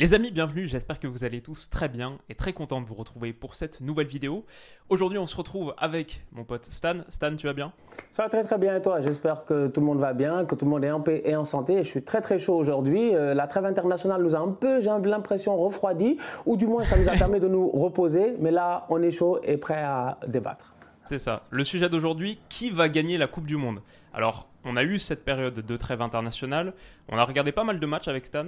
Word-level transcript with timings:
Les 0.00 0.14
amis, 0.14 0.30
bienvenue, 0.30 0.66
j'espère 0.66 0.98
que 0.98 1.06
vous 1.06 1.24
allez 1.24 1.42
tous 1.42 1.68
très 1.68 1.90
bien 1.90 2.16
et 2.30 2.34
très 2.34 2.54
content 2.54 2.80
de 2.80 2.86
vous 2.86 2.94
retrouver 2.94 3.34
pour 3.34 3.54
cette 3.54 3.82
nouvelle 3.82 4.06
vidéo. 4.06 4.46
Aujourd'hui, 4.88 5.18
on 5.18 5.26
se 5.26 5.36
retrouve 5.36 5.74
avec 5.76 6.24
mon 6.32 6.42
pote 6.42 6.64
Stan. 6.64 7.00
Stan, 7.10 7.36
tu 7.36 7.46
vas 7.46 7.52
bien? 7.52 7.70
Ça 8.10 8.22
va 8.22 8.30
très 8.30 8.42
très 8.42 8.56
bien 8.56 8.74
et 8.76 8.80
toi? 8.80 9.02
J'espère 9.02 9.44
que 9.44 9.66
tout 9.66 9.80
le 9.80 9.84
monde 9.84 9.98
va 9.98 10.14
bien, 10.14 10.46
que 10.46 10.54
tout 10.54 10.64
le 10.64 10.70
monde 10.70 10.84
est 10.84 10.90
en 10.90 11.02
paix 11.02 11.20
et 11.26 11.36
en 11.36 11.44
santé. 11.44 11.84
Je 11.84 11.88
suis 11.90 12.02
très 12.02 12.22
très 12.22 12.38
chaud 12.38 12.56
aujourd'hui. 12.56 13.14
Euh, 13.14 13.34
la 13.34 13.46
trêve 13.46 13.66
internationale 13.66 14.22
nous 14.22 14.34
a 14.34 14.38
un 14.38 14.52
peu, 14.52 14.80
j'ai 14.80 14.88
l'impression, 14.88 15.54
refroidi, 15.58 16.16
ou 16.46 16.56
du 16.56 16.66
moins 16.66 16.82
ça 16.82 16.96
nous 16.96 17.06
a 17.06 17.12
permis 17.18 17.38
de 17.38 17.48
nous 17.48 17.68
reposer. 17.68 18.36
Mais 18.40 18.52
là, 18.52 18.86
on 18.88 19.02
est 19.02 19.10
chaud 19.10 19.38
et 19.42 19.58
prêt 19.58 19.82
à 19.82 20.16
débattre. 20.26 20.74
C'est 21.04 21.18
ça. 21.18 21.42
Le 21.50 21.62
sujet 21.62 21.90
d'aujourd'hui, 21.90 22.38
qui 22.48 22.70
va 22.70 22.88
gagner 22.88 23.18
la 23.18 23.26
Coupe 23.26 23.44
du 23.44 23.56
Monde? 23.56 23.82
Alors, 24.14 24.48
on 24.64 24.76
a 24.76 24.82
eu 24.82 24.98
cette 24.98 25.24
période 25.24 25.54
de 25.54 25.76
trêve 25.76 26.02
internationale, 26.02 26.72
on 27.08 27.18
a 27.18 27.24
regardé 27.24 27.52
pas 27.52 27.64
mal 27.64 27.80
de 27.80 27.86
matchs 27.86 28.08
avec 28.08 28.26
Stan, 28.26 28.46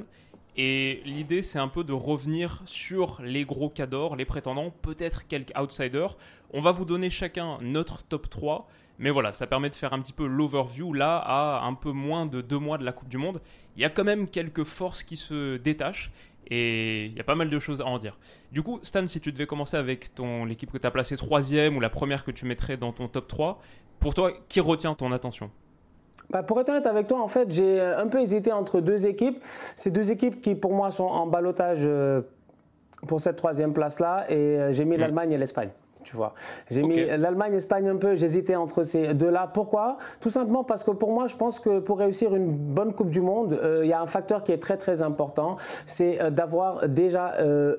et 0.57 1.01
l'idée, 1.05 1.43
c'est 1.43 1.59
un 1.59 1.69
peu 1.69 1.83
de 1.83 1.93
revenir 1.93 2.63
sur 2.67 3.21
les 3.23 3.45
gros 3.45 3.71
cadors, 3.71 4.17
les 4.17 4.27
prétendants, 4.27 4.71
peut-être 4.83 5.27
quelques 5.27 5.57
outsiders. 5.59 6.17
On 6.53 6.61
va 6.61 6.73
vous 6.73 6.85
donner 6.85 7.09
chacun 7.09 7.59
notre 7.63 8.03
top 8.03 8.29
3. 8.29 8.69
Mais 8.99 9.11
voilà, 9.11 9.33
ça 9.33 9.47
permet 9.47 9.71
de 9.71 9.75
faire 9.75 9.95
un 9.95 10.01
petit 10.01 10.13
peu 10.13 10.27
l'overview. 10.27 10.93
Là, 10.93 11.17
à 11.17 11.65
un 11.65 11.75
peu 11.75 11.93
moins 11.93 12.27
de 12.27 12.43
deux 12.43 12.59
mois 12.59 12.77
de 12.77 12.85
la 12.85 12.93
Coupe 12.93 13.09
du 13.09 13.17
Monde, 13.17 13.41
il 13.77 13.83
y 13.83 13.85
a 13.85 13.91
quand 13.91 14.05
même 14.05 14.29
quelques 14.29 14.65
forces 14.65 15.03
qui 15.03 15.17
se 15.17 15.57
détachent. 15.57 16.13
Et 16.49 17.07
il 17.07 17.15
y 17.15 17.21
a 17.21 17.25
pas 17.25 17.35
mal 17.35 17.49
de 17.49 17.59
choses 17.59 17.81
à 17.81 17.87
en 17.87 17.97
dire. 17.97 18.19
Du 18.51 18.63
coup, 18.63 18.79
Stan, 18.83 19.07
si 19.07 19.21
tu 19.21 19.33
devais 19.33 19.47
commencer 19.47 19.77
avec 19.77 20.15
ton 20.15 20.45
l'équipe 20.45 20.71
que 20.71 20.77
tu 20.77 20.87
as 20.87 20.91
placée 20.91 21.17
troisième 21.17 21.77
ou 21.77 21.81
la 21.81 21.89
première 21.89 22.25
que 22.25 22.31
tu 22.31 22.45
mettrais 22.45 22.77
dans 22.77 22.93
ton 22.93 23.09
top 23.09 23.27
3, 23.29 23.63
pour 24.01 24.13
toi, 24.13 24.33
qui 24.49 24.61
retient 24.61 24.95
ton 24.95 25.13
attention? 25.13 25.51
Bah, 26.33 26.43
pour 26.43 26.59
être 26.61 26.71
honnête 26.71 26.87
avec 26.87 27.09
toi, 27.09 27.21
en 27.21 27.29
fait, 27.29 27.51
j'ai 27.53 27.79
un 27.81 28.07
peu 28.07 28.21
hésité 28.21 28.53
entre 28.53 28.81
deux 28.81 29.07
équipes. 29.07 29.43
Ces 29.77 29.91
deux 29.91 30.11
équipes 30.11 30.41
qui, 30.41 30.55
pour 30.55 30.73
moi, 30.73 30.91
sont 30.91 31.05
en 31.05 31.27
balotage 31.27 31.81
euh, 31.85 32.23
pour 33.07 33.21
cette 33.21 33.37
troisième 33.37 33.75
place-là. 33.75 34.25
Et 34.31 34.35
euh, 34.35 34.73
j'ai 34.73 34.87
mis 34.87 34.97
l'Allemagne 34.97 35.33
et 35.33 35.39
l'Espagne. 35.39 35.69
Tu 36.05 36.17
vois, 36.17 36.35
j'ai 36.69 36.83
mis 36.83 37.05
l'Allemagne, 37.05 37.53
l'Espagne 37.53 37.89
un 37.89 37.97
peu. 37.97 38.17
J'hésitais 38.17 38.57
entre 38.57 38.83
ces 38.83 39.15
deux-là. 39.15 39.49
Pourquoi? 39.53 39.99
Tout 40.21 40.31
simplement 40.31 40.65
parce 40.65 40.83
que 40.83 40.91
pour 40.91 41.13
moi, 41.13 41.27
je 41.27 41.37
pense 41.37 41.61
que 41.61 41.79
pour 41.79 41.99
réussir 41.99 42.35
une 42.35 42.51
bonne 42.51 42.93
Coupe 42.93 43.11
du 43.11 43.21
Monde, 43.21 43.53
euh, 43.53 43.83
il 43.85 43.89
y 43.89 43.93
a 43.93 44.01
un 44.01 44.09
facteur 44.09 44.43
qui 44.43 44.53
est 44.53 44.59
très 44.59 44.79
très 44.79 45.03
important, 45.03 45.57
c'est 45.87 46.19
d'avoir 46.33 46.89
déjà 46.89 47.37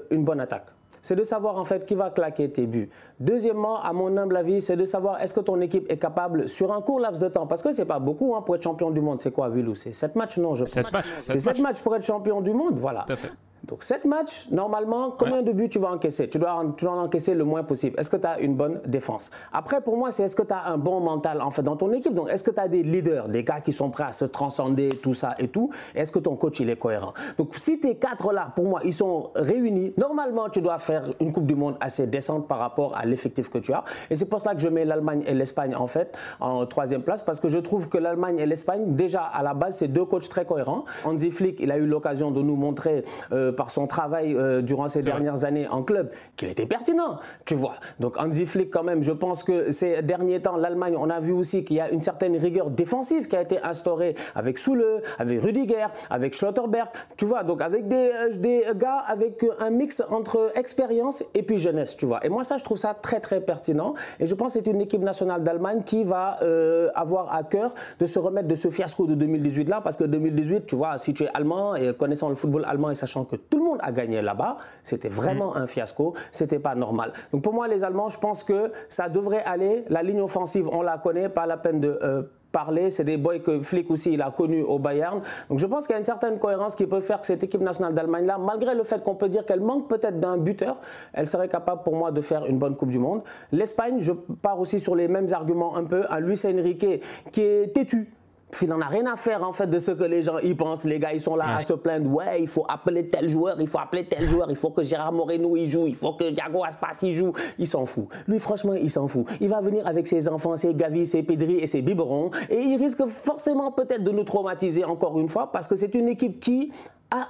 une 0.10 0.24
bonne 0.24 0.40
attaque 0.40 0.68
c'est 1.04 1.16
de 1.16 1.24
savoir 1.24 1.58
en 1.58 1.66
fait 1.66 1.86
qui 1.86 1.94
va 1.94 2.10
claquer 2.10 2.50
tes 2.50 2.66
buts. 2.66 2.90
Deuxièmement, 3.20 3.84
à 3.84 3.94
mon 3.94 4.18
humble 4.18 4.36
avis, 4.38 4.62
c'est 4.62 4.76
de 4.76 4.86
savoir 4.86 5.22
est-ce 5.22 5.36
que 5.36 5.42
ton 5.42 5.62
équipe 5.62 5.86
est 5.92 5.98
capable 5.98 6.50
sur 6.50 6.74
un 6.74 6.82
court 6.82 7.00
laps 7.00 7.22
de 7.22 7.28
temps, 7.28 7.46
parce 7.46 7.62
que 7.62 7.72
c'est 7.72 7.86
pas 7.86 8.00
beaucoup 8.00 8.36
hein, 8.36 8.42
pour 8.42 8.56
être 8.56 8.64
champion 8.64 8.90
du 8.90 9.02
monde. 9.02 9.22
C'est 9.22 9.32
quoi, 9.32 9.50
Willou 9.50 9.76
C'est 9.76 9.94
7 9.94 10.16
matchs, 10.16 10.38
non 10.38 10.56
je 10.56 10.66
7 10.66 10.92
matchs. 10.92 11.06
C'est 11.20 11.40
7 11.40 11.60
matchs 11.60 11.82
pour 11.82 11.96
être 11.96 12.06
champion 12.06 12.42
du 12.42 12.54
monde, 12.54 12.80
voilà. 12.80 13.04
Tout 13.06 13.14
à 13.14 13.18
fait. 13.18 13.32
Donc, 13.66 13.82
7 13.84 14.04
matchs, 14.04 14.48
normalement, 14.52 15.16
combien 15.18 15.42
de 15.42 15.54
buts 15.54 15.70
tu 15.70 15.80
vas 15.80 15.92
encaisser? 15.92 16.28
Tu 16.28 16.38
dois, 16.38 16.62
tu 16.76 16.84
dois 16.84 16.96
en 16.96 17.04
encaisser 17.04 17.34
le 17.34 17.46
moins 17.46 17.64
possible. 17.64 17.98
Est-ce 17.98 18.10
que 18.10 18.18
tu 18.18 18.28
as 18.28 18.40
une 18.40 18.56
bonne 18.56 18.82
défense? 18.86 19.32
Après, 19.54 19.80
pour 19.80 19.96
moi, 19.96 20.12
c'est 20.12 20.24
est-ce 20.24 20.36
que 20.36 20.44
tu 20.44 20.54
as 20.54 20.66
un 20.66 20.78
bon 20.78 21.00
mental 21.00 21.42
en 21.42 21.50
fait 21.50 21.64
dans 21.64 21.78
ton 21.78 21.94
équipe? 21.94 22.14
Donc, 22.14 22.30
est-ce 22.30 22.44
que 22.44 22.52
tu 22.52 22.60
as 22.60 22.68
des 22.68 22.84
leaders, 22.84 23.30
des 23.30 23.46
gars 23.46 23.62
qui 23.62 23.72
sont 23.72 23.90
prêts 23.90 24.04
à 24.04 24.12
se 24.12 24.26
transcender, 24.26 24.90
tout 25.02 25.14
ça 25.14 25.36
et 25.40 25.48
tout? 25.48 25.70
Est-ce 25.96 26.12
que 26.12 26.20
ton 26.20 26.36
coach, 26.36 26.60
il 26.60 26.70
est 26.70 26.76
cohérent? 26.76 27.14
Donc, 27.38 27.56
si 27.56 27.80
tes 27.80 27.96
quatre 27.96 28.34
là, 28.34 28.52
pour 28.54 28.66
moi, 28.66 28.82
ils 28.84 28.94
sont 28.94 29.32
réunis, 29.34 29.94
normalement, 29.98 30.50
tu 30.50 30.60
dois 30.60 30.80
faire 30.80 31.14
une 31.22 31.32
Coupe 31.32 31.48
du 31.48 31.56
Monde 31.56 31.78
assez 31.80 32.06
décente 32.06 32.50
par 32.50 32.60
rapport 32.60 32.98
à 32.98 33.06
l'effectif 33.06 33.50
que 33.50 33.60
tu 33.60 33.72
as. 33.72 33.86
Et 34.10 34.18
c'est 34.18 34.26
pour 34.26 34.42
ça 34.42 34.56
que 34.56 34.60
je 34.60 34.68
mets 34.68 34.84
l'Allemagne 34.84 35.24
et 35.26 35.34
l'Espagne, 35.34 35.74
en 35.74 35.88
fait, 35.88 36.14
en 36.42 36.66
troisième 36.66 37.02
place, 37.02 37.24
parce 37.24 37.40
que 37.40 37.48
je 37.48 37.60
trouve 37.60 37.88
que 37.88 37.98
l'Allemagne 37.98 38.40
et 38.40 38.46
l'Espagne, 38.46 38.96
déjà, 38.96 39.22
à 39.22 39.42
la 39.42 39.54
base, 39.54 39.78
c'est 39.78 39.88
deux 39.88 40.04
coachs 40.04 40.28
très 40.28 40.44
cohérents. 40.44 40.84
Hansi 41.06 41.32
Flick, 41.32 41.62
il 41.62 41.72
a 41.72 41.78
eu 41.78 41.86
l'occasion 41.86 42.30
de 42.30 42.42
nous 42.42 42.58
montrer 42.58 43.06
euh, 43.32 43.53
par 43.56 43.70
son 43.70 43.88
travail 43.88 44.36
euh, 44.36 44.62
durant 44.62 44.88
ces 44.88 45.02
dernières 45.02 45.46
années 45.46 45.68
en 45.68 45.84
club 45.84 46.12
qu'il 46.38 46.50
était 46.50 46.66
pertinent, 46.66 47.20
tu 47.46 47.56
vois. 47.56 47.76
Donc 48.00 48.18
Hansi 48.18 48.46
Flick, 48.46 48.72
quand 48.72 48.84
même, 48.84 49.04
je 49.04 49.12
pense 49.12 49.44
que 49.44 49.72
ces 49.72 50.02
derniers 50.02 50.42
temps, 50.42 50.58
l'Allemagne, 50.58 50.96
on 50.98 51.10
a 51.10 51.20
vu 51.20 51.32
aussi 51.32 51.64
qu'il 51.64 51.78
y 51.78 51.82
a 51.82 51.90
une 51.90 52.02
certaine 52.02 52.36
rigueur 52.38 52.70
défensive 52.70 53.28
qui 53.28 53.36
a 53.36 53.42
été 53.42 53.62
instaurée 53.62 54.16
avec 54.36 54.58
Soule, 54.58 54.84
avec 55.20 55.42
Rudiger, 55.42 55.88
avec 56.10 56.34
Schlotterberg, 56.34 56.90
tu 57.18 57.26
vois. 57.26 57.44
Donc 57.44 57.62
avec 57.62 57.88
des, 57.88 58.12
euh, 58.14 58.36
des 58.38 58.64
gars 58.76 59.04
avec 59.08 59.46
un 59.60 59.70
mix 59.70 60.02
entre 60.10 60.52
expérience 60.56 61.24
et 61.34 61.44
puis 61.44 61.60
jeunesse, 61.60 61.96
tu 61.98 62.06
vois. 62.06 62.26
Et 62.26 62.30
moi, 62.30 62.44
ça, 62.44 62.58
je 62.58 62.64
trouve 62.64 62.78
ça 62.78 62.94
très, 62.94 63.20
très 63.20 63.42
pertinent. 63.42 63.94
Et 64.20 64.26
je 64.26 64.36
pense 64.36 64.54
que 64.54 64.60
c'est 64.60 64.70
une 64.70 64.82
équipe 64.82 65.02
nationale 65.02 65.44
d'Allemagne 65.44 65.82
qui 65.86 66.04
va 66.04 66.38
euh, 66.42 66.90
avoir 66.96 67.34
à 67.34 67.44
cœur 67.44 67.74
de 68.00 68.06
se 68.06 68.20
remettre 68.20 68.48
de 68.48 68.56
ce 68.56 68.70
fiasco 68.70 69.06
de 69.06 69.16
2018 69.16 69.70
là, 69.70 69.82
parce 69.82 69.98
que 69.98 70.04
2018, 70.04 70.66
tu 70.66 70.76
vois, 70.76 70.98
si 70.98 71.14
tu 71.14 71.24
es 71.24 71.30
allemand 71.34 71.76
et 71.76 71.94
connaissant 71.94 72.30
le 72.30 72.36
football 72.36 72.66
allemand 72.66 72.92
et 72.92 72.96
sachant 72.96 73.26
que 73.26 73.36
tout 73.50 73.58
le 73.58 73.64
monde 73.64 73.80
a 73.82 73.92
gagné 73.92 74.22
là-bas. 74.22 74.58
C'était 74.84 75.10
vraiment 75.10 75.54
mm. 75.54 75.58
un 75.58 75.68
fiasco. 75.68 76.14
C'était 76.32 76.60
pas 76.60 76.76
normal. 76.76 77.14
Donc 77.32 77.44
pour 77.44 77.54
moi, 77.54 77.68
les 77.68 77.84
Allemands, 77.84 78.10
je 78.10 78.18
pense 78.18 78.44
que 78.44 78.72
ça 78.90 79.10
devrait 79.10 79.44
aller. 79.44 79.86
La 79.90 80.04
ligne 80.04 80.22
offensive, 80.22 80.68
on 80.72 80.82
la 80.82 80.98
connaît, 80.98 81.30
pas 81.30 81.46
la 81.46 81.58
peine 81.58 81.80
de 81.80 82.00
euh, 82.02 82.24
parler. 82.54 82.90
C'est 82.90 83.04
des 83.04 83.18
boys 83.18 83.40
que 83.40 83.62
Flick 83.62 83.92
aussi, 83.92 84.14
il 84.14 84.22
a 84.22 84.32
connus 84.32 84.64
au 84.64 84.80
Bayern. 84.80 85.22
Donc 85.50 85.60
je 85.60 85.66
pense 85.66 85.86
qu'il 85.86 85.94
y 85.94 85.96
a 85.96 86.00
une 86.00 86.06
certaine 86.06 86.40
cohérence 86.40 86.76
qui 86.76 86.88
peut 86.88 87.02
faire 87.02 87.20
que 87.20 87.28
cette 87.28 87.44
équipe 87.44 87.62
nationale 87.62 87.94
d'Allemagne-là, 87.94 88.38
malgré 88.38 88.76
le 88.76 88.84
fait 88.84 89.04
qu'on 89.04 89.16
peut 89.16 89.28
dire 89.28 89.46
qu'elle 89.46 89.62
manque 89.62 89.90
peut-être 89.90 90.20
d'un 90.20 90.38
buteur, 90.38 90.78
elle 91.12 91.28
serait 91.28 91.50
capable 91.50 91.84
pour 91.84 91.96
moi 91.96 92.12
de 92.12 92.22
faire 92.22 92.46
une 92.46 92.60
bonne 92.60 92.78
Coupe 92.78 92.90
du 92.90 93.00
Monde. 93.00 93.24
L'Espagne, 93.52 94.00
je 94.00 94.12
pars 94.12 94.60
aussi 94.60 94.80
sur 94.80 94.96
les 94.96 95.08
mêmes 95.08 95.28
arguments 95.34 95.76
un 95.76 95.84
peu. 95.84 96.06
Un 96.10 96.20
Luis 96.20 96.40
Enrique 96.46 97.02
qui 97.32 97.42
est 97.42 97.74
têtu 97.74 98.14
il 98.62 98.70
n'en 98.70 98.82
a 98.82 98.88
rien 98.88 99.06
à 99.12 99.16
faire 99.16 99.44
en 99.44 99.52
fait 99.52 99.68
de 99.68 99.80
ce 99.80 99.92
que 99.92 100.04
les 100.04 100.24
gens 100.24 100.40
y 100.40 100.54
pensent. 100.54 100.84
Les 100.84 101.00
gars, 101.00 101.14
ils 101.14 101.22
sont 101.22 101.36
là 101.36 101.58
à 101.58 101.64
se 101.64 101.74
plaindre. 101.74 102.10
Ouais, 102.12 102.42
il 102.42 102.48
faut 102.48 102.66
appeler 102.68 103.10
tel 103.10 103.30
joueur, 103.30 103.60
il 103.60 103.68
faut 103.68 103.80
appeler 103.80 104.06
tel 104.06 104.24
joueur, 104.28 104.50
il 104.50 104.56
faut 104.56 104.70
que 104.70 104.84
Gérard 104.84 105.14
Moreno 105.14 105.56
y 105.56 105.68
joue, 105.68 105.88
il 105.88 105.96
faut 105.96 106.14
que 106.14 106.30
Diago 106.30 106.64
Aspas 106.64 107.00
y 107.02 107.14
joue. 107.14 107.34
Il 107.58 107.68
s'en 107.68 107.86
fout. 107.86 108.08
Lui, 108.28 108.40
franchement, 108.40 108.74
il 108.74 108.90
s'en 108.90 109.08
fout. 109.08 109.26
Il 109.42 109.50
va 109.50 109.62
venir 109.62 109.88
avec 109.88 110.08
ses 110.08 110.28
enfants, 110.28 110.56
ses 110.58 110.74
Gavi, 110.74 111.06
ses 111.06 111.24
Pedri 111.24 111.58
et 111.58 111.68
ses 111.68 111.82
biberons, 111.82 112.32
et 112.50 112.60
il 112.60 112.78
risque 112.78 113.06
forcément 113.08 113.72
peut-être 113.72 114.04
de 114.04 114.12
nous 114.12 114.24
traumatiser 114.24 114.84
encore 114.84 115.20
une 115.20 115.30
fois 115.30 115.52
parce 115.52 115.68
que 115.68 115.76
c'est 115.76 115.94
une 115.96 116.08
équipe 116.08 116.40
qui 116.40 116.72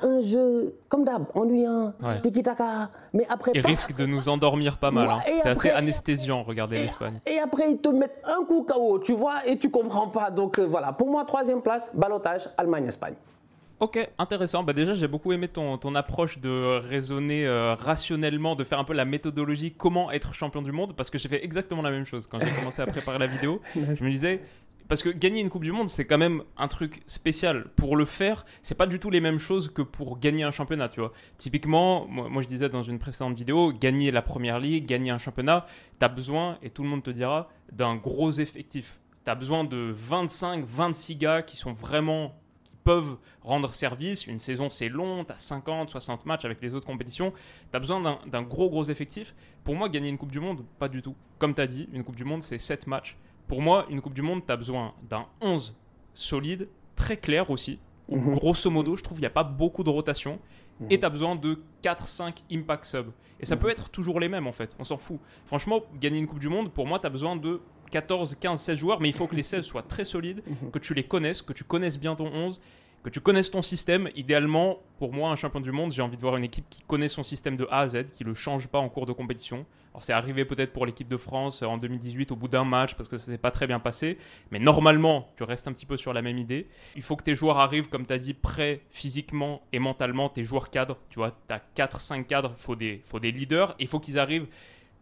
un 0.02 0.22
jeu, 0.22 0.76
comme 0.88 1.04
d'hab, 1.04 1.26
ennuyant, 1.34 1.94
tiki-taka, 2.22 2.90
mais 3.14 3.26
après... 3.30 3.52
Il 3.54 3.66
risque 3.66 3.96
de 3.96 4.06
nous 4.06 4.30
endormir 4.30 4.78
pas 4.78 4.92
mal, 4.92 5.10
hein. 5.10 5.20
c'est 5.42 5.50
assez 5.50 5.70
anesthésiant, 5.70 6.44
regardez 6.44 6.78
l'Espagne. 6.78 7.20
Et 7.26 7.40
après, 7.40 7.72
ils 7.72 7.78
te 7.78 7.90
mettent 7.90 8.22
un 8.26 8.46
coup 8.46 8.64
KO, 8.64 9.00
tu 9.00 9.14
vois, 9.14 9.46
et 9.48 9.58
tu 9.58 9.70
comprends 9.70 10.08
pas. 10.08 10.32
Donc 10.32 10.60
euh, 10.60 10.66
voilà, 10.66 10.94
pour 10.94 11.10
moi, 11.10 11.26
troisième 11.26 11.62
place, 11.62 11.92
balotage, 11.96 12.50
Allemagne-Espagne. 12.58 13.16
Ok, 13.80 14.10
intéressant. 14.18 14.64
Bah 14.64 14.72
déjà, 14.72 14.94
j'ai 14.94 15.10
beaucoup 15.10 15.34
aimé 15.34 15.50
ton, 15.50 15.78
ton 15.78 15.94
approche 15.96 16.38
de 16.40 16.80
raisonner 16.88 17.46
euh, 17.46 17.76
rationnellement, 17.76 18.56
de 18.56 18.64
faire 18.64 18.80
un 18.80 18.86
peu 18.86 18.94
la 18.94 19.04
méthodologie 19.04 19.74
comment 19.74 20.10
être 20.10 20.34
champion 20.34 20.62
du 20.62 20.72
monde, 20.72 20.96
parce 20.96 21.10
que 21.10 21.18
j'ai 21.18 21.28
fait 21.28 21.44
exactement 21.44 21.82
la 21.82 21.92
même 21.92 22.06
chose 22.06 22.26
quand 22.26 22.40
j'ai 22.40 22.52
commencé 22.52 22.82
à 22.82 22.86
préparer 22.86 23.20
la 23.20 23.28
vidéo. 23.28 23.60
Je 23.76 24.04
me 24.04 24.10
disais, 24.10 24.42
parce 24.88 25.02
que 25.02 25.10
gagner 25.10 25.42
une 25.42 25.50
Coupe 25.50 25.64
du 25.64 25.72
Monde, 25.72 25.90
c'est 25.90 26.06
quand 26.06 26.18
même 26.18 26.44
un 26.58 26.68
truc 26.68 27.02
spécial. 27.08 27.66
Pour 27.76 27.96
le 27.96 28.06
faire, 28.06 28.46
c'est 28.62 28.76
pas 28.76 28.88
du 28.88 29.00
tout 29.00 29.10
les 29.10 29.22
mêmes 29.22 29.40
choses 29.40 29.72
que 29.72 29.82
pour 29.82 30.19
gagner 30.19 30.44
un 30.44 30.52
championnat, 30.52 30.90
tu 30.90 31.00
vois. 31.00 31.13
Typiquement, 31.38 32.07
moi, 32.07 32.42
je 32.42 32.48
disais 32.48 32.69
dans 32.69 32.84
une 32.84 33.00
précédente 33.00 33.36
vidéo, 33.36 33.72
gagner 33.72 34.12
la 34.12 34.22
première 34.22 34.60
ligue, 34.60 34.86
gagner 34.86 35.12
un 35.12 35.18
championnat, 35.18 35.66
tu 36.00 36.06
as 36.06 36.10
besoin, 36.10 36.57
et 36.62 36.69
tout 36.69 36.84
le 36.84 36.90
monde 36.90 37.04
te 37.04 37.12
dira, 37.12 37.50
d'un 37.72 37.96
gros 37.96 38.31
effectif. 38.31 39.00
Tu 39.25 39.31
as 39.31 39.36
besoin 39.36 39.63
de 39.63 39.92
25, 39.94 40.66
26 40.66 41.16
gars 41.16 41.42
qui 41.42 41.56
sont 41.56 41.74
vraiment 41.74 42.34
peuvent 42.84 43.18
rendre 43.42 43.74
service. 43.74 44.28
Une 44.28 44.40
saison, 44.40 44.69
c'est 44.69 44.90
long, 44.90 45.24
tu 45.24 45.31
as 45.31 45.38
50, 45.38 45.90
60 45.90 46.25
matchs 46.25 46.46
avec 46.46 46.62
les 46.62 46.74
autres 46.74 46.86
compétitions. 46.86 47.31
Tu 47.72 47.75
as 47.75 47.80
besoin 47.80 48.19
d'un 48.25 48.42
gros, 48.42 48.69
gros 48.69 48.84
effectif. 48.84 49.34
Pour 49.63 49.75
moi, 49.75 49.90
gagner 49.90 50.10
une 50.10 50.18
Coupe 50.18 50.31
du 50.31 50.40
Monde, 50.40 50.66
pas 50.80 50.90
du 50.90 51.02
tout. 51.02 51.16
Comme 51.40 51.54
tu 51.54 51.62
as 51.62 51.68
dit, 51.68 51.88
une 51.94 52.04
Coupe 52.04 52.16
du 52.16 52.25
Monde, 52.25 52.44
c'est 52.44 52.57
7 52.57 52.88
matchs. 52.88 53.18
Pour 53.48 53.62
moi, 53.62 53.86
une 53.90 54.01
Coupe 54.01 54.13
du 54.13 54.22
Monde, 54.22 54.45
tu 54.45 54.51
as 54.51 54.57
besoin 54.57 54.94
d'un 55.10 55.25
11 55.42 55.75
solide, 56.13 56.68
très 56.95 57.18
clair 57.18 57.50
aussi. 57.50 57.80
Mhm. 58.10 58.36
Grosso 58.36 58.69
modo, 58.69 58.95
je 58.95 59.04
trouve 59.04 59.18
qu'il 59.18 59.24
n'y 59.24 59.28
a 59.28 59.31
pas 59.31 59.44
beaucoup 59.44 59.84
de 59.84 59.90
rotation. 59.90 60.40
Mhm. 60.80 60.88
Et 60.90 61.00
tu 61.00 61.06
as 61.06 61.10
besoin 61.10 61.36
de 61.36 61.62
4-5 61.81 62.44
impact 62.51 62.86
sub. 62.86 63.07
Et 63.40 63.45
ça 63.45 63.56
mhm. 63.56 63.62
peut 63.62 63.69
être 63.69 63.90
toujours 63.90 64.19
les 64.19 64.30
mêmes 64.30 64.48
en 64.48 64.51
fait, 64.51 64.72
on 64.80 64.84
s'en 64.84 64.98
fout. 64.98 65.19
Franchement, 65.45 65.81
gagner 66.00 66.19
une 66.19 66.28
Coupe 66.28 66.40
du 66.40 66.50
Monde, 66.50 66.72
pour 66.72 66.88
moi, 66.88 67.00
tu 67.00 67.06
as 67.06 67.10
besoin 67.10 67.36
de 67.36 67.62
14, 67.92 68.36
15, 68.36 68.60
16 68.60 68.78
joueurs, 68.78 69.00
mais 69.00 69.10
il 69.10 69.13
faut 69.13 69.28
que 69.28 69.36
les 69.36 69.44
16 69.44 69.66
soient 69.66 69.84
très 69.84 70.04
solides, 70.04 70.42
que 70.72 70.80
tu 70.80 70.95
les 70.95 71.04
connaisses, 71.04 71.44
que 71.44 71.54
tu 71.54 71.63
connaisses 71.63 72.00
bien 72.00 72.16
ton 72.16 72.25
11, 72.25 72.60
que 73.04 73.10
tu 73.10 73.20
connaisses 73.20 73.52
ton 73.52 73.62
système. 73.62 74.10
Idéalement, 74.16 74.80
pour 74.98 75.14
moi, 75.14 75.30
un 75.30 75.36
champion 75.36 75.60
du 75.60 75.72
monde, 75.72 75.92
j'ai 75.92 76.02
envie 76.02 76.16
de 76.16 76.22
voir 76.22 76.38
une 76.38 76.46
équipe 76.46 76.66
qui 76.70 76.82
connaît 76.88 77.10
son 77.10 77.24
système 77.24 77.58
de 77.58 77.68
A 77.70 77.80
à 77.80 77.88
Z, 77.90 78.12
qui 78.16 78.24
ne 78.24 78.30
le 78.30 78.36
change 78.36 78.68
pas 78.68 78.80
en 78.80 78.90
cours 78.90 79.06
de 79.06 79.12
compétition. 79.12 79.66
Alors 79.94 80.04
c'est 80.04 80.14
arrivé 80.14 80.44
peut-être 80.44 80.74
pour 80.74 80.88
l'équipe 80.88 81.08
de 81.08 81.18
France 81.18 81.62
en 81.62 81.78
2018 81.78 82.32
au 82.32 82.36
bout 82.36 82.48
d'un 82.48 82.64
match 82.64 82.96
parce 82.96 83.08
que 83.08 83.18
ça 83.18 83.28
s'est 83.28 83.38
pas 83.38 83.52
très 83.52 83.68
bien 83.68 83.80
passé, 83.80 84.18
mais 84.50 84.58
normalement 84.58 85.30
tu 85.38 85.44
restes 85.44 85.68
un 85.68 85.72
petit 85.72 85.86
peu 85.86 85.98
sur 85.98 86.14
la 86.14 86.24
même 86.24 86.40
idée. 86.40 86.68
Il 86.96 87.04
faut 87.04 87.16
que 87.16 87.24
tes 87.24 87.36
joueurs 87.36 87.60
arrivent, 87.60 87.90
comme 87.90 88.08
tu 88.08 88.14
as 88.14 88.18
dit, 88.18 88.34
prêts 88.34 88.82
physiquement 88.90 89.62
et 89.72 89.78
mentalement, 89.78 90.30
tes 90.30 90.46
joueurs 90.46 90.72
cadres, 90.72 90.98
tu 91.12 91.20
vois, 91.20 91.38
tu 91.48 91.54
as 91.54 91.62
4-5 91.86 92.26
cadres, 92.26 92.56
il 92.58 92.62
faut 92.62 92.76
des, 92.76 93.02
faut 93.06 93.20
des 93.20 93.32
leaders, 93.32 93.76
il 93.78 93.88
faut 93.88 94.00
qu'ils 94.00 94.18
arrivent 94.18 94.48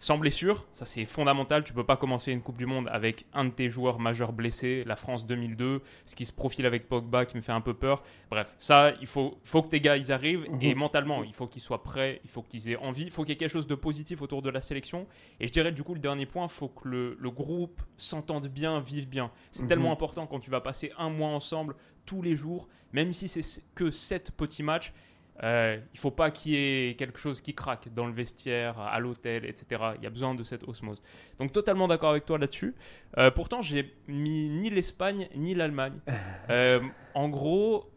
sans 0.01 0.18
blessure, 0.18 0.65
ça 0.74 0.86
c'est 0.86 1.06
fondamental. 1.06 1.63
Tu 1.63 1.74
peux 1.74 1.86
pas 1.86 1.95
commencer 1.95 2.31
une 2.31 2.42
Coupe 2.42 2.57
du 2.57 2.65
Monde 2.65 2.89
avec 2.92 3.27
un 3.33 3.45
de 3.45 3.51
tes 3.51 3.69
joueurs 3.69 4.00
majeurs 4.00 4.33
blessés. 4.33 4.83
La 4.88 4.95
France 4.95 5.27
2002, 5.27 5.83
ce 6.06 6.15
qui 6.15 6.25
se 6.25 6.33
profile 6.33 6.65
avec 6.65 6.89
Pogba 6.89 7.27
qui 7.27 7.38
me 7.38 7.42
fait 7.42 7.51
un 7.51 7.62
peu 7.62 7.75
peur. 7.75 8.01
Bref, 8.31 8.53
ça, 8.57 8.94
il 9.00 9.06
faut, 9.06 9.38
faut 9.44 9.62
que 9.62 9.69
tes 9.69 9.80
gars 9.80 9.98
ils 9.98 10.12
arrivent 10.12 10.48
et 10.59 10.74
mhm. 10.74 10.80
mentalement, 10.80 11.24
il 11.24 11.36
faut 11.36 11.45
qu'ils 11.45 11.62
soient 11.62 11.83
prêts, 11.83 12.19
il 12.24 12.31
faut 12.31 12.42
qu'ils 12.42 12.68
aient 12.69 12.77
envie, 12.77 13.03
il 13.03 13.12
faut 13.12 13.21
qu'il 13.21 13.30
y 13.30 13.33
ait 13.33 13.38
quelque 13.38 13.51
chose 13.51 13.68
de 13.68 13.75
positif 13.75 14.24
autour 14.24 14.42
de 14.42 14.50
la 14.50 14.59
sélection. 14.59 15.06
Et 15.39 15.45
je 15.45 15.51
dirais 15.51 15.71
du 15.71 15.83
coup 15.83 15.94
le 15.94 16.00
dernier 16.00 16.25
point, 16.25 16.45
il 16.45 16.51
faut 16.51 16.69
que 16.69 16.89
le, 16.89 17.31
groupe 17.31 17.80
s'entende 17.95 18.48
bien, 18.48 18.80
vive 18.80 19.07
bien. 19.07 19.31
C'est 19.51 19.63
mhm. 19.63 19.69
tellement 19.69 19.92
important 19.92 20.25
quand 20.25 20.39
tu 20.39 20.50
vas 20.50 20.62
passer 20.62 20.92
un 20.98 21.12
mois 21.12 21.30
ensemble 21.30 21.75
tous 22.07 22.24
les 22.24 22.36
jours, 22.36 22.68
même 22.92 23.13
si 23.13 23.27
c'est 23.27 23.63
que 23.75 23.92
7 23.92 24.31
petits 24.31 24.63
matchs 24.63 24.94
euh, 25.43 25.79
il 25.93 25.99
faut 25.99 26.11
pas 26.11 26.29
qu'il 26.29 26.53
y 26.53 26.55
ait 26.55 26.95
quelque 26.95 27.17
chose 27.17 27.41
qui 27.41 27.55
craque 27.55 27.91
dans 27.93 28.05
le 28.05 28.13
vestiaire, 28.13 28.79
à 28.79 28.99
l'hôtel, 28.99 29.45
etc. 29.45 29.81
Il 29.97 30.03
y 30.03 30.07
a 30.07 30.09
besoin 30.09 30.35
de 30.35 30.43
cette 30.43 30.63
osmose. 30.67 31.01
Donc 31.39 31.51
totalement 31.51 31.88
d'accord 31.88 32.11
avec 32.11 32.25
toi 32.25 32.38
là-dessus. 32.38 32.75
Euh, 33.17 33.31
pourtant, 33.31 33.61
j'ai 33.61 33.93
mis 34.07 34.49
ni 34.49 34.69
l'Espagne 34.69 35.27
ni 35.35 35.55
l'Allemagne. 35.55 35.99
Euh, 36.49 36.81
en 37.13 37.29
gros, 37.29 37.89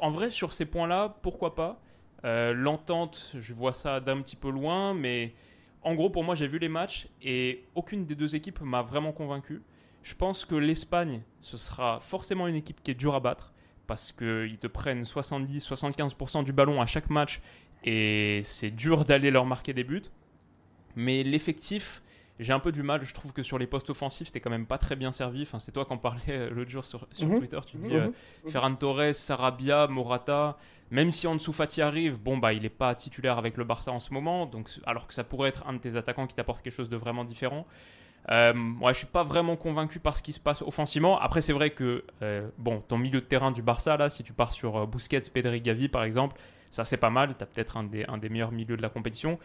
en 0.00 0.10
vrai, 0.10 0.28
sur 0.28 0.52
ces 0.52 0.64
points-là, 0.64 1.16
pourquoi 1.22 1.54
pas? 1.54 1.80
Euh, 2.24 2.52
L'entente, 2.52 3.32
je 3.38 3.52
vois 3.54 3.72
ça 3.72 4.00
d'un 4.00 4.20
petit 4.22 4.34
peu 4.34 4.50
loin, 4.50 4.92
mais 4.92 5.34
en 5.82 5.94
gros, 5.94 6.10
pour 6.10 6.24
moi, 6.24 6.34
j'ai 6.34 6.48
vu 6.48 6.58
les 6.58 6.68
matchs 6.68 7.06
et 7.22 7.64
aucune 7.76 8.06
des 8.06 8.16
deux 8.16 8.34
équipes 8.34 8.60
m'a 8.60 8.82
vraiment 8.82 9.12
convaincu. 9.12 9.62
Je 10.02 10.14
pense 10.14 10.44
que 10.44 10.56
l'Espagne, 10.56 11.22
ce 11.40 11.56
sera 11.56 12.00
forcément 12.00 12.48
une 12.48 12.56
équipe 12.56 12.82
qui 12.82 12.90
est 12.90 12.94
dure 12.94 13.14
à 13.14 13.20
battre 13.20 13.52
parce 13.86 14.12
qu'ils 14.12 14.58
te 14.58 14.66
prennent 14.66 15.02
70-75% 15.02 16.44
du 16.44 16.52
ballon 16.52 16.80
à 16.80 16.86
chaque 16.86 17.10
match 17.10 17.40
et 17.84 18.40
c'est 18.42 18.70
dur 18.70 19.04
d'aller 19.04 19.30
leur 19.30 19.46
marquer 19.46 19.72
des 19.72 19.84
buts. 19.84 20.02
Mais 20.96 21.22
l'effectif, 21.22 22.02
j'ai 22.38 22.52
un 22.52 22.58
peu 22.58 22.72
du 22.72 22.82
mal. 22.82 23.04
Je 23.04 23.14
trouve 23.14 23.32
que 23.32 23.42
sur 23.42 23.58
les 23.58 23.66
postes 23.66 23.90
offensifs, 23.90 24.32
t'es 24.32 24.40
quand 24.40 24.50
même 24.50 24.66
pas 24.66 24.78
très 24.78 24.96
bien 24.96 25.12
servi. 25.12 25.42
Enfin, 25.42 25.58
c'est 25.58 25.72
toi 25.72 25.84
qui 25.84 25.92
en 25.92 25.98
parlais 25.98 26.22
euh, 26.28 26.50
l'autre 26.50 26.70
jour 26.70 26.84
sur, 26.84 27.06
mhm. 27.20 27.38
Twitter. 27.38 27.60
Tu 27.66 27.76
dis 27.76 27.90
mhm. 27.90 27.96
euh. 27.96 28.10
Ferran 28.48 28.74
Torres, 28.74 29.14
Sarabia, 29.14 29.86
Morata. 29.86 30.56
Même 30.90 31.10
si 31.10 31.26
Ansu 31.26 31.52
Fati 31.52 31.82
arrive, 31.82 32.20
bon 32.22 32.38
bah 32.38 32.52
il 32.52 32.64
est 32.64 32.68
pas 32.70 32.94
titulaire 32.94 33.38
avec 33.38 33.56
le 33.56 33.64
Barça 33.64 33.90
en 33.90 33.98
ce 33.98 34.14
moment, 34.14 34.46
donc 34.46 34.70
alors 34.86 35.08
que 35.08 35.14
ça 35.14 35.24
pourrait 35.24 35.48
être 35.48 35.66
un 35.66 35.72
de 35.72 35.78
tes 35.78 35.96
attaquants 35.96 36.28
qui 36.28 36.36
t'apporte 36.36 36.62
quelque 36.62 36.72
chose 36.72 36.88
de 36.88 36.96
vraiment 36.96 37.24
différent. 37.24 37.66
Euh, 38.30 38.52
ouais, 38.80 38.92
je 38.92 38.98
suis 38.98 39.06
pas 39.06 39.22
vraiment 39.22 39.56
convaincu 39.56 40.00
par 40.00 40.16
ce 40.16 40.22
qui 40.22 40.32
se 40.32 40.40
passe 40.40 40.62
offensivement. 40.62 41.18
Après, 41.18 41.40
c'est 41.40 41.52
vrai 41.52 41.70
que 41.70 42.04
euh, 42.22 42.48
bon, 42.58 42.82
ton 42.88 42.98
milieu 42.98 43.20
de 43.20 43.26
terrain 43.26 43.52
du 43.52 43.62
Barça, 43.62 43.96
là, 43.96 44.10
si 44.10 44.22
tu 44.22 44.32
pars 44.32 44.52
sur 44.52 44.76
euh, 44.76 44.86
Busquets, 44.86 45.20
Pedri, 45.32 45.60
Gavi, 45.60 45.88
par 45.88 46.02
exemple, 46.04 46.36
ça 46.70 46.84
c'est 46.84 46.96
pas 46.96 47.10
mal. 47.10 47.36
Tu 47.36 47.42
as 47.42 47.46
peut-être 47.46 47.76
un 47.76 47.84
des 47.84 48.28
meilleurs 48.28 48.52
milieux 48.52 48.76
de 48.76 48.82
la 48.82 48.88
compétition. 48.88 49.38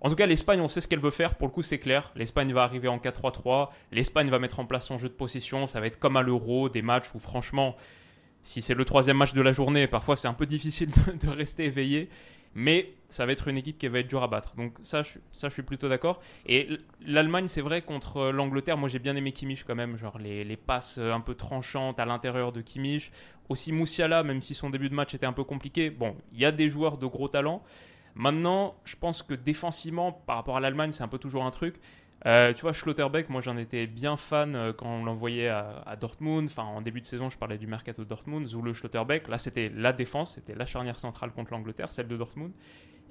En 0.00 0.10
tout 0.10 0.16
cas, 0.16 0.26
l'Espagne, 0.26 0.60
on 0.60 0.68
sait 0.68 0.80
ce 0.80 0.88
qu'elle 0.88 1.00
veut 1.00 1.10
faire. 1.10 1.36
Pour 1.36 1.48
le 1.48 1.52
coup, 1.52 1.62
c'est 1.62 1.78
clair. 1.78 2.12
L'Espagne 2.14 2.52
va 2.52 2.62
arriver 2.64 2.88
en 2.88 2.98
4-3-3. 2.98 3.70
L'Espagne 3.90 4.28
va 4.28 4.38
mettre 4.38 4.60
en 4.60 4.66
place 4.66 4.86
son 4.86 4.98
jeu 4.98 5.08
de 5.08 5.14
possession. 5.14 5.66
Ça 5.66 5.80
va 5.80 5.86
être 5.86 5.98
comme 5.98 6.16
à 6.16 6.22
l'Euro, 6.22 6.68
des 6.68 6.82
matchs 6.82 7.14
où, 7.14 7.18
franchement, 7.18 7.74
si 8.44 8.60
c'est 8.60 8.74
le 8.74 8.84
troisième 8.84 9.16
match 9.16 9.32
de 9.32 9.40
la 9.40 9.52
journée, 9.52 9.86
parfois 9.86 10.16
c'est 10.16 10.28
un 10.28 10.34
peu 10.34 10.44
difficile 10.44 10.90
de 11.20 11.28
rester 11.30 11.64
éveillé. 11.64 12.10
Mais 12.54 12.94
ça 13.08 13.26
va 13.26 13.32
être 13.32 13.48
une 13.48 13.56
équipe 13.56 13.78
qui 13.78 13.88
va 13.88 14.00
être 14.00 14.08
dure 14.08 14.22
à 14.22 14.28
battre. 14.28 14.54
Donc 14.56 14.74
ça, 14.82 15.02
je, 15.02 15.18
ça, 15.32 15.48
je 15.48 15.54
suis 15.54 15.62
plutôt 15.62 15.88
d'accord. 15.88 16.20
Et 16.46 16.68
l'Allemagne, 17.04 17.48
c'est 17.48 17.60
vrai, 17.60 17.82
contre 17.82 18.30
l'Angleterre, 18.30 18.76
moi 18.76 18.88
j'ai 18.88 18.98
bien 18.98 19.16
aimé 19.16 19.32
Kimmich 19.32 19.64
quand 19.64 19.74
même. 19.74 19.96
Genre 19.96 20.18
les, 20.18 20.44
les 20.44 20.56
passes 20.56 20.98
un 20.98 21.20
peu 21.20 21.34
tranchantes 21.34 21.98
à 21.98 22.04
l'intérieur 22.04 22.52
de 22.52 22.60
Kimmich. 22.60 23.12
Aussi 23.48 23.72
Moussiala, 23.72 24.22
même 24.22 24.40
si 24.40 24.54
son 24.54 24.70
début 24.70 24.88
de 24.88 24.94
match 24.94 25.14
était 25.14 25.26
un 25.26 25.32
peu 25.32 25.44
compliqué. 25.44 25.90
Bon, 25.90 26.16
il 26.32 26.38
y 26.38 26.44
a 26.44 26.52
des 26.52 26.68
joueurs 26.68 26.96
de 26.96 27.06
gros 27.06 27.28
talent. 27.28 27.62
Maintenant, 28.14 28.76
je 28.84 28.94
pense 28.96 29.22
que 29.22 29.34
défensivement, 29.34 30.12
par 30.12 30.36
rapport 30.36 30.56
à 30.56 30.60
l'Allemagne, 30.60 30.92
c'est 30.92 31.02
un 31.02 31.08
peu 31.08 31.18
toujours 31.18 31.44
un 31.44 31.50
truc. 31.50 31.76
Euh, 32.26 32.54
tu 32.54 32.62
vois, 32.62 32.72
Schlotterbeck, 32.72 33.28
moi 33.28 33.42
j'en 33.42 33.58
étais 33.58 33.86
bien 33.86 34.16
fan 34.16 34.56
euh, 34.56 34.72
quand 34.72 34.86
on 34.86 35.04
l'envoyait 35.04 35.48
à, 35.48 35.96
Dortmund. 36.00 36.48
Enfin, 36.50 36.62
en 36.62 36.80
début 36.80 37.00
de 37.00 37.06
saison, 37.06 37.28
je 37.28 37.36
parlais 37.36 37.58
du 37.58 37.66
mercato 37.66 38.02
de 38.02 38.08
Dortmund, 38.08 38.46
Zulu 38.46 38.74
Schlotterbeck. 38.74 39.28
Là, 39.28 39.36
c'était 39.36 39.70
la 39.74 39.92
défense, 39.92 40.34
c'était 40.34 40.54
la 40.54 40.64
charnière 40.64 40.98
centrale 40.98 41.32
contre 41.32 41.52
l'Angleterre, 41.52 41.88
celle 41.88 42.08
de 42.08 42.16
Dortmund. 42.16 42.52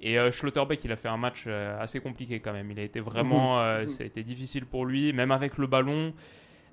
Et 0.02 0.18
euh, 0.18 0.32
Schlotterbeck, 0.32 0.84
il 0.84 0.92
a 0.92 0.96
fait 0.96 1.10
un 1.10 1.18
match 1.18 1.48
assez 1.48 2.00
compliqué 2.00 2.40
quand 2.40 2.54
même. 2.54 2.72
Il 2.72 2.80
a 2.80 2.84
été 2.84 3.00
vraiment. 3.00 3.64
Mhm. 3.64 3.88
ça 3.88 4.04
a 4.04 4.08
été 4.08 4.24
difficile 4.24 4.66
pour 4.66 4.86
lui, 4.86 5.14
même 5.14 5.32
avec 5.32 5.58
le 5.58 5.68
ballon. 5.68 6.14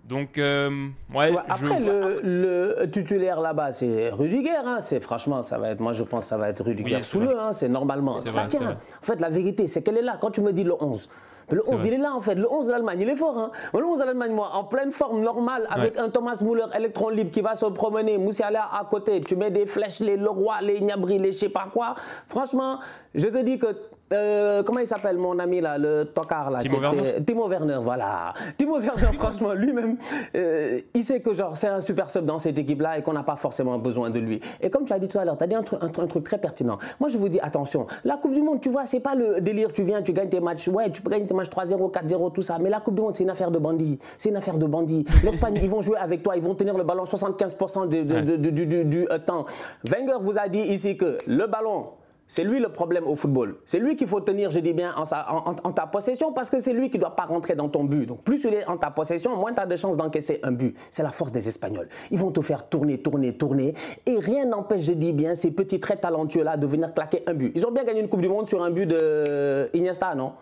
Donc, 0.03 0.37
ouais. 0.37 1.35
après, 1.47 1.79
le, 2.23 2.87
titulaire 2.91 3.39
là-bas, 3.39 3.71
c'est 3.71 4.09
Rudiger. 4.09 4.57
Hein. 4.65 4.79
C'est 4.81 5.01
franchement, 5.01 5.43
ça 5.43 5.59
va 5.59 5.73
être. 5.73 5.81
Moi, 5.81 5.93
je 5.93 6.03
pense, 6.03 6.25
que 6.25 6.31
ça 6.31 6.39
va 6.39 6.49
être 6.49 6.65
Rudiger 6.65 7.03
sous 7.03 7.21
le. 7.21 7.39
Hein. 7.39 7.53
C'est 7.53 7.69
normalement. 7.69 8.19
Ça 8.19 8.47
tient. 8.47 8.71
En 8.71 9.05
fait, 9.05 9.21
la 9.21 9.29
vérité, 9.29 9.67
c'est 9.67 9.83
qu'elle 9.83 9.99
est 9.99 10.03
là. 10.03 10.17
Quand 10.19 10.31
tu 10.31 10.41
me 10.41 10.55
dis 10.55 10.65
le 10.65 10.75
11, 10.83 11.11
le 11.53 11.63
11, 11.69 11.85
il 11.85 11.93
est 11.95 11.99
là 11.99 12.15
en 12.15 12.21
fait. 12.21 12.35
Le 12.35 12.51
11 12.51 12.67
de 12.67 12.73
l'Allemagne, 12.73 12.99
il 13.01 13.09
est 13.09 13.17
fort. 13.17 13.39
Hein. 13.39 13.51
Le 13.73 13.85
11 13.85 13.99
de 13.99 14.05
l'Allemagne, 14.05 14.33
moi, 14.33 14.51
en 14.55 14.65
pleine 14.65 14.93
forme 14.93 15.21
normale, 15.21 15.67
avec 15.71 15.99
un 15.99 16.09
Thomas 16.11 16.41
Müller 16.43 16.67
électron 16.77 17.09
libre 17.09 17.31
qui 17.31 17.41
va 17.41 17.55
se 17.55 17.67
promener, 17.67 18.19
Moussiala 18.19 18.69
à 18.73 18.85
côté, 18.85 19.21
tu 19.21 19.37
mets 19.37 19.51
des 19.51 19.67
flèches, 19.67 20.01
les 20.01 20.17
Leroy, 20.17 20.61
les 20.63 20.81
Niabri, 20.81 21.19
les 21.19 21.33
je 21.33 21.39
sais 21.39 21.49
pas 21.49 21.69
quoi. 21.73 21.95
Franchement, 22.29 22.81
je 23.15 23.27
te 23.27 23.39
dis 23.39 23.59
que 23.59 23.69
euh, 24.13 24.65
comment 24.65 24.81
il 24.81 24.87
s'appelle 24.87 25.19
mon 25.19 25.39
ami 25.39 25.61
là, 25.61 25.79
le 25.79 26.05
tocard 26.05 26.51
là 26.51 26.59
Timo 26.59 26.81
Werner. 26.81 27.23
Timo 27.25 27.49
Werner, 27.49 27.79
voilà. 27.81 28.35
Timo 28.59 28.81
Werner, 28.81 29.13
franchement, 29.19 29.53
lui-même, 29.53 29.99
euh, 30.35 30.81
il 30.95 31.05
sait 31.05 31.21
que 31.21 31.33
genre 31.33 31.57
c'est 31.57 31.69
un 31.69 31.81
super 31.81 32.11
sub 32.11 32.25
dans 32.25 32.39
cette 32.39 32.59
équipe-là 32.59 32.99
et 32.99 33.03
qu'on 33.03 33.13
n'a 33.13 33.23
pas 33.23 33.37
forcément 33.37 33.79
besoin 33.79 34.11
de 34.11 34.19
lui. 34.19 34.41
Et 34.61 34.69
comme 34.69 34.85
tu 34.85 34.93
as 34.93 34.99
dit 34.99 35.07
tout 35.07 35.19
à 35.19 35.25
l'heure, 35.25 35.39
tu 35.39 35.45
as 35.45 35.47
dit 35.47 35.55
un, 35.55 35.63
truc, 35.63 35.79
un, 35.81 35.89
truc 35.89 36.25
très 36.25 36.39
pertinent. 36.39 36.79
Moi, 36.99 37.09
je 37.09 37.19
vous 37.19 37.29
dis 37.29 37.39
attention, 37.39 37.87
la 38.05 38.17
Coupe 38.17 38.35
du 38.35 38.43
Monde, 38.43 38.61
tu 38.61 38.69
vois, 38.69 38.85
c'est 38.85 39.01
pas 39.01 39.15
le 39.15 39.41
délire, 39.41 39.73
tu 39.73 39.85
viens, 39.85 40.03
tu 40.03 40.13
gagnes 40.13 40.29
tes 40.29 40.41
matchs, 40.41 40.67
ouais, 40.67 40.91
tu 40.91 41.03
peux 41.03 41.11
gagner 41.11 41.27
tes 41.27 41.35
matchs 41.35 41.51
3-0, 41.51 41.93
4-0, 41.93 42.33
tout 42.33 42.43
ça. 42.43 42.59
Mais 42.59 42.69
la 42.69 42.81
Coupe 42.81 42.97
du 42.97 43.03
Monde, 43.03 43.15
c'est 43.15 43.23
une 43.23 43.31
affaire 43.31 43.53
de 43.53 43.59
bandits. 43.59 43.99
C'est 44.19 44.31
une 44.31 44.37
affaire 44.37 44.59
de 44.59 44.67
bandits. 44.67 45.05
L'Espagne, 45.23 45.59
ils 45.63 45.71
vont 45.71 45.83
jouer 45.83 45.99
avec 45.99 46.25
toi, 46.25 46.37
ils 46.37 46.43
vont 46.43 46.57
tenir 46.57 46.77
le 46.77 46.83
ballon 46.83 47.05
75% 47.05 47.89
du, 47.89 48.85
du 48.85 49.07
euh, 49.09 49.19
temps. 49.19 49.47
Wenger 49.89 50.19
vous 50.21 50.37
a 50.37 50.49
dit 50.49 50.61
ici 50.61 50.97
que 50.97 51.17
le 51.29 51.47
ballon 51.47 51.87
c'est 52.31 52.45
lui 52.45 52.61
le 52.61 52.69
problème 52.69 53.09
au 53.09 53.17
football. 53.17 53.57
C'est 53.65 53.81
lui 53.81 53.97
qu'il 53.97 54.07
faut 54.07 54.21
tenir, 54.21 54.53
je 54.53 54.61
dis 54.61 54.73
bien, 54.73 54.95
en, 54.95 55.73
ta 55.73 55.87
possession 55.89 56.33
parce 56.33 56.49
que 56.49 56.61
c'est 56.61 56.73
lui 56.73 56.89
qui 56.89 56.97
ne 56.97 57.01
doit 57.03 57.17
pas 57.17 57.25
rentrer 57.25 57.57
dans 57.57 57.69
ton 57.69 57.83
but. 57.83 58.07
Donc 58.07 58.23
plus 58.23 58.45
il 58.45 58.55
est 58.55 58.65
en 58.69 58.77
ta 58.77 58.93
possession, 58.93 59.35
moins 59.35 59.53
tu 59.53 59.61
as 59.61 59.67
de 59.67 59.75
chances 59.75 59.97
d'encaisser 59.97 60.39
un 60.45 60.53
but. 60.53 60.77
C'est 60.93 61.03
la 61.03 61.11
force 61.11 61.33
des 61.33 61.49
Espagnols. 61.49 61.89
Ils 62.13 62.21
vont 62.21 62.31
te 62.31 62.41
faire 62.41 62.69
tourner, 62.69 62.99
tourner, 62.99 63.33
tourner. 63.37 63.75
Et 64.07 64.17
rien 64.21 64.45
n'empêche, 64.45 64.83
je 64.83 64.93
dis 64.93 65.13
bien, 65.13 65.35
ces 65.35 65.51
petits 65.51 65.81
très 65.81 65.97
talentueux-là 65.97 66.57
de 66.57 66.69
venir 66.69 66.95
claquer 66.95 67.25
un 67.27 67.35
but. 67.35 67.51
Ils 67.57 67.67
ont 67.67 67.73
bien 67.73 67.83
gagné 67.83 68.01
une 68.01 68.09
Coupe 68.09 68.21
du 68.21 68.29
Monde 68.29 68.49
sur 68.49 68.63
un 68.63 68.71
but 68.71 68.87
de 68.87 69.69
Iniesta, 69.75 70.15
non? 70.15 70.35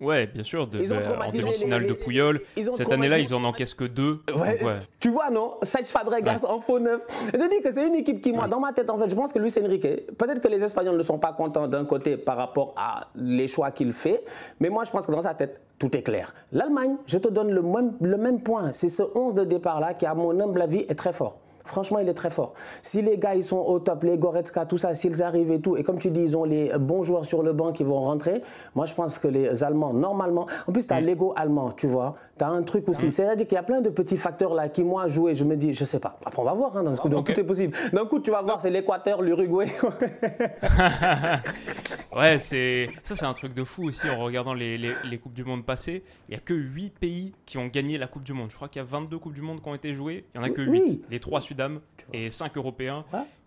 Ouais, 0.00 0.26
bien 0.26 0.42
sûr, 0.42 0.66
de, 0.66 0.78
en 0.80 1.30
demi-finale 1.30 1.86
de 1.86 1.92
Puyol. 1.92 2.40
Cette 2.72 2.92
année-là, 2.92 3.18
ils 3.18 3.34
en 3.34 3.44
encaissent 3.44 3.74
que 3.74 3.84
deux. 3.84 4.20
Tu 5.00 5.10
vois, 5.10 5.30
non? 5.30 5.54
Serge 5.62 5.86
Fabregas 5.86 6.44
en 6.48 6.60
faux 6.60 6.78
neuf. 6.78 7.00
Je 7.26 7.38
te 7.38 7.50
dis 7.50 7.62
que 7.62 7.72
c'est 7.72 7.86
une 7.86 7.94
équipe 7.94 8.20
qui, 8.20 8.32
moi, 8.32 8.48
dans 8.48 8.60
ma 8.60 8.72
tête, 8.72 8.90
en 8.90 8.98
fait, 8.98 9.08
je 9.08 9.14
pense 9.14 9.32
que 9.32 9.38
Luis 9.38 9.52
Enrique, 9.62 9.82
peut-être 10.16 10.40
que 10.40 10.48
les 10.48 10.62
Espagnols 10.62 10.96
ne 10.96 11.02
sont 11.02 11.18
pas 11.18 11.32
contents 11.32 11.68
d'un 11.68 11.84
côté 11.84 12.16
par 12.16 12.36
rapport 12.36 12.74
à 12.76 13.08
les 13.14 13.48
choix 13.48 13.70
qu'il 13.70 13.92
fait, 13.92 14.24
mais 14.60 14.68
moi, 14.68 14.84
je 14.84 14.90
pense 14.90 15.06
que 15.06 15.12
dans 15.12 15.20
sa 15.20 15.34
tête, 15.34 15.60
tout 15.78 15.94
est 15.96 16.02
clair. 16.02 16.34
L'Allemagne, 16.52 16.96
je 17.06 17.18
te 17.18 17.28
donne 17.28 17.50
le 17.50 17.62
même, 17.62 17.92
le 18.00 18.16
même 18.16 18.40
point. 18.42 18.72
C'est 18.72 18.88
ce 18.88 19.02
11 19.14 19.34
de 19.34 19.44
départ-là 19.44 19.94
qui, 19.94 20.06
à 20.06 20.14
mon 20.14 20.38
humble 20.40 20.62
avis, 20.62 20.80
est 20.88 20.94
très 20.94 21.12
fort. 21.12 21.38
Franchement, 21.66 21.98
il 21.98 22.08
est 22.08 22.14
très 22.14 22.30
fort. 22.30 22.54
Si 22.82 23.02
les 23.02 23.18
gars, 23.18 23.34
ils 23.34 23.42
sont 23.42 23.58
au 23.58 23.78
top, 23.78 24.02
les 24.04 24.18
Goretzka, 24.18 24.66
tout 24.66 24.78
ça, 24.78 24.94
s'ils 24.94 25.22
arrivent 25.22 25.50
et 25.50 25.60
tout, 25.60 25.76
et 25.76 25.82
comme 25.82 25.98
tu 25.98 26.10
dis, 26.10 26.22
ils 26.22 26.36
ont 26.36 26.44
les 26.44 26.72
bons 26.78 27.02
joueurs 27.02 27.24
sur 27.24 27.42
le 27.42 27.52
banc 27.52 27.72
qui 27.72 27.84
vont 27.84 28.00
rentrer, 28.00 28.42
moi, 28.74 28.86
je 28.86 28.94
pense 28.94 29.18
que 29.18 29.28
les 29.28 29.62
Allemands, 29.62 29.92
normalement, 29.92 30.46
en 30.66 30.72
plus, 30.72 30.86
tu 30.86 30.92
as 30.92 31.00
mm. 31.00 31.04
l'ego 31.04 31.32
allemand, 31.36 31.72
tu 31.76 31.86
vois. 31.86 32.14
Tu 32.38 32.44
as 32.44 32.48
un 32.48 32.62
truc 32.62 32.88
aussi. 32.88 33.06
Mm. 33.06 33.10
C'est-à-dire 33.10 33.46
qu'il 33.46 33.54
y 33.54 33.58
a 33.58 33.62
plein 33.62 33.80
de 33.80 33.88
petits 33.88 34.16
facteurs 34.16 34.54
là 34.54 34.68
qui, 34.68 34.84
moi, 34.84 35.08
jouent 35.08 35.28
et 35.28 35.34
je 35.34 35.44
me 35.44 35.56
dis, 35.56 35.74
je 35.74 35.84
sais 35.84 35.98
pas. 35.98 36.18
Après, 36.24 36.40
on 36.40 36.44
va 36.44 36.52
voir, 36.52 36.76
hein, 36.76 36.82
dans 36.82 36.94
ce 36.94 37.00
coup, 37.00 37.08
donc 37.08 37.32
tout 37.32 37.40
est 37.40 37.44
possible. 37.44 37.76
D'un 37.92 38.04
coup, 38.06 38.20
tu 38.20 38.30
vas 38.30 38.42
voir, 38.42 38.60
c'est 38.60 38.70
l'Équateur, 38.70 39.22
l'Uruguay. 39.22 39.66
ouais, 42.16 42.38
c'est 42.38 42.90
ça, 43.02 43.16
c'est 43.16 43.24
un 43.24 43.32
truc 43.32 43.54
de 43.54 43.64
fou 43.64 43.84
aussi 43.84 44.08
en 44.08 44.18
regardant 44.18 44.54
les, 44.54 44.76
les, 44.76 45.18
Coupes 45.18 45.32
du 45.32 45.44
Monde 45.44 45.64
passées. 45.64 46.02
Il 46.28 46.32
n'y 46.32 46.36
a 46.36 46.40
que 46.40 46.52
8 46.52 46.98
pays 46.98 47.32
qui 47.46 47.56
ont 47.58 47.66
gagné 47.66 47.96
la 47.96 48.06
Coupe 48.06 48.24
du 48.24 48.34
Monde. 48.34 48.50
Je 48.50 48.56
crois 48.56 48.68
qu'il 48.68 48.80
y 48.80 48.84
a 48.84 48.88
22 48.88 49.18
Coupes 49.18 49.32
du 49.32 49.42
Monde 49.42 49.62
qui 49.62 49.68
ont 49.68 49.74
été 49.74 49.94
jouées. 49.94 50.26
Il 50.34 50.40
n'y 50.40 50.46
en 50.46 50.48
a 50.48 50.50
que 50.50 50.62
8. 50.62 51.06
Les 51.10 51.20
3 51.20 51.40
sud 51.40 51.62
et 52.12 52.30
5 52.30 52.56
Européens. 52.56 53.04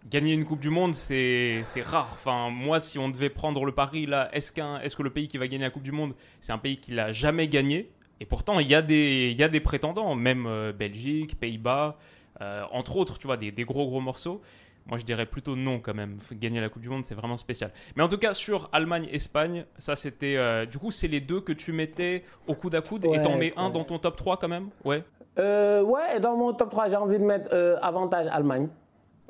Gagner 0.10 0.34
une 0.34 0.46
Coupe 0.46 0.62
du 0.62 0.70
Monde, 0.70 0.96
c'est 0.96 1.64
rare. 1.84 2.10
Enfin, 2.14 2.50
moi, 2.50 2.80
si 2.80 2.98
on 2.98 3.10
devait 3.10 3.30
prendre 3.30 3.66
le 3.66 3.72
pari, 3.72 4.06
là, 4.06 4.30
est-ce 4.34 4.52
est 4.52 4.96
que 4.96 5.04
le 5.04 5.10
pays 5.12 5.28
qui 5.28 5.38
va 5.38 5.48
gagner 5.48 5.66
la 5.66 5.70
Coupe 5.70 5.84
du 5.84 5.92
Monde, 5.92 6.14
c'est 6.40 6.54
un 6.54 6.58
pays 6.58 6.78
qui 6.80 6.92
l'a 6.92 7.12
jamais 7.12 7.48
gagné? 7.48 7.92
Et 8.20 8.26
pourtant, 8.26 8.60
il 8.60 8.68
y, 8.68 8.76
a 8.76 8.82
des, 8.82 9.30
il 9.32 9.40
y 9.40 9.44
a 9.44 9.48
des 9.48 9.60
prétendants, 9.60 10.14
même 10.16 10.46
euh, 10.46 10.74
Belgique, 10.74 11.40
Pays-Bas, 11.40 11.98
euh, 12.42 12.64
entre 12.72 12.98
autres, 12.98 13.18
tu 13.18 13.28
vois, 13.28 13.38
des, 13.38 13.52
des, 13.52 13.64
gros, 13.64 13.86
gros 13.86 14.02
morceaux. 14.02 14.42
Moi, 14.88 14.98
je 14.98 15.06
dirais 15.06 15.26
plutôt 15.26 15.56
non 15.56 15.80
quand 15.80 15.94
même. 15.94 16.18
Gagner 16.34 16.60
la 16.60 16.70
Coupe 16.70 16.82
du 16.82 16.90
Monde, 16.90 17.06
c'est 17.06 17.16
vraiment 17.16 17.38
spécial. 17.38 17.72
Mais 17.96 18.04
en 18.04 18.08
tout 18.08 18.18
cas, 18.18 18.34
sur 18.34 18.70
Allemagne-Espagne, 18.72 19.66
ça 19.78 19.96
c'était. 19.96 20.36
Euh, 20.36 20.66
du 20.66 20.80
coup, 20.80 20.90
c'est 20.90 21.08
les 21.08 21.22
deux 21.22 21.42
que 21.42 21.54
tu 21.54 21.72
mettais 21.72 22.24
au 22.48 22.56
coude 22.56 22.74
à 22.76 22.82
coude 22.82 23.06
et 23.06 23.22
t'en 23.22 23.38
mets 23.38 23.54
un 23.56 23.70
dans 23.70 23.84
ton 23.84 24.00
top 24.00 24.16
3 24.16 24.38
quand 24.38 24.48
même? 24.48 24.70
Ouais. 24.84 25.04
Ouais, 25.38 26.20
dans 26.20 26.36
mon 26.36 26.54
top 26.54 26.72
3, 26.72 26.90
j'ai 26.90 26.96
envie 26.96 27.20
de 27.20 27.24
mettre 27.24 27.54
avantage 27.82 28.28
Allemagne. 28.32 28.68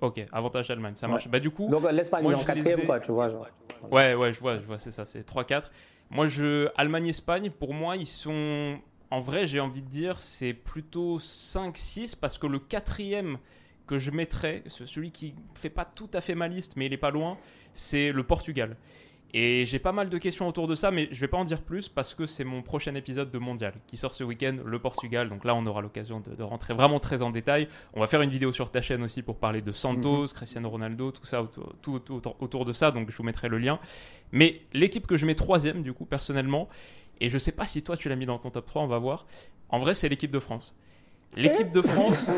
Ok, 0.02 0.26
avantage 0.32 0.72
Allemagne, 0.72 0.96
ça 0.96 1.08
marche. 1.08 1.28
Bah, 1.28 1.40
du 1.40 1.50
coup. 1.50 1.68
Donc 1.68 1.92
l'Espagne 1.92 2.26
en 2.26 2.44
quatrième, 2.44 2.86
quoi, 2.86 3.00
tu 3.00 3.12
vois. 3.12 3.30
Genre. 3.30 3.48
Ouais, 3.92 4.16
ouais, 4.16 4.32
je 4.32 4.40
vois, 4.40 4.58
je 4.58 4.64
vois, 4.64 4.80
c'est 4.80 4.92
ça, 4.92 5.06
c'est 5.06 5.28
3-4. 5.28 5.64
Moi, 6.10 6.28
je. 6.28 6.70
Allemagne-Espagne, 6.76 7.50
pour 7.52 7.74
moi, 7.74 7.98
ils 7.98 8.06
sont. 8.06 8.80
En 9.12 9.22
vrai, 9.22 9.46
j'ai 9.46 9.60
envie 9.60 9.82
de 9.82 9.88
dire, 9.88 10.20
c'est 10.20 10.54
plutôt 10.54 11.18
5-6 11.18 12.16
parce 12.20 12.38
que 12.38 12.46
le 12.46 12.60
quatrième 12.60 13.40
que 13.88 13.98
je 13.98 14.12
mettrais, 14.12 14.64
celui 14.68 15.10
qui 15.12 15.34
fait 15.56 15.72
pas 15.72 15.86
tout 15.86 16.10
à 16.14 16.22
fait 16.22 16.36
ma 16.36 16.48
liste, 16.48 16.76
mais 16.76 16.86
il 16.86 16.94
est 16.94 16.98
pas 16.98 17.10
loin, 17.10 17.40
c'est 17.74 18.12
le 18.12 18.24
Portugal. 18.24 18.78
Et 19.34 19.66
j'ai 19.66 19.78
pas 19.78 19.92
mal 19.92 20.10
de 20.10 20.18
questions 20.18 20.48
autour 20.48 20.68
de 20.68 20.74
ça, 20.74 20.90
mais 20.90 21.08
je 21.12 21.20
vais 21.20 21.28
pas 21.28 21.38
en 21.38 21.44
dire 21.44 21.62
plus 21.62 21.88
parce 21.88 22.16
que 22.16 22.26
c'est 22.26 22.44
mon 22.44 22.64
prochain 22.64 22.96
épisode 22.96 23.30
de 23.30 23.38
Mondial 23.38 23.74
qui 23.86 23.96
sort 23.96 24.16
ce 24.16 24.24
week-end, 24.24 24.58
le 24.66 24.80
Portugal. 24.80 25.30
Donc 25.30 25.46
là, 25.46 25.54
on 25.54 25.66
aura 25.68 25.82
l'occasion 25.82 26.20
de, 26.20 26.42
rentrer 26.42 26.74
vraiment 26.74 27.00
très 27.00 27.22
en 27.22 27.30
détail. 27.30 27.68
On 27.94 28.00
va 28.00 28.08
faire 28.08 28.22
une 28.24 28.32
vidéo 28.32 28.52
sur 28.52 28.72
ta 28.72 28.82
chaîne 28.82 29.04
aussi 29.04 29.22
pour 29.22 29.38
parler 29.38 29.62
de 29.62 29.72
Santos, 29.72 30.22
mhm. 30.22 30.28
Cristiano 30.30 30.70
Ronaldo, 30.70 31.12
tout 31.12 31.26
ça 31.26 31.44
autour, 31.44 31.76
tout, 31.82 32.22
autour 32.40 32.66
de 32.66 32.74
ça. 32.74 32.90
Donc 32.90 33.12
je 33.12 33.18
vous 33.18 33.24
mettrai 33.24 33.50
le 33.50 33.60
lien. 33.60 33.80
Mais 34.32 34.62
l'équipe 34.74 35.06
que 35.06 35.16
je 35.16 35.28
mets 35.28 35.36
troisième, 35.36 35.84
du 35.84 35.94
coup, 35.94 36.06
personnellement, 36.06 36.68
et 37.22 37.30
je 37.30 37.38
sais 37.38 37.52
pas 37.52 37.68
si 37.68 37.84
toi 37.84 37.96
tu 37.98 38.10
l'as 38.10 38.16
mis 38.16 38.26
dans 38.26 38.40
ton 38.40 38.50
top 38.50 38.66
3, 38.66 38.82
on 38.82 38.88
va 38.88 38.98
voir. 38.98 39.28
En 39.70 39.78
vrai, 39.78 39.94
c'est 39.94 40.10
l'équipe 40.10 40.32
de 40.32 40.40
France. 40.40 40.76
L'équipe 41.36 41.72
de 41.72 41.82
France. 41.84 42.28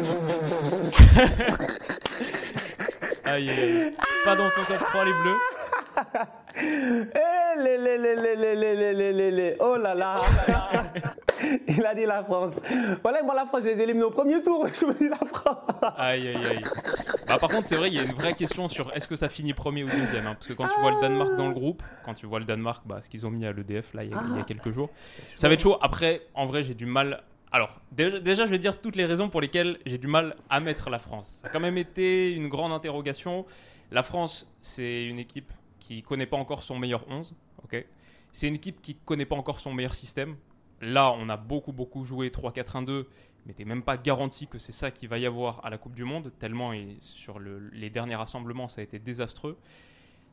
aïe, 3.24 3.50
aïe, 3.50 3.94
Pas 4.26 4.36
dans 4.36 4.50
ton 4.50 4.66
top 4.66 4.80
3, 4.80 5.06
les 5.06 5.14
bleus. 5.14 5.38
Oh 9.60 9.78
là 9.78 9.96
là 9.96 10.16
Il 11.68 11.86
a 11.86 11.96
dit 11.96 12.06
la 12.06 12.24
France. 12.24 12.60
Voilà, 13.02 13.24
moi 13.24 13.34
la 13.34 13.46
France, 13.46 13.62
je 13.64 13.70
les 13.70 13.82
élimine 13.82 14.04
au 14.04 14.12
premier 14.12 14.44
tour. 14.44 14.68
Je 14.68 14.86
me 14.86 14.94
dis 14.94 15.10
la 15.10 15.18
France. 15.18 15.58
Aïe, 15.98 16.28
aïe, 16.28 16.36
aïe. 16.36 16.62
Bah, 17.28 17.38
par 17.40 17.50
contre, 17.50 17.66
c'est 17.66 17.76
vrai, 17.76 17.88
il 17.88 17.96
y 17.96 18.00
a 18.00 18.04
une 18.04 18.14
vraie 18.14 18.34
question 18.34 18.68
sur 18.68 18.96
est-ce 18.96 19.08
que 19.08 19.16
ça 19.16 19.28
finit 19.30 19.54
premier 19.54 19.84
ou 19.84 19.90
deuxième. 19.90 20.28
Hein, 20.28 20.36
parce 20.36 20.48
que 20.48 20.54
quand 20.54 20.68
tu 20.68 20.80
vois 20.80 20.92
le 20.92 21.02
Danemark 21.02 21.36
dans 21.36 21.48
le 21.48 21.54
groupe, 21.54 21.82
quand 22.06 22.14
tu 22.14 22.26
vois 22.28 22.40
le 22.40 22.46
Danemark, 22.46 22.84
bah, 22.86 23.02
ce 23.02 23.10
qu'ils 23.10 23.26
ont 23.26 23.32
mis 23.32 23.46
à 23.46 23.52
l'EDF 23.52 23.94
là, 23.94 24.04
il 24.04 24.12
y, 24.12 24.14
a, 24.14 24.22
il 24.30 24.38
y 24.38 24.40
a 24.40 24.44
quelques 24.44 24.72
jours, 24.72 24.90
ça 25.36 25.48
va 25.48 25.56
être 25.56 25.62
chaud. 25.62 25.78
Après, 25.82 26.22
en 26.36 26.46
vrai, 26.46 26.64
j'ai 26.64 26.76
du 26.76 26.86
mal 26.86 27.24
alors, 27.54 27.82
déjà, 27.92 28.46
je 28.46 28.50
vais 28.50 28.60
dire 28.60 28.80
toutes 28.80 28.96
les 28.96 29.06
raisons 29.06 29.28
pour 29.28 29.42
lesquelles 29.42 29.78
j'ai 29.86 29.98
du 29.98 30.08
mal 30.08 30.38
à 30.50 30.62
mettre 30.62 30.90
la 30.90 31.00
France. 31.00 31.40
Ça 31.42 31.48
a 31.48 31.50
quand 31.50 31.60
même 31.60 31.78
été 31.78 32.32
une 32.32 32.48
grande 32.48 32.72
interrogation. 32.72 33.46
La 33.92 34.04
France, 34.04 34.48
c'est 34.62 35.06
une 35.06 35.20
équipe 35.20 35.52
qui 35.96 36.04
connaît 36.04 36.26
pas 36.26 36.38
encore 36.38 36.64
son 36.64 36.78
meilleur 36.78 37.06
11. 37.10 37.34
ok 37.64 37.86
c'est 38.32 38.48
une 38.48 38.56
équipe 38.56 38.82
qui 38.82 38.96
connaît 38.96 39.26
pas 39.26 39.36
encore 39.36 39.60
son 39.60 39.74
meilleur 39.74 39.94
système. 39.94 40.38
Là, 40.80 41.12
on 41.12 41.28
a 41.28 41.36
beaucoup, 41.36 41.74
beaucoup 41.74 42.06
joué 42.06 42.30
3-4-1-2, 42.30 43.06
mais 43.46 43.54
tu 43.54 43.66
même 43.66 43.84
pas 43.84 43.98
garanti 43.98 44.48
que 44.48 44.58
c'est 44.58 44.72
ça 44.72 44.90
qu'il 44.90 45.10
va 45.10 45.20
y 45.20 45.26
avoir 45.26 45.66
à 45.66 45.70
la 45.70 45.78
Coupe 45.78 45.96
du 45.96 46.06
Monde, 46.06 46.32
tellement 46.40 46.72
et 46.72 46.98
sur 47.02 47.40
les 47.40 47.90
derniers 47.90 48.16
rassemblements, 48.16 48.70
ça 48.70 48.80
a 48.80 48.86
été 48.86 49.00
désastreux. 49.00 49.58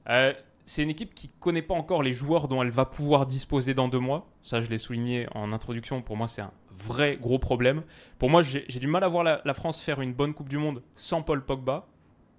Euh, 0.09 0.33
c'est 0.65 0.85
une 0.85 0.91
équipe 0.91 1.13
qui 1.13 1.29
connaît 1.41 1.63
pas 1.63 1.75
encore 1.75 2.05
les 2.05 2.13
joueurs 2.13 2.47
dont 2.47 2.63
elle 2.63 2.71
va 2.71 2.85
pouvoir 2.85 3.27
disposer 3.27 3.75
dans 3.75 3.89
deux 3.89 3.99
mois. 3.99 4.31
Ça, 4.43 4.61
je 4.61 4.71
l'ai 4.71 4.79
souligné 4.79 5.27
en 5.35 5.53
introduction. 5.53 6.01
Pour 6.03 6.17
moi, 6.17 6.29
c'est 6.29 6.43
un 6.43 6.53
vrai 6.71 7.19
gros 7.21 7.41
problème. 7.41 7.83
Pour 8.19 8.31
moi, 8.31 8.43
j'ai 8.43 8.65
du 8.67 8.87
mal 8.87 9.03
à 9.03 9.09
voir 9.09 9.25
la, 9.25 9.55
France 9.55 9.83
faire 9.83 10.01
une 10.01 10.13
bonne 10.13 10.35
Coupe 10.35 10.49
du 10.49 10.59
Monde 10.59 10.83
sans 10.95 11.23
Paul 11.23 11.45
Pogba. 11.45 11.89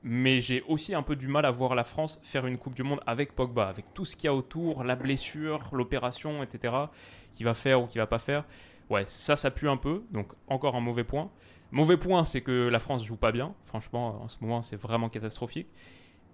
Mais 0.02 0.40
j'ai 0.40 0.64
aussi 0.68 0.96
un 0.96 1.04
peu 1.04 1.16
du 1.16 1.28
mal 1.28 1.46
à 1.46 1.52
voir 1.52 1.76
la 1.76 1.84
France 1.84 2.20
faire 2.24 2.46
une 2.46 2.58
Coupe 2.58 2.74
du 2.74 2.84
Monde 2.84 3.02
avec 3.06 3.36
Pogba, 3.36 3.68
avec 3.68 3.94
tout 3.94 4.06
ce 4.06 4.16
qu'il 4.16 4.26
y 4.26 4.28
a 4.30 4.34
autour, 4.34 4.84
la 4.84 4.96
blessure, 4.96 5.70
l'opération, 5.74 6.42
etc., 6.42 6.74
qui 7.34 7.44
va 7.44 7.54
faire 7.54 7.82
ou 7.82 7.88
qui 7.88 7.98
va 7.98 8.08
pas 8.08 8.20
faire. 8.20 8.46
Ouais, 8.90 9.06
ça, 9.06 9.36
ça 9.36 9.52
pue 9.52 9.70
un 9.70 9.78
peu, 9.78 10.04
donc 10.12 10.32
encore 10.48 10.76
un 10.76 10.80
mauvais 10.80 11.04
point. 11.04 11.30
Mauvais 11.72 11.98
point, 11.98 12.24
c'est 12.24 12.42
que 12.42 12.68
la 12.68 12.80
France 12.80 13.04
joue 13.04 13.18
pas 13.18 13.32
bien. 13.32 13.54
Franchement, 13.66 14.24
en 14.24 14.28
ce 14.28 14.38
moment, 14.42 14.62
c'est 14.62 14.78
vraiment 14.80 15.10
catastrophique. 15.10 15.68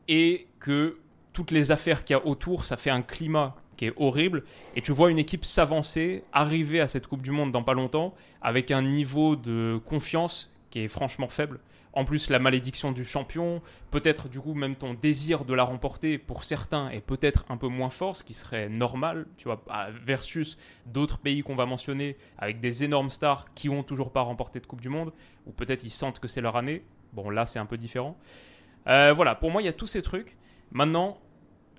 Et 0.07 0.48
que 0.60 1.00
toutes 1.34 1.51
les 1.51 1.72
affaires 1.72 2.05
qu'il 2.05 2.15
y 2.15 2.19
a 2.19 2.25
autour, 2.25 2.65
ça 2.65 2.77
fait 2.77 2.91
un 2.91 3.01
climat 3.01 3.55
qui 3.75 3.86
est 3.88 3.93
horrible. 3.98 4.43
Et 4.75 4.81
tu 4.81 4.93
vois 4.93 5.12
une 5.12 5.19
équipe 5.19 5.43
s'avancer, 5.43 6.24
arriver 6.31 6.79
à 6.79 6.88
cette 6.88 7.07
Coupe 7.07 7.22
du 7.22 7.31
Monde 7.31 7.51
dans 7.51 7.63
pas 7.63 7.74
longtemps, 7.74 8.13
avec 8.41 8.72
un 8.72 8.81
niveau 8.81 9.36
de 9.36 9.81
confiance 9.86 10.55
qui 10.69 10.79
est 10.79 10.88
franchement 10.88 11.27
faible. 11.27 11.60
En 11.96 12.04
plus, 12.04 12.30
la 12.30 12.40
malédiction 12.40 12.92
du 12.92 13.06
champion, 13.06 13.62
peut-être 13.90 14.28
du 14.28 14.42
coup 14.42 14.54
même 14.54 14.75
ton 14.75 14.94
désir 14.94 15.46
de 15.46 15.54
la 15.54 15.64
remporter 15.64 16.18
pour 16.18 16.44
certains 16.44 16.90
est 16.90 17.00
peut-être 17.00 17.46
un 17.48 17.56
peu 17.56 17.70
moins 17.70 17.90
fort, 17.90 18.18
ce 18.18 18.24
qui 18.25 18.34
serait 18.34 18.68
normal, 18.68 19.25
tu 19.38 19.46
vois, 19.46 19.64
versus 20.06 20.58
d'autres 20.86 21.18
pays 21.20 21.42
qu'on 21.42 21.56
va 21.56 21.66
mentionner 21.66 22.18
avec 22.38 22.60
des 22.60 22.84
énormes 22.84 23.10
stars 23.10 23.46
qui 23.56 23.70
ont 23.70 23.82
toujours 23.82 24.12
pas 24.12 24.22
remporté 24.22 24.60
de 24.60 24.66
Coupe 24.66 24.82
du 24.82 24.90
Monde, 24.90 25.14
ou 25.46 25.52
peut-être 25.52 25.84
ils 25.86 25.90
sentent 25.90 26.20
que 26.20 26.28
c'est 26.28 26.42
leur 26.42 26.58
année. 26.58 26.84
Bon, 27.14 27.30
là 27.30 27.46
c'est 27.46 27.60
un 27.60 27.66
peu 27.66 27.78
différent. 27.78 28.18
Euh, 28.88 29.14
voilà, 29.14 29.34
pour 29.34 29.50
moi 29.50 29.62
il 29.62 29.66
y 29.66 29.70
a 29.70 29.74
tous 29.74 29.88
ces 29.88 30.02
trucs. 30.02 30.36
Maintenant, 30.72 31.18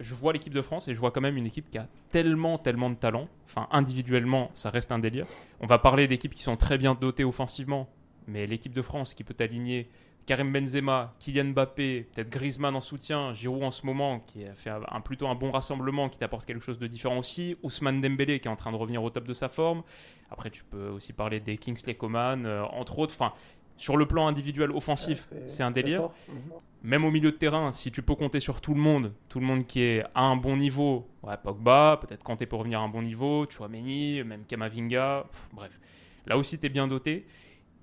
je 0.01 0.15
vois 0.15 0.33
l'équipe 0.33 0.55
de 0.55 0.63
France 0.63 0.89
et 0.89 0.95
je 0.95 1.01
vois 1.01 1.11
quand 1.11 1.21
même 1.21 1.37
une 1.37 1.47
équipe 1.47 1.71
qui 1.71 1.79
a 1.79 1.89
tellement, 2.11 2.59
tellement 2.59 2.91
de 2.91 2.95
talent. 2.95 3.29
Enfin, 3.45 3.69
individuellement, 3.71 4.51
ça 4.55 4.71
reste 4.71 4.93
un 4.93 4.99
délire. 4.99 5.27
On 5.61 5.67
va 5.67 5.79
parler 5.79 6.07
d'équipes 6.07 6.35
qui 6.35 6.43
sont 6.43 6.57
très 6.57 6.79
bien 6.79 6.95
dotées 6.95 7.25
offensivement, 7.25 7.89
mais 8.29 8.47
l'équipe 8.47 8.75
de 8.75 8.83
France 8.83 9.15
qui 9.15 9.25
peut 9.25 9.37
aligner 9.39 9.89
Karim 10.27 10.53
Benzema, 10.53 11.15
Kylian 11.21 11.53
Mbappé, 11.53 12.09
peut-être 12.13 12.29
Griezmann 12.29 12.75
en 12.75 12.81
soutien, 12.81 13.33
Giroud 13.33 13.63
en 13.63 13.71
ce 13.71 13.87
moment 13.87 14.21
qui 14.21 14.45
a 14.45 14.55
fait 14.55 14.71
un, 14.71 15.01
plutôt 15.01 15.29
un 15.29 15.37
bon 15.37 15.53
rassemblement 15.53 16.09
qui 16.09 16.19
t'apporte 16.19 16.45
quelque 16.45 16.65
chose 16.65 16.81
de 16.81 16.89
différent 16.89 17.19
aussi, 17.19 17.57
Ousmane 17.63 18.01
Dembélé 18.01 18.41
qui 18.41 18.49
est 18.49 18.51
en 18.51 18.57
train 18.57 18.73
de 18.73 18.77
revenir 18.77 19.03
au 19.05 19.11
top 19.11 19.27
de 19.27 19.35
sa 19.35 19.49
forme. 19.49 19.83
Après, 20.31 20.51
tu 20.51 20.65
peux 20.65 20.89
aussi 20.89 21.13
parler 21.13 21.39
des 21.39 21.57
Kingsley 21.57 21.95
Coman, 21.95 22.45
euh, 22.45 22.65
entre 22.65 22.99
autres. 22.99 23.15
Enfin, 23.15 23.33
sur 23.77 23.97
le 23.97 24.07
plan 24.07 24.27
individuel 24.27 24.73
offensif, 24.73 25.33
c'est 25.47 25.63
un 25.63 25.71
délire. 25.71 26.09
Mhm. 26.29 26.35
Même 26.83 27.05
au 27.05 27.11
milieu 27.11 27.31
de 27.31 27.37
terrain, 27.37 27.71
si 27.73 27.93
tu 27.93 28.03
peux 28.03 28.15
compter 28.15 28.41
sur 28.41 28.61
tout 28.61 28.75
le 28.75 28.81
monde, 28.81 29.13
tout 29.29 29.39
le 29.39 29.47
monde 29.47 29.67
qui 29.67 29.81
est 29.81 30.05
à 30.15 30.23
un 30.23 30.37
bon 30.37 30.57
niveau, 30.57 31.07
ouais, 31.23 31.37
Pogba, 31.43 32.01
peut-être 32.01 32.25
Kanté 32.25 32.47
pour 32.47 32.61
revenir 32.61 32.81
à 32.81 32.83
un 32.83 32.89
bon 32.89 33.03
niveau, 33.03 33.47
Chouameni, 33.49 34.23
même 34.25 34.45
Kamavinga, 34.45 35.27
bref. 35.53 35.79
Là 36.27 36.37
aussi, 36.37 36.59
tu 36.59 36.67
es 36.67 36.69
bien 36.69 36.89
doté. 36.89 37.27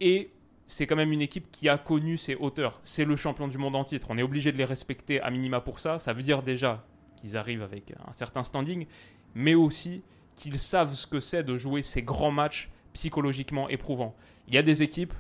Et 0.06 0.32
c'est 0.68 0.86
quand 0.86 0.98
même 0.98 1.14
une 1.14 1.22
équipe 1.22 1.50
qui 1.50 1.70
a 1.70 1.78
connu 1.78 2.18
ses 2.18 2.36
hauteurs. 2.36 2.82
C'est 2.84 3.06
le 3.06 3.16
champion 3.16 3.48
du 3.48 3.58
monde 3.58 3.74
en 3.78 3.86
titre. 3.86 4.08
On 4.10 4.18
est 4.18 4.22
obligé 4.22 4.52
de 4.52 4.58
les 4.58 4.66
respecter 4.66 5.22
à 5.22 5.32
minima 5.32 5.62
pour 5.62 5.80
ça. 5.80 5.98
Ça 5.98 6.12
veut 6.12 6.22
dire 6.22 6.44
déjà 6.44 6.86
qu'ils 7.16 7.38
arrivent 7.38 7.64
avec 7.64 7.94
un 8.06 8.12
certain 8.12 8.44
standing, 8.44 8.86
mais 9.34 9.56
aussi 9.56 10.04
qu'ils 10.36 10.60
savent 10.60 10.94
ce 10.94 11.08
que 11.08 11.22
c'est 11.22 11.44
de 11.44 11.56
jouer 11.56 11.84
ces 11.84 12.04
grands 12.04 12.32
matchs 12.32 12.70
psychologiquement 12.92 13.70
éprouvants. 13.70 14.14
Il 14.50 14.56
y 14.56 14.58
a 14.58 14.62
des 14.62 14.84
équipes, 14.84 15.14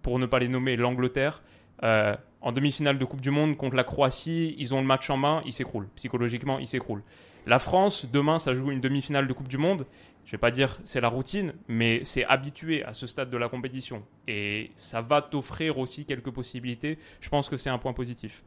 pour 0.00 0.18
ne 0.18 0.24
pas 0.24 0.38
les 0.38 0.48
nommer, 0.48 0.76
l'Angleterre, 0.76 1.42
euh, 1.82 2.16
en 2.40 2.52
demi-finale 2.52 2.98
de 2.98 3.04
Coupe 3.04 3.20
du 3.20 3.30
Monde 3.30 3.58
contre 3.58 3.76
la 3.76 3.84
Croatie, 3.84 4.54
ils 4.56 4.74
ont 4.74 4.80
le 4.80 4.86
match 4.86 5.10
en 5.10 5.18
main, 5.18 5.42
ils 5.44 5.52
s'écroulent. 5.52 5.88
Psychologiquement, 5.96 6.58
ils 6.58 6.66
s'écroulent. 6.66 7.02
La 7.46 7.58
France, 7.58 8.06
demain, 8.10 8.38
ça 8.38 8.54
joue 8.54 8.70
une 8.70 8.80
demi-finale 8.80 9.28
de 9.28 9.32
Coupe 9.34 9.48
du 9.48 9.58
Monde. 9.58 9.84
Je 10.24 10.32
vais 10.32 10.38
pas 10.38 10.50
dire 10.50 10.78
c'est 10.84 11.00
la 11.00 11.08
routine, 11.08 11.52
mais 11.68 12.02
c'est 12.04 12.24
habitué 12.24 12.84
à 12.84 12.92
ce 12.92 13.06
stade 13.06 13.30
de 13.30 13.36
la 13.36 13.48
compétition. 13.48 14.04
Et 14.26 14.70
ça 14.76 15.02
va 15.02 15.22
t'offrir 15.22 15.78
aussi 15.78 16.06
quelques 16.06 16.30
possibilités. 16.30 16.98
Je 17.20 17.28
pense 17.28 17.48
que 17.48 17.56
c'est 17.56 17.70
un 17.70 17.78
point 17.78 17.92
positif. 17.92 18.42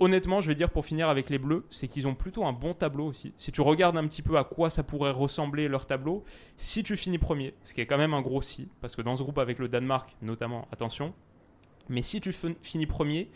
Honnêtement, 0.00 0.40
je 0.40 0.46
vais 0.46 0.54
dire 0.54 0.70
pour 0.70 0.86
finir 0.86 1.08
avec 1.08 1.28
les 1.28 1.38
Bleus, 1.38 1.66
c'est 1.70 1.88
qu'ils 1.88 2.06
ont 2.06 2.14
plutôt 2.14 2.46
un 2.46 2.52
bon 2.52 2.72
tableau 2.72 3.06
aussi. 3.06 3.34
Si 3.36 3.50
tu 3.50 3.60
regardes 3.62 3.96
un 3.96 4.06
petit 4.06 4.22
peu 4.22 4.38
à 4.38 4.44
quoi 4.44 4.70
ça 4.70 4.84
pourrait 4.84 5.10
ressembler 5.10 5.66
leur 5.66 5.86
tableau, 5.86 6.24
si 6.56 6.84
tu 6.84 6.96
finis 6.96 7.18
premier, 7.18 7.54
ce 7.64 7.74
qui 7.74 7.80
est 7.80 7.86
quand 7.86 7.98
même 7.98 8.14
un 8.14 8.22
gros 8.22 8.40
si, 8.40 8.68
parce 8.80 8.94
que 8.94 9.02
dans 9.02 9.16
ce 9.16 9.22
groupe 9.24 9.38
avec 9.38 9.58
le 9.58 9.68
Danemark 9.68 10.16
notamment, 10.22 10.68
attention, 10.70 11.14
mais 11.88 12.02
si 12.02 12.20
tu 12.20 12.32
finis 12.62 12.86
premier, 12.86 13.28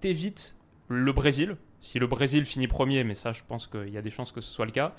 t'évites 0.00 0.56
le 0.88 1.12
Brésil. 1.12 1.56
Si 1.80 1.98
le 1.98 2.06
Brésil 2.06 2.44
finit 2.44 2.66
premier, 2.66 3.02
mais 3.02 3.14
ça 3.14 3.32
je 3.32 3.40
pense 3.48 3.66
qu'il 3.66 3.88
y 3.88 3.96
a 3.96 4.02
des 4.02 4.10
chances 4.10 4.30
que 4.30 4.42
ce 4.42 4.50
soit 4.50 4.66
le 4.66 4.72
cas, 4.72 4.94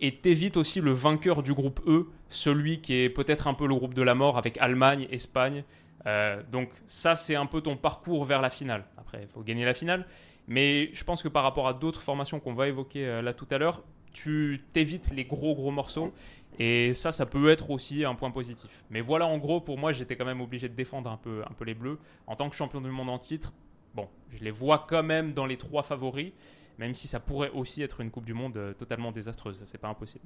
et 0.00 0.16
t'évites 0.16 0.56
aussi 0.56 0.80
le 0.80 0.92
vainqueur 0.92 1.42
du 1.42 1.54
groupe 1.54 1.80
E, 1.86 2.06
celui 2.28 2.80
qui 2.80 2.94
est 2.94 3.10
peut-être 3.10 3.48
un 3.48 3.54
peu 3.54 3.66
le 3.66 3.74
groupe 3.74 3.94
de 3.94 4.02
la 4.02 4.14
mort 4.14 4.38
avec 4.38 4.58
Allemagne, 4.58 5.08
Espagne. 5.10 5.64
Euh, 6.06 6.42
donc 6.50 6.70
ça 6.86 7.16
c'est 7.16 7.34
un 7.34 7.46
peu 7.46 7.60
ton 7.60 7.76
parcours 7.76 8.24
vers 8.24 8.40
la 8.40 8.50
finale. 8.50 8.84
Après, 8.96 9.20
il 9.22 9.28
faut 9.28 9.42
gagner 9.42 9.64
la 9.64 9.74
finale. 9.74 10.06
Mais 10.46 10.90
je 10.94 11.04
pense 11.04 11.22
que 11.22 11.28
par 11.28 11.42
rapport 11.42 11.68
à 11.68 11.74
d'autres 11.74 12.00
formations 12.00 12.40
qu'on 12.40 12.54
va 12.54 12.68
évoquer 12.68 13.06
euh, 13.06 13.22
là 13.22 13.34
tout 13.34 13.46
à 13.50 13.58
l'heure, 13.58 13.82
tu 14.12 14.64
t'évites 14.72 15.10
les 15.10 15.24
gros 15.24 15.54
gros 15.54 15.70
morceaux. 15.70 16.12
Et 16.58 16.92
ça, 16.94 17.12
ça 17.12 17.26
peut 17.26 17.50
être 17.50 17.70
aussi 17.70 18.04
un 18.04 18.14
point 18.14 18.30
positif. 18.30 18.84
Mais 18.90 19.00
voilà, 19.00 19.26
en 19.26 19.38
gros, 19.38 19.60
pour 19.60 19.78
moi, 19.78 19.92
j'étais 19.92 20.16
quand 20.16 20.24
même 20.24 20.40
obligé 20.40 20.68
de 20.68 20.74
défendre 20.74 21.10
un 21.10 21.16
peu, 21.16 21.42
un 21.48 21.52
peu 21.52 21.64
les 21.64 21.74
Bleus. 21.74 21.98
En 22.26 22.34
tant 22.34 22.48
que 22.48 22.56
champion 22.56 22.80
du 22.80 22.90
monde 22.90 23.10
en 23.10 23.18
titre, 23.18 23.52
bon, 23.94 24.08
je 24.30 24.42
les 24.42 24.50
vois 24.50 24.86
quand 24.88 25.04
même 25.04 25.32
dans 25.32 25.46
les 25.46 25.56
trois 25.56 25.82
favoris, 25.82 26.32
même 26.78 26.94
si 26.94 27.08
ça 27.08 27.20
pourrait 27.20 27.50
aussi 27.50 27.82
être 27.82 28.00
une 28.00 28.10
Coupe 28.10 28.24
du 28.24 28.34
Monde 28.34 28.56
euh, 28.56 28.72
totalement 28.72 29.12
désastreuse. 29.12 29.58
Ça, 29.58 29.66
c'est 29.66 29.78
pas 29.78 29.88
impossible. 29.88 30.24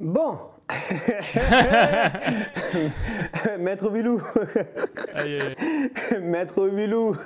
Bon. 0.00 0.38
Maître 3.58 3.90
Vilou. 3.90 4.20
Maître 6.20 6.66
Vilou. 6.66 7.16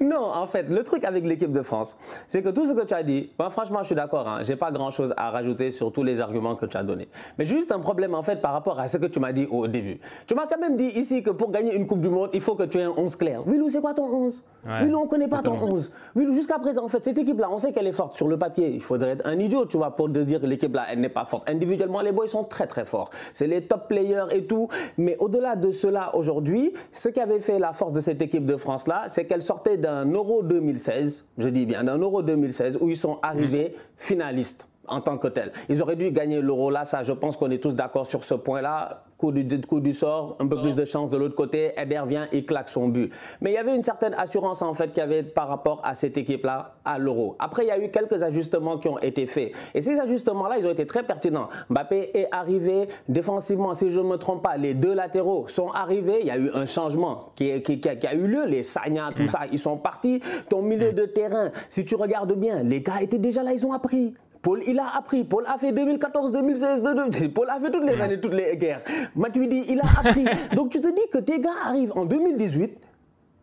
non, 0.00 0.32
en 0.34 0.46
fait, 0.46 0.68
le 0.68 0.82
truc 0.82 1.04
avec 1.04 1.24
l'équipe 1.24 1.52
de 1.52 1.62
France, 1.62 1.96
c'est 2.26 2.42
que 2.42 2.50
tout 2.50 2.66
ce 2.66 2.72
que 2.72 2.84
tu 2.84 2.92
as 2.92 3.02
dit, 3.02 3.30
moi, 3.38 3.48
franchement, 3.50 3.78
je 3.80 3.86
suis 3.86 3.94
d'accord. 3.94 4.28
Hein, 4.28 4.40
je 4.44 4.50
n'ai 4.50 4.56
pas 4.56 4.70
grand-chose 4.70 5.14
à 5.16 5.30
rajouter 5.30 5.70
sur 5.70 5.90
tous 5.90 6.02
les 6.02 6.20
arguments 6.20 6.54
que 6.56 6.66
tu 6.66 6.76
as 6.76 6.82
donnés. 6.82 7.08
Mais 7.38 7.46
juste 7.46 7.72
un 7.72 7.80
problème, 7.80 8.14
en 8.14 8.22
fait, 8.22 8.42
par 8.42 8.52
rapport 8.52 8.78
à 8.78 8.88
ce 8.88 8.98
que 8.98 9.06
tu 9.06 9.20
m'as 9.20 9.32
dit 9.32 9.46
au 9.50 9.66
début. 9.66 9.98
Tu 10.26 10.34
m'as 10.34 10.46
quand 10.46 10.60
même 10.60 10.76
dit 10.76 10.98
ici 10.98 11.22
que 11.22 11.30
pour 11.30 11.50
gagner 11.50 11.74
une 11.74 11.86
Coupe 11.86 12.02
du 12.02 12.10
Monde, 12.10 12.28
il 12.34 12.42
faut 12.42 12.54
que 12.54 12.64
tu 12.64 12.78
aies 12.78 12.82
un 12.82 12.92
11 12.96 13.16
clair. 13.16 13.42
Vilou, 13.46 13.70
c'est 13.70 13.80
quoi 13.80 13.94
ton 13.94 14.04
11 14.04 14.44
ouais, 14.66 14.84
Vilou, 14.84 14.98
on 14.98 15.04
ne 15.04 15.08
connaît 15.08 15.28
pas 15.28 15.40
ton 15.40 15.54
11. 15.54 15.94
Vilou, 16.14 16.34
jusqu'à 16.34 16.58
présent, 16.58 16.84
en 16.84 16.88
fait, 16.88 17.02
cette 17.02 17.16
équipe-là, 17.18 17.48
on 17.50 17.58
sait 17.58 17.72
qu'elle 17.72 17.86
est 17.86 17.92
forte 17.92 18.16
sur 18.16 18.28
le 18.28 18.36
papier. 18.36 18.68
Il 18.70 18.82
faudrait 18.82 19.12
être 19.12 19.26
un 19.26 19.38
idiot, 19.38 19.64
tu 19.64 19.78
vois, 19.78 19.96
pour 19.96 20.12
te 20.12 20.18
dire 20.18 20.40
que 20.40 20.46
l'équipe-là, 20.46 20.84
elle 20.90 21.00
n'est 21.00 21.08
pas 21.08 21.24
forte. 21.24 21.47
Individuellement, 21.48 22.02
les 22.02 22.12
boys 22.12 22.28
sont 22.28 22.44
très, 22.44 22.66
très 22.66 22.84
forts. 22.84 23.10
C'est 23.32 23.46
les 23.46 23.62
top 23.62 23.88
players 23.88 24.26
et 24.30 24.44
tout. 24.44 24.68
Mais 24.98 25.16
au-delà 25.18 25.56
de 25.56 25.70
cela, 25.70 26.14
aujourd'hui, 26.14 26.72
ce 26.92 27.08
qui 27.08 27.20
avait 27.20 27.40
fait 27.40 27.58
la 27.58 27.72
force 27.72 27.92
de 27.92 28.00
cette 28.00 28.22
équipe 28.22 28.46
de 28.46 28.56
France-là, 28.56 29.04
c'est 29.08 29.24
qu'elle 29.24 29.42
sortait 29.42 29.78
d'un 29.78 30.04
Euro 30.04 30.42
2016, 30.42 31.26
je 31.38 31.48
dis 31.48 31.66
bien, 31.66 31.84
d'un 31.84 31.98
Euro 31.98 32.22
2016, 32.22 32.78
où 32.80 32.90
ils 32.90 32.96
sont 32.96 33.18
arrivés 33.22 33.74
finalistes 33.96 34.68
en 34.86 35.00
tant 35.00 35.18
que 35.18 35.28
tel. 35.28 35.52
Ils 35.68 35.82
auraient 35.82 35.96
dû 35.96 36.10
gagner 36.10 36.40
l'euro 36.40 36.70
là, 36.70 36.84
ça 36.84 37.02
je 37.02 37.12
pense 37.12 37.36
qu'on 37.36 37.50
est 37.50 37.62
tous 37.62 37.74
d'accord 37.74 38.06
sur 38.06 38.24
ce 38.24 38.34
point-là 38.34 39.04
coup 39.18 39.32
du, 39.32 39.60
coup 39.60 39.80
du 39.80 39.92
sort, 39.92 40.36
un 40.38 40.46
peu 40.46 40.60
plus 40.60 40.74
de 40.74 40.84
chance 40.84 41.10
de 41.10 41.16
l'autre 41.16 41.34
côté, 41.34 41.72
Eder 41.76 42.02
vient 42.06 42.28
et 42.32 42.44
claque 42.44 42.68
son 42.68 42.88
but. 42.88 43.12
Mais 43.40 43.50
il 43.50 43.54
y 43.54 43.58
avait 43.58 43.74
une 43.74 43.82
certaine 43.82 44.14
assurance 44.14 44.62
en 44.62 44.74
fait 44.74 44.88
qu'il 44.88 44.98
y 44.98 45.00
avait 45.00 45.24
par 45.24 45.48
rapport 45.48 45.80
à 45.84 45.94
cette 45.94 46.16
équipe-là 46.16 46.76
à 46.84 46.98
l'Euro. 46.98 47.36
Après, 47.40 47.64
il 47.64 47.68
y 47.68 47.72
a 47.72 47.78
eu 47.78 47.90
quelques 47.90 48.22
ajustements 48.22 48.78
qui 48.78 48.88
ont 48.88 48.98
été 49.00 49.26
faits. 49.26 49.52
Et 49.74 49.82
ces 49.82 49.98
ajustements-là, 49.98 50.58
ils 50.58 50.66
ont 50.66 50.70
été 50.70 50.86
très 50.86 51.02
pertinents. 51.02 51.48
Mbappé 51.68 52.10
est 52.14 52.28
arrivé 52.30 52.88
défensivement, 53.08 53.74
si 53.74 53.90
je 53.90 53.98
ne 53.98 54.04
me 54.04 54.16
trompe 54.16 54.42
pas, 54.42 54.56
les 54.56 54.74
deux 54.74 54.94
latéraux 54.94 55.48
sont 55.48 55.70
arrivés. 55.70 56.18
Il 56.20 56.26
y 56.26 56.30
a 56.30 56.38
eu 56.38 56.50
un 56.54 56.66
changement 56.66 57.32
qui, 57.34 57.60
qui, 57.62 57.80
qui, 57.80 57.88
a, 57.88 58.14
eu 58.14 58.26
lieu. 58.26 58.46
Les 58.46 58.62
Sagna, 58.62 59.10
tout 59.14 59.26
ça, 59.26 59.40
ils 59.50 59.58
sont 59.58 59.76
partis. 59.76 60.20
Ton 60.48 60.62
milieu 60.62 60.92
de 60.92 61.04
terrain, 61.04 61.50
si 61.68 61.84
tu 61.84 61.96
regardes 61.96 62.34
bien, 62.34 62.62
les 62.62 62.82
gars 62.82 63.02
étaient 63.02 63.18
déjà 63.18 63.42
là, 63.42 63.52
ils 63.52 63.66
ont 63.66 63.72
appris. 63.72 64.14
Paul, 64.42 64.62
il 64.66 64.78
a 64.78 64.96
appris. 64.96 65.24
Paul 65.24 65.44
a 65.46 65.58
fait 65.58 65.72
2014, 65.72 66.32
2016, 66.32 66.82
Paul 67.34 67.50
a 67.50 67.60
fait 67.60 67.70
toutes 67.70 67.84
les 67.84 68.00
années, 68.00 68.20
toutes 68.20 68.34
les 68.34 68.56
guerres. 68.56 68.82
Matuidi, 69.16 69.64
il 69.68 69.80
a 69.80 70.00
appris. 70.00 70.24
Donc 70.54 70.70
tu 70.70 70.80
te 70.80 70.88
dis 70.88 71.08
que 71.12 71.18
tes 71.18 71.40
gars 71.40 71.50
arrivent 71.66 71.92
en 71.96 72.04
2018, 72.04 72.78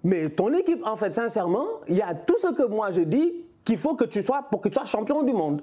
mais 0.04 0.30
ton 0.30 0.54
équipe, 0.54 0.86
en 0.86 0.96
fait, 0.96 1.14
sincèrement, 1.14 1.66
il 1.88 1.96
y 1.96 2.02
a 2.02 2.14
tout 2.14 2.38
ce 2.38 2.48
que 2.48 2.68
moi 2.68 2.92
je 2.92 3.02
dis 3.02 3.46
qu'il 3.64 3.78
faut 3.78 3.96
que 3.96 4.06
tu 4.06 4.22
sois 4.22 4.46
pour 4.50 4.62
que 4.62 4.70
tu 4.70 4.76
sois 4.76 4.86
champion 4.86 5.24
du 5.24 5.34
monde. 5.34 5.62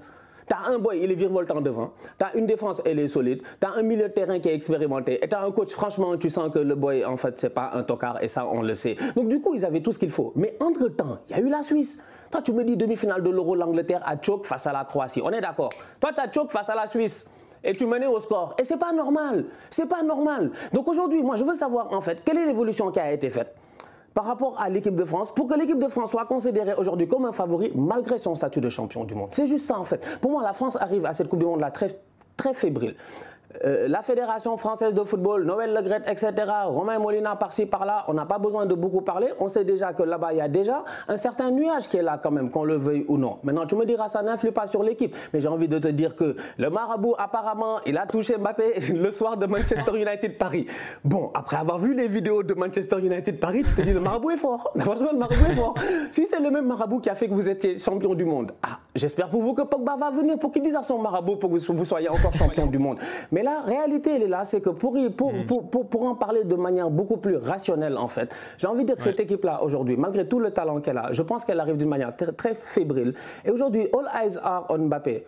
Tu 0.49 0.55
as 0.55 0.71
un 0.71 0.79
boy, 0.79 0.99
il 1.01 1.11
est 1.13 1.15
virevoltant 1.15 1.61
devant. 1.61 1.93
Tu 2.19 2.25
as 2.25 2.35
une 2.37 2.47
défense, 2.47 2.83
elle 2.85 2.99
est 2.99 3.09
solide. 3.09 3.43
Tu 3.61 3.67
as 3.67 3.73
un 3.75 3.83
milieu 3.83 4.09
de 4.09 4.13
terrain 4.13 4.41
qui 4.41 4.49
est 4.49 4.55
expérimenté. 4.55 5.25
Et 5.25 5.29
tu 5.29 5.35
as 5.35 5.45
un 5.45 5.51
coach, 5.53 5.71
franchement, 5.71 6.17
tu 6.17 6.31
sens 6.31 6.53
que 6.53 6.59
le 6.59 6.75
boy, 6.75 7.05
en 7.05 7.17
fait, 7.17 7.39
c'est 7.39 7.51
pas 7.51 7.71
un 7.75 7.85
tocard. 7.85 8.23
Et 8.23 8.29
ça, 8.29 8.47
on 8.47 8.63
le 8.63 8.75
sait. 8.75 8.97
Donc, 9.15 9.29
du 9.29 9.41
coup, 9.41 9.55
ils 9.55 9.65
avaient 9.65 9.81
tout 9.81 9.93
ce 9.93 9.99
qu'il 9.99 10.11
faut. 10.11 10.33
Mais 10.35 10.57
entre-temps, 10.61 11.19
il 11.29 11.37
y 11.37 11.39
a 11.39 11.43
eu 11.43 11.49
la 11.49 11.63
Suisse. 11.63 12.03
Toi, 12.33 12.41
tu 12.41 12.53
me 12.55 12.65
dis 12.65 12.79
demi-finale 12.79 13.23
de 13.23 13.29
l'Euro, 13.29 13.55
l'Angleterre 13.55 14.01
a 14.07 14.21
choke 14.21 14.47
face 14.47 14.67
à 14.67 14.73
la 14.73 14.85
Croatie. 14.87 15.21
On 15.23 15.31
est 15.31 15.43
d'accord. 15.43 15.69
Toi, 16.01 16.13
tu 16.15 16.21
as 16.21 16.33
choke 16.33 16.51
face 16.51 16.71
à 16.71 16.75
la 16.75 16.87
Suisse 16.87 17.29
et 17.63 17.73
tu 17.73 17.85
menais 17.85 18.07
au 18.07 18.19
score. 18.21 18.55
Et 18.59 18.65
c'est 18.65 18.79
pas 18.79 18.91
normal. 18.91 19.45
C'est 19.69 19.87
pas 19.87 20.03
normal. 20.03 20.51
Donc 20.73 20.89
aujourd'hui, 20.89 21.23
moi, 21.23 21.37
je 21.37 21.45
veux 21.45 21.55
savoir 21.55 21.93
en 21.93 22.01
fait 22.01 22.23
quelle 22.25 22.39
est 22.39 22.47
l'évolution 22.47 22.91
qui 22.91 23.01
a 23.01 23.13
été 23.13 23.29
faite 23.29 23.55
par 24.15 24.25
rapport 24.25 24.59
à 24.59 24.71
l'équipe 24.71 24.97
de 24.97 25.05
France 25.05 25.31
pour 25.31 25.47
que 25.47 25.59
l'équipe 25.59 25.79
de 25.79 25.89
France 25.89 26.11
soit 26.11 26.25
considérée 26.25 26.73
aujourd'hui 26.75 27.07
comme 27.07 27.27
un 27.27 27.33
favori 27.33 27.71
malgré 27.75 28.17
son 28.17 28.35
statut 28.35 28.63
de 28.63 28.71
champion 28.71 29.05
du 29.05 29.15
monde. 29.15 29.29
C'est 29.33 29.47
juste 29.47 29.67
ça 29.67 29.79
en 29.79 29.85
fait. 29.85 30.03
Pour 30.23 30.31
moi, 30.31 30.43
la 30.43 30.55
France 30.55 30.77
arrive 30.81 31.05
à 31.05 31.13
cette 31.13 31.29
Coupe 31.29 31.41
du 31.41 31.47
Monde 31.47 31.61
là 31.61 31.71
très 31.71 31.99
très 32.39 32.55
fébrile. 32.55 32.97
Euh, 33.65 33.87
la 33.89 34.03
Fédération 34.03 34.57
française 34.57 34.95
de 34.95 35.05
football, 35.05 35.45
Noël 35.45 35.73
Legret, 35.73 36.03
etc., 36.07 36.33
Romain 36.67 36.99
Molina 36.99 37.37
par-ci, 37.37 37.67
par-là, 37.67 38.05
on 38.09 38.15
n'a 38.15 38.27
pas 38.27 38.39
besoin 38.39 38.67
de 38.67 38.75
beaucoup 38.75 39.03
parler. 39.03 39.29
On 39.39 39.49
sait 39.49 39.65
déjà 39.65 39.93
que 39.93 40.03
là-bas, 40.03 40.33
il 40.33 40.39
y 40.39 40.41
a 40.41 40.49
déjà 40.49 40.85
un 41.09 41.17
certain 41.17 41.51
nuage 41.51 41.89
qui 41.89 41.97
est 41.99 42.03
là 42.03 42.19
quand 42.23 42.31
même, 42.31 42.51
qu'on 42.51 42.65
le 42.65 42.77
veuille 42.77 43.05
ou 43.09 43.19
non. 43.19 43.39
Maintenant, 43.43 43.67
tu 43.67 43.77
me 43.77 43.85
diras, 43.85 44.09
ça 44.09 44.23
n'influe 44.23 44.53
pas 44.53 44.67
sur 44.67 44.83
l'équipe. 44.83 45.15
Mais 45.33 45.41
j'ai 45.41 45.49
envie 45.49 45.69
de 45.69 45.79
te 45.79 45.89
dire 45.89 46.17
que 46.17 46.37
le 46.59 46.71
marabout, 46.71 47.15
apparemment, 47.19 47.79
il 47.87 47.97
a 47.99 48.07
touché 48.07 48.37
Mbappé 48.37 48.81
le 48.95 49.11
soir 49.11 49.37
de 49.37 49.47
Manchester 49.47 49.93
United 49.95 50.39
Paris. 50.39 50.67
Bon, 51.05 51.31
après 51.35 51.57
avoir 51.57 51.79
vu 51.79 51.95
les 51.95 52.09
vidéos 52.09 52.43
de 52.43 52.55
Manchester 52.55 52.99
United 52.99 53.39
Paris, 53.39 53.63
tu 53.63 53.75
te 53.75 53.83
dis, 53.83 53.93
le 53.93 54.01
marabout 54.01 54.31
est 54.31 54.37
fort. 54.37 54.73
Franchement, 54.79 55.11
le 55.13 55.19
marabout 55.19 55.51
est 55.51 55.55
fort. 55.55 55.75
Si 56.11 56.27
c'est 56.27 56.41
le 56.41 56.51
même 56.51 56.67
marabout 56.67 57.01
qui 57.01 57.11
a 57.11 57.15
fait 57.15 57.29
que 57.29 57.35
vous 57.35 57.49
étiez 57.49 57.79
champion 57.79 58.15
du 58.15 58.25
monde, 58.25 58.53
ah, 58.63 58.79
j'espère 58.95 59.29
pour 59.29 59.43
vous 59.43 59.55
que 59.55 59.63
Pogba 59.63 59.97
va 59.97 60.11
venir 60.11 60.39
pour 60.39 60.53
qu'il 60.53 60.63
dise 60.63 60.75
à 60.75 60.83
son 60.83 60.99
marabout 60.99 61.37
pour 61.37 61.51
que 61.51 61.73
vous 61.73 61.85
soyez 61.85 62.09
encore 62.09 62.33
champion 62.39 62.67
du 62.67 62.79
monde. 62.79 62.99
Mais 63.31 63.42
la 63.43 63.61
réalité, 63.61 64.17
elle 64.17 64.23
est 64.23 64.29
là, 64.29 64.45
c'est 64.45 64.61
que 64.61 64.71
pour, 64.71 64.97
pour, 65.17 65.33
pour, 65.47 65.71
pour, 65.71 65.89
pour, 65.89 66.03
en 66.05 66.15
parler 66.15 66.45
de 66.45 66.55
manière 66.55 66.91
beaucoup 66.91 67.17
plus 67.17 67.37
rationnelle, 67.37 67.97
en 67.97 68.09
fait, 68.09 68.31
j'ai 68.59 68.67
envie 68.67 68.83
de 68.83 68.89
dire 68.89 68.97
que 68.97 69.03
cette 69.03 69.21
équipe-là, 69.21 69.63
aujourd'hui, 69.63 69.97
malgré 69.97 70.27
tout 70.27 70.39
le 70.39 70.51
talent 70.51 70.81
qu'elle 70.81 70.99
a, 70.99 71.13
je 71.13 71.23
pense 71.23 71.45
qu'elle 71.45 71.61
arrive 71.61 71.77
d'une 71.77 71.89
manière 71.89 72.15
très, 72.17 72.33
très 72.33 72.55
fébrile. 72.55 73.15
Et 73.45 73.51
aujourd'hui, 73.51 73.89
all 73.93 74.09
eyes 74.23 74.39
are 74.43 74.67
on 74.69 74.79
Mbappé. 74.79 75.25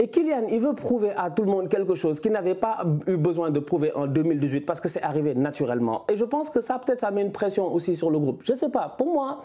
Et 0.00 0.08
Kylian, 0.08 0.46
il 0.50 0.60
veut 0.60 0.74
prouver 0.74 1.12
à 1.16 1.30
tout 1.30 1.44
le 1.44 1.50
monde 1.50 1.68
quelque 1.68 1.94
chose 1.94 2.18
qu'il 2.18 2.32
n'avait 2.32 2.56
pas 2.56 2.84
eu 3.06 3.16
besoin 3.16 3.50
de 3.50 3.60
prouver 3.60 3.92
en 3.94 4.08
2018 4.08 4.62
parce 4.62 4.80
que 4.80 4.88
c'est 4.88 5.02
arrivé 5.02 5.36
naturellement. 5.36 6.04
Et 6.10 6.16
je 6.16 6.24
pense 6.24 6.50
que 6.50 6.60
ça, 6.60 6.80
peut-être, 6.80 6.98
ça 6.98 7.12
met 7.12 7.22
une 7.22 7.30
pression 7.30 7.72
aussi 7.72 7.94
sur 7.94 8.10
le 8.10 8.18
groupe. 8.18 8.42
Je 8.44 8.54
sais 8.54 8.70
pas. 8.70 8.88
Pour 8.98 9.12
moi, 9.12 9.44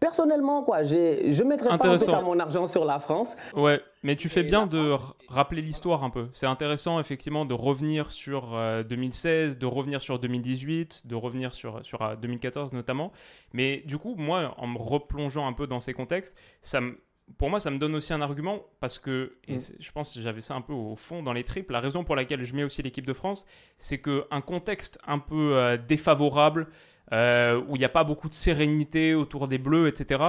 personnellement, 0.00 0.62
quoi, 0.62 0.82
je 0.82 0.94
ne 0.96 1.48
mettrais 1.48 1.76
pas 1.76 2.22
mon 2.22 2.38
argent 2.38 2.64
sur 2.64 2.86
la 2.86 3.00
France. 3.00 3.36
Ouais, 3.54 3.80
mais 4.02 4.16
tu 4.16 4.30
fais 4.30 4.42
bien 4.42 4.66
de 4.66 4.94
rappeler 5.28 5.60
l'histoire 5.60 6.04
un 6.04 6.10
peu. 6.10 6.26
C'est 6.32 6.46
intéressant, 6.46 6.98
effectivement, 6.98 7.44
de 7.44 7.54
revenir 7.54 8.12
sur 8.12 8.56
2016, 8.88 9.52
euh, 9.52 9.58
de 9.58 9.66
revenir 9.66 10.00
sur 10.00 10.18
2018, 10.18 11.06
de 11.06 11.14
revenir 11.14 11.52
sur, 11.52 11.84
sur 11.84 12.16
2014 12.16 12.70
euh, 12.72 12.76
notamment. 12.76 13.12
Mais 13.52 13.82
du 13.86 13.98
coup, 13.98 14.14
moi, 14.16 14.54
en 14.56 14.68
me 14.68 14.78
replongeant 14.78 15.46
un 15.46 15.52
peu 15.52 15.66
dans 15.66 15.80
ces 15.80 15.92
contextes, 15.92 16.34
ça 16.62 16.80
me 16.80 16.96
pour 17.38 17.50
moi, 17.50 17.60
ça 17.60 17.70
me 17.70 17.78
donne 17.78 17.94
aussi 17.94 18.12
un 18.12 18.20
argument 18.20 18.66
parce 18.80 18.98
que, 18.98 19.36
et 19.48 19.56
mm. 19.56 19.60
je 19.80 19.92
pense 19.92 20.14
que 20.14 20.20
j'avais 20.20 20.40
ça 20.40 20.54
un 20.54 20.60
peu 20.60 20.72
au 20.72 20.96
fond 20.96 21.22
dans 21.22 21.32
les 21.32 21.44
tripes, 21.44 21.70
la 21.70 21.80
raison 21.80 22.04
pour 22.04 22.16
laquelle 22.16 22.42
je 22.44 22.54
mets 22.54 22.64
aussi 22.64 22.82
l'équipe 22.82 23.06
de 23.06 23.12
France, 23.12 23.46
c'est 23.78 24.00
qu'un 24.00 24.40
contexte 24.40 24.98
un 25.06 25.18
peu 25.18 25.56
euh, 25.56 25.76
défavorable, 25.76 26.68
euh, 27.12 27.62
où 27.68 27.76
il 27.76 27.78
n'y 27.78 27.84
a 27.84 27.90
pas 27.90 28.04
beaucoup 28.04 28.28
de 28.28 28.34
sérénité 28.34 29.14
autour 29.14 29.48
des 29.48 29.58
Bleus, 29.58 29.88
etc., 29.88 30.22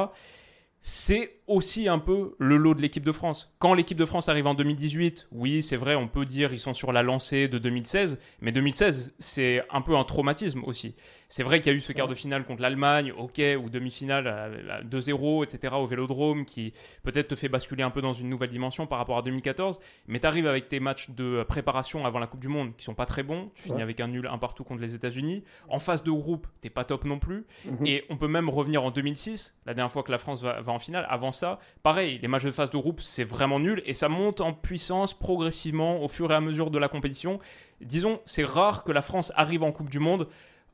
c'est 0.86 1.40
aussi 1.48 1.88
un 1.88 2.00
peu 2.00 2.36
le 2.40 2.58
lot 2.58 2.74
de 2.74 2.82
l'équipe 2.82 3.04
de 3.04 3.12
France. 3.12 3.54
Quand 3.60 3.74
l'équipe 3.74 3.98
de 3.98 4.06
France 4.06 4.30
arrive 4.30 4.48
en 4.48 4.54
2018, 4.54 5.28
oui, 5.32 5.62
c'est 5.62 5.76
vrai, 5.76 5.96
on 5.96 6.08
peut 6.08 6.26
dire 6.26 6.54
ils 6.54 6.60
sont 6.60 6.74
sur 6.74 6.92
la 6.92 7.04
lancée 7.04 7.48
de 7.48 7.58
2016, 7.58 8.20
mais 8.42 8.52
2016, 8.52 9.16
c'est 9.20 9.64
un 9.70 9.82
peu 9.82 9.96
un 9.96 10.04
traumatisme 10.04 10.64
aussi. 10.64 10.96
C'est 11.28 11.44
vrai 11.44 11.62
qu'il 11.62 11.72
y 11.72 11.76
a 11.76 11.78
eu 11.78 11.82
ce 11.82 11.92
quart 11.92 12.08
de 12.08 12.14
finale 12.14 12.46
contre 12.46 12.62
l'Allemagne, 12.62 13.12
ok, 13.12 13.42
ou 13.60 13.70
demi-finale 13.70 14.28
à 14.28 14.84
2-0, 14.84 15.44
etc., 15.44 15.74
au 15.76 15.86
Vélodrome, 15.86 16.46
qui 16.46 16.74
peut-être 17.02 17.30
te 17.30 17.36
fait 17.36 17.50
basculer 17.50 17.84
un 17.84 17.90
peu 17.90 18.02
dans 18.02 18.14
une 18.14 18.30
nouvelle 18.30 18.50
dimension 18.50 18.86
par 18.86 19.00
rapport 19.00 19.18
à 19.18 19.24
2014, 19.24 19.80
mais 20.08 20.20
tu 20.20 20.28
arrives 20.28 20.48
avec 20.48 20.70
tes 20.70 20.80
matchs 20.80 21.10
de 21.10 21.44
préparation 21.44 22.06
avant 22.06 22.20
la 22.20 22.28
Coupe 22.28 22.40
du 22.40 22.50
Monde 22.50 22.76
qui 22.78 22.86
sont 22.86 22.94
pas 22.94 23.06
très 23.06 23.24
bons, 23.24 23.50
tu 23.56 23.64
finis 23.64 23.82
avec 23.82 24.00
un 24.00 24.08
nul 24.08 24.28
un 24.28 24.38
partout 24.38 24.64
contre 24.64 24.82
les 24.82 24.96
États-Unis. 24.96 25.44
En 25.70 25.80
phase 25.80 26.04
de 26.04 26.12
groupe, 26.12 26.48
t'es 26.62 26.70
pas 26.70 26.84
top 26.84 27.04
non 27.04 27.20
plus, 27.20 27.46
mhm. 27.66 27.86
et 27.86 28.06
on 28.10 28.18
peut 28.18 28.28
même 28.28 28.50
revenir 28.50 28.84
en 28.84 28.92
2006, 28.92 29.60
la 29.66 29.74
dernière 29.74 29.92
fois 29.92 30.04
que 30.04 30.12
la 30.12 30.20
France 30.20 30.42
va, 30.44 30.62
va 30.62 30.72
en 30.72 30.80
finale. 30.80 31.08
Avant 31.10 31.33
ça, 31.34 31.60
pareil, 31.82 32.20
les 32.22 32.28
matchs 32.28 32.44
de 32.44 32.52
phase 32.52 32.70
de 32.70 32.78
groupe, 32.78 33.02
c'est 33.02 33.24
vraiment 33.24 33.60
nul, 33.60 33.82
et 33.86 33.94
ça 33.94 34.10
monte 34.10 34.42
en 34.42 34.54
puissance 34.54 35.14
progressivement 35.14 36.02
au 36.04 36.08
fur 36.08 36.32
et 36.32 36.36
à 36.36 36.42
mesure 36.42 36.72
de 36.72 36.78
la 36.78 36.88
compétition. 36.88 37.40
Disons, 37.82 38.20
c'est 38.26 38.46
rare 38.46 38.84
que 38.84 38.92
la 38.92 39.02
France 39.02 39.32
arrive 39.36 39.64
en 39.64 39.72
Coupe 39.72 39.90
du 39.90 40.00
Monde 40.00 40.28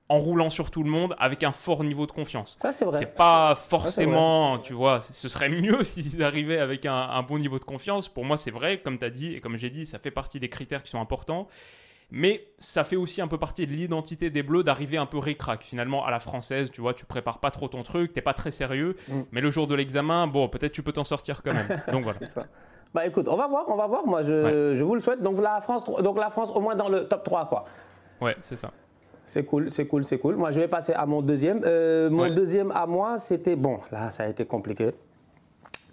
en 0.09 0.17
roulant 0.17 0.49
sur 0.49 0.71
tout 0.71 0.83
le 0.83 0.89
monde 0.89 1.15
avec 1.19 1.43
un 1.43 1.51
fort 1.51 1.83
niveau 1.83 2.07
de 2.07 2.11
confiance. 2.11 2.57
Ça, 2.59 2.71
c'est 2.71 2.83
vrai. 2.83 2.97
C'est 2.97 3.15
pas 3.15 3.53
forcément, 3.53 4.57
tu 4.57 4.73
vois, 4.73 5.01
ce 5.01 5.29
serait 5.29 5.49
mieux 5.49 5.83
s'ils 5.85 6.23
arrivaient 6.23 6.57
avec 6.57 6.87
un, 6.87 7.21
bon 7.21 7.37
niveau 7.37 7.59
de 7.59 7.63
confiance. 7.63 8.09
Pour 8.09 8.25
moi, 8.25 8.35
c'est 8.35 8.51
vrai, 8.51 8.81
comme 8.81 8.97
tu 8.97 9.05
as 9.05 9.11
dit, 9.11 9.35
et 9.35 9.39
comme 9.39 9.55
j'ai 9.55 9.69
dit, 9.69 9.85
ça 9.85 9.99
fait 9.99 10.11
partie 10.11 10.39
des 10.39 10.49
critères 10.49 10.81
qui 10.81 10.89
sont 10.89 10.99
importants. 10.99 11.47
Mais 12.11 12.47
ça 12.57 12.83
fait 12.83 12.95
aussi 12.95 13.21
un 13.21 13.27
peu 13.27 13.37
partie 13.37 13.67
de 13.67 13.71
l'identité 13.71 14.29
des 14.29 14.41
Bleus 14.41 14.63
d'arriver 14.63 14.97
un 14.97 15.05
peu 15.05 15.19
ric-rac. 15.19 15.63
Finalement, 15.63 16.05
à 16.05 16.11
la 16.11 16.19
française, 16.19 16.71
tu 16.71 16.81
vois, 16.81 16.93
tu 16.93 17.05
prépares 17.05 17.39
pas 17.39 17.51
trop 17.51 17.67
ton 17.67 17.83
truc, 17.83 18.13
t'es 18.13 18.21
pas 18.21 18.33
très 18.33 18.51
sérieux. 18.51 18.95
Mm. 19.07 19.21
Mais 19.31 19.41
le 19.41 19.51
jour 19.51 19.67
de 19.67 19.75
l'examen, 19.75 20.25
bon, 20.25 20.49
peut-être 20.49 20.71
tu 20.71 20.81
peux 20.81 20.91
t'en 20.91 21.03
sortir 21.03 21.43
quand 21.43 21.53
même. 21.53 21.81
Donc 21.91 22.03
voilà. 22.03 22.19
Bah 22.93 23.05
écoute, 23.05 23.27
on 23.27 23.35
va 23.35 23.47
voir, 23.47 23.65
on 23.67 23.75
va 23.75 23.85
voir. 23.85 24.07
Moi, 24.07 24.23
je, 24.23 24.73
je 24.73 24.83
vous 24.83 24.95
le 24.95 25.01
souhaite. 25.01 25.21
Donc 25.21 25.39
la 25.39 25.61
France, 25.61 25.85
donc 25.85 26.17
la 26.17 26.31
France 26.31 26.49
au 26.55 26.59
moins 26.59 26.75
dans 26.75 26.89
le 26.89 27.07
top 27.07 27.23
3, 27.23 27.47
quoi. 27.47 27.65
Ouais, 28.19 28.35
c'est 28.41 28.55
ça. 28.55 28.71
C'est 29.27 29.45
cool, 29.45 29.69
c'est 29.69 29.85
cool, 29.85 30.03
c'est 30.03 30.17
cool. 30.17 30.35
Moi, 30.35 30.49
je 30.49 30.59
vais 30.59 30.67
passer 30.67 30.93
à 30.93 31.05
mon 31.05 31.21
deuxième. 31.21 31.61
Euh, 31.63 32.09
mon 32.09 32.33
deuxième 32.33 32.71
à 32.71 32.87
moi, 32.87 33.19
c'était 33.19 33.55
bon. 33.55 33.79
Là, 33.91 34.09
ça 34.09 34.23
a 34.23 34.27
été 34.27 34.43
compliqué. 34.43 34.89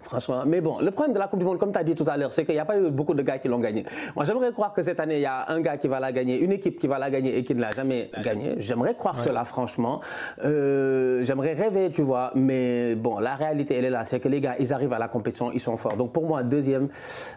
Franchement, 0.07 0.43
mais 0.45 0.61
bon, 0.61 0.79
le 0.79 0.89
problème 0.91 1.13
de 1.13 1.19
la 1.19 1.27
Coupe 1.27 1.39
du 1.39 1.45
Monde, 1.45 1.59
comme 1.59 1.73
tu 1.73 1.77
as 1.77 1.83
dit 1.83 1.93
tout 1.93 2.05
à 2.07 2.15
l'heure, 2.15 2.31
c'est 2.31 2.45
qu'il 2.45 2.55
n'y 2.55 2.61
a 2.61 2.65
pas 2.65 2.77
eu 2.77 2.89
beaucoup 2.89 3.13
de 3.13 3.21
gars 3.21 3.39
qui 3.39 3.49
l'ont 3.49 3.59
gagné. 3.59 3.85
Moi, 4.15 4.23
j'aimerais 4.23 4.53
croire 4.53 4.73
que 4.73 4.81
cette 4.81 5.01
année, 5.01 5.15
il 5.15 5.21
y 5.21 5.25
a 5.25 5.51
un 5.51 5.59
gars 5.59 5.75
qui 5.75 5.89
va 5.89 5.99
la 5.99 6.13
gagner, 6.13 6.39
une 6.39 6.53
équipe 6.53 6.79
qui 6.79 6.87
va 6.87 6.97
la 6.97 7.09
gagner 7.09 7.37
et 7.37 7.43
qui 7.43 7.53
ne 7.53 7.59
l'a 7.59 7.71
jamais 7.71 8.09
gagnée. 8.23 8.55
J'aimerais 8.57 8.95
croire 8.95 9.19
cela, 9.19 9.43
franchement. 9.43 9.99
Euh, 10.45 11.25
j'aimerais 11.25 11.53
rêver, 11.55 11.91
tu 11.91 12.03
vois, 12.03 12.31
mais 12.35 12.95
bon, 12.95 13.19
la 13.19 13.35
réalité, 13.35 13.75
elle 13.75 13.83
est 13.83 13.89
là. 13.89 14.05
C'est 14.05 14.21
que 14.21 14.29
les 14.29 14.39
gars, 14.39 14.55
ils 14.59 14.71
arrivent 14.71 14.93
à 14.93 14.99
la 14.99 15.09
compétition, 15.09 15.51
ils 15.51 15.59
sont 15.59 15.75
forts. 15.75 15.97
Donc 15.97 16.13
pour 16.13 16.25
moi, 16.25 16.41
deuxième, 16.41 16.87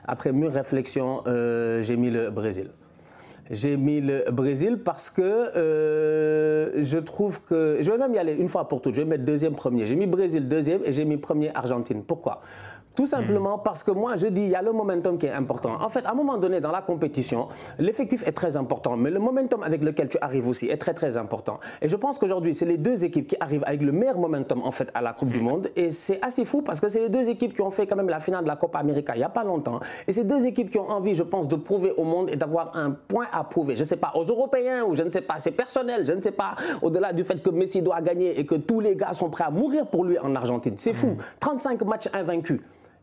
après 0.07 0.31
mûre 0.31 0.53
réflexion, 0.53 1.23
euh, 1.27 1.81
j'ai 1.83 1.97
mis 1.97 2.11
le 2.11 2.31
Brésil. 2.31 2.71
J'ai 3.51 3.77
mis 3.77 4.01
le 4.01 4.31
Brésil 4.31 4.79
parce 4.79 5.11
que 5.11 5.23
euh, 5.23 6.85
je 6.85 6.99
trouve 6.99 7.43
que. 7.43 7.79
Je 7.81 7.91
vais 7.91 7.99
même 7.99 8.15
y 8.15 8.19
aller 8.19 8.35
une 8.35 8.49
fois 8.49 8.69
pour 8.69 8.81
toutes. 8.81 8.95
Je 8.95 9.01
vais 9.01 9.07
mettre 9.09 9.25
deuxième, 9.25 9.55
premier. 9.55 9.87
J'ai 9.87 9.97
mis 9.97 10.07
Brésil 10.07 10.49
deuxième 10.49 10.83
et 10.85 10.93
j'ai 10.93 11.05
mis 11.05 11.17
premier 11.17 11.51
Argentine. 11.53 12.05
Pourquoi? 12.05 12.43
Tout 12.95 13.07
simplement 13.07 13.59
parce 13.59 13.83
que 13.83 13.91
moi, 13.91 14.17
je 14.17 14.27
dis, 14.27 14.43
il 14.43 14.51
y 14.51 14.55
a 14.55 14.63
le 14.63 14.73
momentum 14.73 15.19
qui 15.19 15.27
est 15.27 15.33
important. 15.33 15.81
En 15.81 15.89
fait, 15.89 16.05
à 16.05 16.13
un 16.13 16.15
moment 16.15 16.39
donné, 16.39 16.61
dans 16.61 16.73
la 16.73 16.83
compétition, 16.83 17.49
l'effectif 17.79 18.27
est 18.27 18.33
très 18.33 18.57
important, 18.57 18.97
mais 18.97 19.11
le 19.11 19.19
momentum 19.19 19.63
avec 19.63 19.83
lequel 19.83 20.09
tu 20.09 20.19
arrives 20.21 20.49
aussi 20.49 20.67
est 20.67 20.77
très, 20.77 20.95
très 20.95 21.17
important. 21.17 21.61
Et 21.83 21.89
je 21.89 21.97
pense 21.97 22.19
qu'aujourd'hui, 22.19 22.55
c'est 22.55 22.67
les 22.67 22.77
deux 22.77 23.05
équipes 23.05 23.27
qui 23.27 23.37
arrivent 23.41 23.65
avec 23.67 23.83
le 23.83 23.93
meilleur 23.93 24.19
momentum, 24.19 24.63
en 24.63 24.73
fait, 24.73 24.91
à 24.95 25.01
la 25.01 25.13
Coupe 25.13 25.31
du. 25.31 25.41
Monde. 25.41 25.71
Et 25.75 25.91
c'est 25.91 26.23
assez 26.23 26.45
fou 26.45 26.63
parce 26.63 26.81
que 26.81 26.89
c'est 26.89 27.01
les 27.01 27.09
deux 27.09 27.29
équipes 27.29 27.55
qui 27.55 27.63
ont 27.63 27.71
fait 27.71 27.87
quand 27.87 27.97
même 27.97 28.09
la 28.09 28.21
finale 28.21 28.43
de 28.43 28.49
la 28.49 28.57
Copa 28.57 28.79
América 28.79 29.15
il 29.15 29.19
n'y 29.19 29.25
a 29.25 29.29
pas 29.29 29.45
longtemps. 29.45 29.81
Et 30.07 30.13
c'est 30.13 30.25
deux 30.25 30.47
équipes 30.47 30.71
qui 30.71 30.79
ont 30.79 30.91
envie, 30.91 31.15
je 31.15 31.23
pense, 31.23 31.49
de 31.49 31.57
prouver 31.57 31.93
au 31.97 32.05
monde 32.05 32.29
et 32.31 32.37
d'avoir 32.37 32.77
un 32.77 32.91
point 32.91 33.27
à 33.33 33.45
prouver. 33.45 33.75
Je 33.75 33.81
ne 33.81 33.85
sais 33.85 33.97
pas, 33.97 34.13
aux 34.15 34.25
Européens 34.25 34.85
ou 34.85 34.95
je 34.95 35.03
ne 35.03 35.11
sais 35.11 35.23
pas, 35.23 35.39
c'est 35.39 35.51
personnel, 35.51 36.07
je 36.07 36.13
ne 36.13 36.21
sais 36.21 36.33
pas, 36.33 36.57
au-delà 36.83 37.13
du 37.13 37.25
fait 37.25 37.43
que 37.43 37.51
Messi 37.51 37.83
doit 37.83 38.01
gagner 38.01 38.39
et 38.39 38.47
que 38.47 38.55
tous 38.55 38.81
les 38.81 38.97
gars 38.97 39.13
sont 39.13 39.31
prêts 39.31 39.45
à 39.45 39.51
mourir 39.51 39.87
pour 39.87 40.05
lui 40.05 40.19
en 40.19 40.35
Argentine. 40.35 40.75
C'est 40.77 40.95
fou. 40.95 41.17
35 41.41 41.81
hmm. 41.81 41.89
matchs 41.89 42.09
invaincus. 42.13 42.61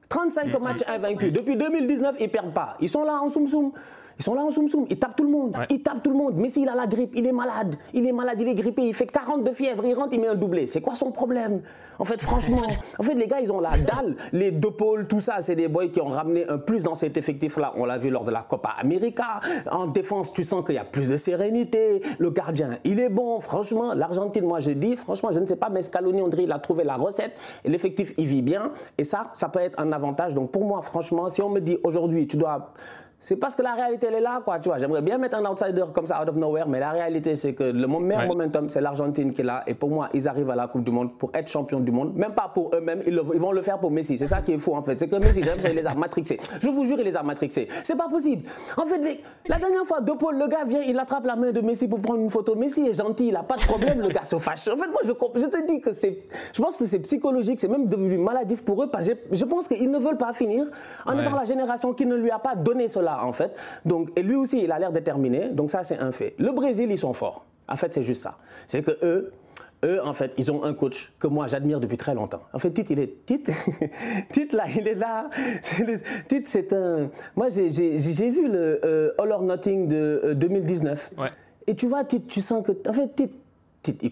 35 0.10 0.48
mm, 0.48 0.64
matchs 0.64 0.88
mm. 0.88 0.92
invaincus. 0.92 1.34
Depuis 1.34 1.56
2019, 1.56 2.16
ils 2.20 2.24
ne 2.24 2.28
perdent 2.30 2.54
pas. 2.54 2.78
Ils 2.80 2.90
sont 2.90 3.04
là 3.04 3.20
en 3.22 3.30
soum-soum. 3.30 3.72
Ils 4.20 4.24
sont 4.24 4.34
là 4.34 4.42
en 4.42 4.50
soum 4.50 4.68
soum, 4.68 4.86
ils 4.90 4.98
tapent 4.98 5.16
tout 5.16 5.24
le 5.24 5.30
monde, 5.30 5.56
ils 5.70 5.82
tapent 5.82 6.02
tout 6.02 6.10
le 6.10 6.18
monde. 6.18 6.34
Mais 6.38 6.50
s'il 6.50 6.68
a 6.70 6.76
la 6.76 6.88
grippe, 6.88 7.12
il 7.16 7.26
est 7.26 7.32
malade, 7.32 7.76
il 7.94 8.06
est 8.08 8.12
malade, 8.12 8.38
il 8.42 8.48
est 8.48 8.56
grippé, 8.56 8.84
il 8.84 8.94
fait 8.94 9.06
40 9.06 9.44
de 9.44 9.52
fièvre, 9.52 9.86
il 9.86 9.94
rentre, 9.94 10.14
il 10.14 10.22
met 10.22 10.28
un 10.28 10.36
doublé. 10.36 10.66
C'est 10.68 10.82
quoi 10.82 10.96
son 10.96 11.12
problème? 11.12 11.62
En 12.00 12.06
fait, 12.06 12.22
franchement, 12.22 12.62
en 13.00 13.04
fait, 13.04 13.14
les 13.14 13.28
gars, 13.28 13.42
ils 13.42 13.52
ont 13.52 13.60
la 13.60 13.78
dalle. 13.78 14.16
Les 14.32 14.52
deux 14.52 14.72
pôles, 14.72 15.08
tout 15.08 15.20
ça, 15.20 15.38
c'est 15.42 15.56
des 15.56 15.68
boys 15.68 15.88
qui 15.88 16.02
ont 16.02 16.08
ramené 16.08 16.48
un 16.48 16.58
plus 16.58 16.84
dans 16.84 16.96
cet 16.96 17.18
effectif-là. 17.18 17.74
On 17.76 17.86
l'a 17.86 17.98
vu 17.98 18.10
lors 18.10 18.24
de 18.24 18.32
la 18.32 18.42
Copa 18.42 18.70
América. 18.80 19.42
En 19.72 19.88
défense, 19.88 20.34
tu 20.34 20.44
sens 20.44 20.66
qu'il 20.66 20.76
y 20.76 20.80
a 20.80 20.86
plus 20.86 21.08
de 21.08 21.18
sérénité. 21.18 22.02
Le 22.20 22.32
gardien, 22.32 22.78
il 22.84 23.00
est 23.00 23.10
bon. 23.10 23.40
Franchement, 23.42 23.94
l'Argentine, 23.94 24.46
moi, 24.46 24.60
je 24.60 24.72
dis, 24.72 24.96
franchement, 24.96 25.30
je 25.32 25.40
ne 25.40 25.46
sais 25.46 25.56
pas, 25.56 25.70
mais 25.70 25.82
Scaloni, 25.82 26.22
André, 26.22 26.44
il 26.44 26.52
a 26.52 26.60
trouvé 26.60 26.84
la 26.84 26.96
recette. 26.96 27.34
Et 27.64 27.70
l'effectif, 27.70 28.14
il 28.18 28.26
vit 28.26 28.42
bien. 28.42 28.72
Et 28.98 29.04
ça, 29.04 29.30
ça 29.34 29.50
peut 29.50 29.60
être 29.60 29.80
un 29.80 29.92
avantage. 29.92 30.34
Donc, 30.34 30.52
pour 30.52 30.66
moi, 30.66 30.82
franchement, 30.82 31.30
si 31.30 31.42
on 31.42 31.50
me 31.50 31.60
dit 31.60 31.78
aujourd'hui, 31.84 32.28
tu 32.28 32.38
dois 32.38 32.74
c'est 33.20 33.36
parce 33.36 33.56
que 33.56 33.62
la 33.62 33.74
réalité, 33.74 34.08
elle 34.08 34.16
est 34.16 34.22
là, 34.22 34.42
quoi, 34.44 34.60
tu 34.60 34.70
vois. 34.70 34.78
J'aimerais 34.78 35.02
bien 35.02 35.18
mettre 35.18 35.38
un 35.38 35.46
outsider 35.46 35.86
comme 35.94 36.06
ça, 36.08 36.22
out 36.22 36.30
of 36.30 36.36
nowhere, 36.36 36.68
mais 36.68 36.80
la 36.80 36.92
réalité, 36.92 37.36
c'est 37.36 37.54
que 37.54 37.64
le 37.64 37.88
meilleur 37.88 38.28
momentum, 38.28 38.70
c'est 38.70 38.80
l'Argentine 38.80 39.34
qui 39.34 39.42
est 39.42 39.44
là. 39.44 39.64
Et 39.68 39.74
pour 39.74 39.90
moi, 39.90 40.10
ils 40.14 40.28
arrivent 40.28 40.50
à 40.50 40.56
la 40.56 40.68
Coupe 40.68 40.84
du 40.84 40.92
Monde 40.92 41.18
pour 41.18 41.32
être 41.34 41.48
champion 41.50 41.80
du 41.80 41.92
monde. 41.92 42.16
Même 42.16 42.34
pas 42.34 42.52
pour 42.54 42.74
eux-mêmes, 42.76 43.02
ils, 43.06 43.20
vont 43.20 43.52
le 43.52 43.62
faire 43.62 43.80
pour 43.80 43.92
Messi. 43.92 44.18
C'est 44.18 44.28
ça 44.28 44.42
qui 44.42 44.54
est 44.54 44.60
fou, 44.60 44.76
en 44.76 44.84
fait. 44.84 45.00
C'est 45.00 45.08
que 45.08 45.16
Messi, 45.16 45.42
il 45.42 45.76
les 45.76 45.88
a 45.88 45.94
matrixés. 45.96 46.40
Je 46.62 46.70
vous 46.70 46.86
jure, 46.86 47.00
il 47.00 47.06
les 47.06 47.18
a 47.18 47.24
matrixés. 47.24 47.68
C'est 47.84 47.98
pas 47.98 48.08
possible. 48.08 48.44
En 48.78 48.86
fait, 48.86 49.22
la 49.48 49.58
dernière 49.58 49.84
fois, 49.86 50.00
De 50.02 50.12
Paul, 50.12 50.38
le 50.38 50.48
gars 50.48 50.64
vient, 50.66 50.82
il 50.82 50.98
attrape 50.98 51.26
la 51.26 51.36
main 51.36 51.52
de 51.52 51.62
Messi 51.62 51.88
pour 51.88 52.00
prendre 52.00 52.22
une 52.22 52.30
photo. 52.30 52.56
Messi 52.56 52.88
est 52.88 52.94
gentil, 52.94 53.30
il 53.30 53.36
a 53.36 53.44
pas 53.44 53.56
de 53.56 53.62
problème, 53.62 54.00
le 54.00 54.10
gars 54.10 54.24
se 54.24 54.38
fâche. 54.38 54.68
En 54.68 54.78
fait, 54.78 54.88
moi, 54.88 55.02
je, 55.04 55.12
je 55.42 55.46
te 55.48 55.68
dis 55.68 55.82
que 55.82 55.92
c'est. 55.94 56.20
Je 56.54 56.62
pense 56.62 56.78
que 56.78 56.86
c'est 56.86 57.00
psychologique, 57.00 57.60
c'est 57.60 57.68
même 57.68 57.88
devenu 57.88 58.18
maladif 58.18 58.64
pour 58.64 58.84
eux 58.84 58.90
parce 58.90 59.08
que 59.08 59.14
je 59.32 59.46
pense 59.46 59.68
qu'ils 59.68 59.90
ne 59.90 59.98
veulent 59.98 60.18
pas 60.18 60.34
finir 60.34 60.66
en 61.06 61.18
étant 61.18 61.36
la 61.36 61.46
génération 61.46 61.94
qui 61.94 62.06
ne 62.06 62.16
lui 62.16 62.32
a 62.32 62.40
pas 62.40 62.56
donné 62.56 62.88
cela, 62.88 63.07
en 63.16 63.34
fait. 63.34 63.56
Donc, 63.86 64.10
et 64.16 64.24
lui 64.24 64.36
aussi, 64.36 64.62
il 64.64 64.72
a 64.72 64.80
l'air 64.80 64.92
déterminé. 64.92 65.50
Donc 65.50 65.70
ça, 65.70 65.84
c'est 65.84 65.98
un 65.98 66.12
fait. 66.12 66.36
Le 66.38 66.52
Brésil, 66.52 66.90
ils 66.92 66.98
sont 66.98 67.14
forts. 67.14 67.46
En 67.68 67.76
fait, 67.76 67.94
c'est 67.94 68.04
juste 68.04 68.24
ça. 68.24 68.38
C'est 68.68 68.82
que 68.82 68.98
eux, 69.04 69.32
eux, 69.86 70.00
en 70.04 70.14
fait, 70.14 70.34
ils 70.38 70.52
ont 70.52 70.64
un 70.64 70.74
coach 70.74 71.12
que 71.20 71.28
moi, 71.28 71.48
j'admire 71.48 71.80
depuis 71.80 71.98
très 71.98 72.14
longtemps. 72.16 72.42
En 72.54 72.60
fait, 72.60 72.72
Tite, 72.72 72.90
il 72.90 73.00
est... 73.00 73.26
Tite, 73.26 73.52
Tite 74.34 74.54
là, 74.54 74.66
il 74.76 74.88
est 74.88 74.96
là. 74.96 75.30
Tite, 76.28 76.48
c'est 76.48 76.74
un... 76.74 77.10
Moi, 77.36 77.50
j'ai 77.50 78.30
vu 78.30 78.48
le 78.48 78.80
euh, 78.84 79.12
All 79.20 79.32
or 79.32 79.44
Nothing 79.44 79.88
de 79.88 80.34
2019. 80.36 81.12
Euh, 81.18 81.22
ouais. 81.22 81.30
Et 81.68 81.76
tu 81.76 81.88
vois, 81.88 82.04
Tite, 82.04 82.28
tu 82.28 82.42
sens 82.42 82.66
que... 82.66 82.72
En 82.88 82.94
fait, 82.94 83.16
Tite, 83.16 83.34
Tite 83.82 84.00
il 84.02 84.12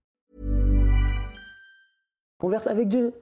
Converse 2.41 2.65
avec 2.65 2.87
Dieu. 2.87 3.13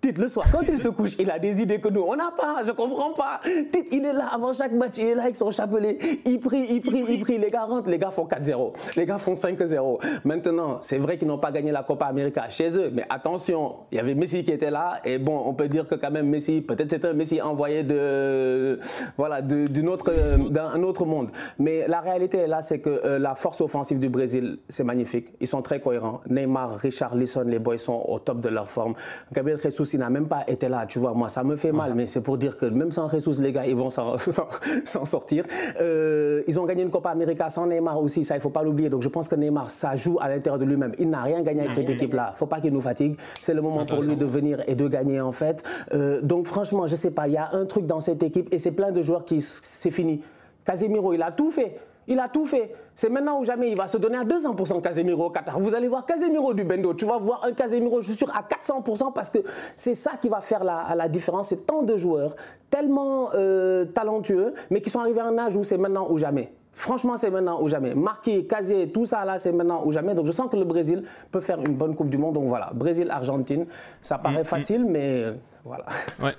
Tite, 0.00 0.18
le 0.18 0.28
soir, 0.28 0.46
quand 0.52 0.60
il 0.62 0.78
se 0.78 0.86
couche, 0.86 1.16
il 1.18 1.28
a 1.28 1.40
des 1.40 1.60
idées 1.60 1.80
que 1.80 1.88
nous, 1.88 2.02
on 2.02 2.14
n'a 2.14 2.30
pas, 2.30 2.62
je 2.64 2.70
comprends 2.70 3.14
pas. 3.14 3.40
Tite, 3.42 3.88
il 3.90 4.04
est 4.04 4.12
là 4.12 4.28
avant 4.32 4.52
chaque 4.52 4.70
match, 4.70 4.92
il 4.98 5.06
est 5.06 5.14
là 5.16 5.24
avec 5.24 5.34
son 5.34 5.50
chapelet, 5.50 5.98
il 6.24 6.38
prie, 6.38 6.66
il 6.70 6.80
prie, 6.80 7.04
il 7.08 7.20
prie. 7.20 7.36
Les 7.36 7.50
gars 7.50 7.64
rentrent, 7.64 7.90
les 7.90 7.98
gars 7.98 8.12
font 8.12 8.24
4-0, 8.24 8.74
les 8.96 9.06
gars 9.06 9.18
font 9.18 9.34
5-0. 9.34 9.98
Maintenant, 10.24 10.78
c'est 10.82 10.98
vrai 10.98 11.18
qu'ils 11.18 11.26
n'ont 11.26 11.38
pas 11.38 11.50
gagné 11.50 11.72
la 11.72 11.82
Copa 11.82 12.06
América 12.06 12.48
chez 12.48 12.78
eux, 12.78 12.92
mais 12.92 13.06
attention, 13.10 13.74
il 13.90 13.96
y 13.96 13.98
avait 13.98 14.14
Messi 14.14 14.44
qui 14.44 14.52
était 14.52 14.70
là, 14.70 15.00
et 15.04 15.18
bon, 15.18 15.42
on 15.44 15.52
peut 15.52 15.66
dire 15.66 15.88
que 15.88 15.96
quand 15.96 16.12
même 16.12 16.28
Messi, 16.28 16.60
peut-être 16.60 16.90
c'est 16.90 17.04
un 17.04 17.12
Messi 17.12 17.42
envoyé 17.42 17.82
de, 17.82 18.78
voilà, 19.16 19.42
d'une 19.42 19.88
autre, 19.88 20.12
d'un 20.48 20.80
autre 20.84 21.06
monde. 21.06 21.30
Mais 21.58 21.88
la 21.88 22.00
réalité 22.00 22.46
là, 22.46 22.62
c'est 22.62 22.78
que 22.78 22.88
euh, 23.04 23.18
la 23.18 23.34
force 23.34 23.60
offensive 23.60 23.98
du 23.98 24.08
Brésil, 24.08 24.58
c'est 24.68 24.84
magnifique. 24.84 25.26
Ils 25.40 25.48
sont 25.48 25.60
très 25.60 25.80
cohérents. 25.80 26.20
Neymar, 26.30 26.76
Richard 26.76 27.16
Lisson, 27.16 27.42
les 27.48 27.58
boys 27.58 27.78
sont 27.78 28.04
au 28.06 28.20
top 28.20 28.40
de 28.40 28.48
leur 28.48 28.70
forme. 28.70 28.94
Gabriel 29.32 29.58
il 29.92 30.00
n'a 30.00 30.10
même 30.10 30.28
pas 30.28 30.44
été 30.46 30.68
là, 30.68 30.86
tu 30.86 30.98
vois. 30.98 31.12
Moi, 31.14 31.28
ça 31.28 31.44
me 31.44 31.56
fait 31.56 31.72
mal, 31.72 31.94
mais 31.94 32.06
c'est 32.06 32.20
pour 32.20 32.38
dire 32.38 32.56
que 32.56 32.66
même 32.66 32.92
sans 32.92 33.08
Jesus, 33.08 33.40
les 33.40 33.52
gars, 33.52 33.66
ils 33.66 33.76
vont 33.76 33.90
s'en 34.84 35.04
sortir. 35.04 35.44
Euh, 35.80 36.42
ils 36.46 36.58
ont 36.58 36.64
gagné 36.64 36.82
une 36.82 36.90
Copa 36.90 37.10
América 37.10 37.48
sans 37.48 37.66
Neymar 37.66 38.00
aussi, 38.00 38.24
ça, 38.24 38.34
il 38.34 38.38
ne 38.38 38.42
faut 38.42 38.50
pas 38.50 38.62
l'oublier. 38.62 38.88
Donc, 38.88 39.02
je 39.02 39.08
pense 39.08 39.28
que 39.28 39.34
Neymar, 39.34 39.70
ça 39.70 39.96
joue 39.96 40.18
à 40.20 40.28
l'intérieur 40.28 40.58
de 40.58 40.64
lui-même. 40.64 40.92
Il 40.98 41.10
n'a 41.10 41.22
rien 41.22 41.42
gagné 41.42 41.60
avec 41.60 41.72
cette 41.72 41.90
équipe-là. 41.90 42.28
Il 42.30 42.32
ne 42.34 42.38
faut 42.38 42.46
pas 42.46 42.60
qu'il 42.60 42.72
nous 42.72 42.80
fatigue. 42.80 43.16
C'est 43.40 43.54
le 43.54 43.62
moment 43.62 43.84
pour 43.84 44.02
lui 44.02 44.16
de 44.16 44.26
venir 44.26 44.62
et 44.66 44.74
de 44.74 44.88
gagner, 44.88 45.20
en 45.20 45.32
fait. 45.32 45.62
Euh, 45.92 46.20
donc, 46.22 46.46
franchement, 46.46 46.86
je 46.86 46.92
ne 46.92 46.98
sais 46.98 47.10
pas. 47.10 47.28
Il 47.28 47.34
y 47.34 47.38
a 47.38 47.50
un 47.52 47.64
truc 47.66 47.86
dans 47.86 48.00
cette 48.00 48.22
équipe 48.22 48.52
et 48.52 48.58
c'est 48.58 48.72
plein 48.72 48.92
de 48.92 49.02
joueurs 49.02 49.24
qui, 49.24 49.40
c'est 49.40 49.90
fini. 49.90 50.22
Casemiro, 50.64 51.14
il 51.14 51.22
a 51.22 51.30
tout 51.30 51.50
fait. 51.50 51.78
Il 52.08 52.18
a 52.18 52.28
tout 52.28 52.46
fait. 52.46 52.74
C'est 52.94 53.10
maintenant 53.10 53.38
ou 53.38 53.44
jamais. 53.44 53.70
Il 53.70 53.76
va 53.76 53.86
se 53.86 53.98
donner 53.98 54.16
à 54.16 54.24
200% 54.24 54.80
Casemiro 54.80 55.26
au 55.26 55.30
Qatar. 55.30 55.60
Vous 55.60 55.74
allez 55.74 55.88
voir 55.88 56.06
Casemiro 56.06 56.54
du 56.54 56.64
Bendo. 56.64 56.94
Tu 56.94 57.04
vas 57.04 57.18
voir 57.18 57.44
un 57.44 57.52
Casemiro, 57.52 58.00
je 58.00 58.06
suis 58.06 58.16
sûr, 58.16 58.34
à 58.34 58.42
400% 58.42 59.12
parce 59.12 59.30
que 59.30 59.38
c'est 59.76 59.94
ça 59.94 60.12
qui 60.20 60.28
va 60.28 60.40
faire 60.40 60.64
la, 60.64 60.94
la 60.96 61.08
différence. 61.08 61.48
C'est 61.48 61.66
tant 61.66 61.82
de 61.82 61.96
joueurs 61.96 62.34
tellement 62.70 63.30
euh, 63.34 63.84
talentueux, 63.84 64.54
mais 64.70 64.80
qui 64.80 64.90
sont 64.90 65.00
arrivés 65.00 65.20
à 65.20 65.26
un 65.26 65.38
âge 65.38 65.54
où 65.54 65.62
c'est 65.64 65.78
maintenant 65.78 66.08
ou 66.10 66.18
jamais. 66.18 66.50
Franchement, 66.72 67.16
c'est 67.16 67.30
maintenant 67.30 67.60
ou 67.60 67.68
jamais. 67.68 67.94
Marqué, 67.94 68.46
casé, 68.46 68.88
tout 68.88 69.04
ça 69.04 69.24
là, 69.24 69.36
c'est 69.36 69.52
maintenant 69.52 69.82
ou 69.84 69.92
jamais. 69.92 70.14
Donc 70.14 70.26
je 70.26 70.32
sens 70.32 70.48
que 70.50 70.56
le 70.56 70.64
Brésil 70.64 71.02
peut 71.30 71.40
faire 71.40 71.58
une 71.58 71.74
bonne 71.74 71.94
Coupe 71.94 72.08
du 72.08 72.18
Monde. 72.18 72.34
Donc 72.34 72.48
voilà, 72.48 72.70
Brésil-Argentine, 72.72 73.66
ça 74.00 74.16
paraît 74.16 74.38
mm, 74.38 74.42
mm. 74.42 74.44
facile, 74.44 74.84
mais 74.84 75.24
euh, 75.24 75.32
voilà. 75.64 75.86
Ouais. 76.22 76.34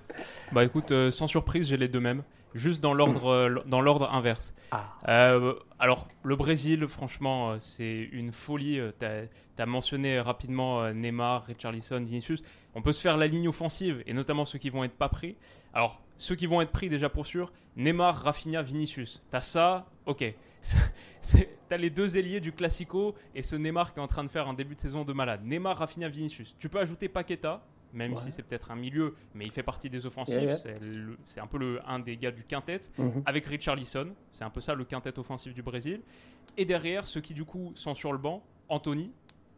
Bah 0.52 0.64
écoute, 0.64 0.92
euh, 0.92 1.12
sans 1.12 1.28
surprise, 1.28 1.68
j'ai 1.68 1.78
les 1.78 1.90
deux 1.90 2.00
mêmes 2.00 2.24
juste 2.54 2.82
dans 2.82 2.94
l'ordre 2.94 3.28
euh, 3.28 3.64
dans 3.66 3.82
l'ordre 3.82 4.12
inverse. 4.12 4.54
Ah. 4.72 4.94
Euh, 5.08 5.54
alors 5.80 6.08
le 6.24 6.36
Brésil, 6.36 6.88
franchement, 6.88 7.52
euh, 7.52 7.56
c'est 7.60 8.10
une 8.12 8.32
folie. 8.32 8.80
Tu 9.00 9.06
as, 9.06 9.66
mentionné 9.66 10.20
rapidement 10.20 10.92
Neymar, 10.94 11.46
Richarlison, 11.46 12.00
Vinicius. 12.00 12.42
On 12.76 12.82
peut 12.82 12.94
se 12.94 13.02
faire 13.02 13.18
la 13.18 13.28
ligne 13.28 13.48
offensive 13.48 14.04
et 14.06 14.14
notamment 14.14 14.46
ceux 14.46 14.60
qui 14.60 14.70
vont 14.70 14.84
être 14.84 14.96
pas 14.96 15.10
pris. 15.10 15.36
Alors 15.74 16.02
ceux 16.18 16.36
qui 16.36 16.46
vont 16.46 16.62
être 16.62 16.72
pris 16.72 16.90
déjà 16.90 17.10
pour 17.10 17.26
sûr, 17.26 17.52
Neymar, 17.76 18.24
Rafinha, 18.24 18.62
Vinicius. 18.62 19.22
T'as 19.32 19.42
ça, 19.42 19.88
ok. 20.06 20.34
T'as 21.70 21.78
les 21.78 21.90
deux 21.90 22.18
ailiers 22.18 22.40
du 22.40 22.52
Classico 22.52 23.16
et 23.36 23.44
ce 23.44 23.56
Neymar 23.56 23.94
qui 23.94 24.00
est 24.00 24.04
en 24.04 24.08
train 24.08 24.24
de 24.24 24.30
faire 24.30 24.48
un 24.48 24.54
début 24.54 24.76
de 24.76 24.82
saison 24.82 25.04
de 25.04 25.14
malade. 25.14 25.42
Neymar, 25.44 25.78
Rafinha, 25.78 26.10
Vinicius. 26.10 26.56
Tu 26.60 26.70
peux 26.70 26.80
ajouter 26.80 27.10
Paqueta, 27.10 27.62
même 27.94 28.16
si 28.18 28.32
c'est 28.32 28.44
peut-être 28.44 28.72
un 28.72 28.76
milieu, 28.76 29.16
mais 29.34 29.46
il 29.46 29.52
fait 29.52 29.64
partie 29.64 29.90
des 29.90 30.06
offensifs. 30.06 30.66
C'est 31.26 31.40
un 31.40 31.48
peu 31.48 31.58
le, 31.58 31.80
un 31.88 32.00
des 32.00 32.18
gars 32.18 32.32
du 32.32 32.44
quintet, 32.44 32.82
mhm. 32.98 33.24
avec 33.26 33.46
Richarlison. 33.46 34.14
C'est 34.32 34.44
un 34.44 34.50
peu 34.50 34.62
ça 34.62 34.74
le 34.74 34.86
quintet 34.86 35.18
offensif 35.18 35.54
du 35.54 35.62
Brésil. 35.62 36.02
Et 36.58 36.66
derrière, 36.66 37.08
ceux 37.08 37.22
qui 37.22 37.34
du 37.34 37.46
coup 37.46 37.72
sont 37.76 37.96
sur 37.96 38.12
le 38.12 38.18
banc, 38.18 38.44
Anthony, 38.68 39.12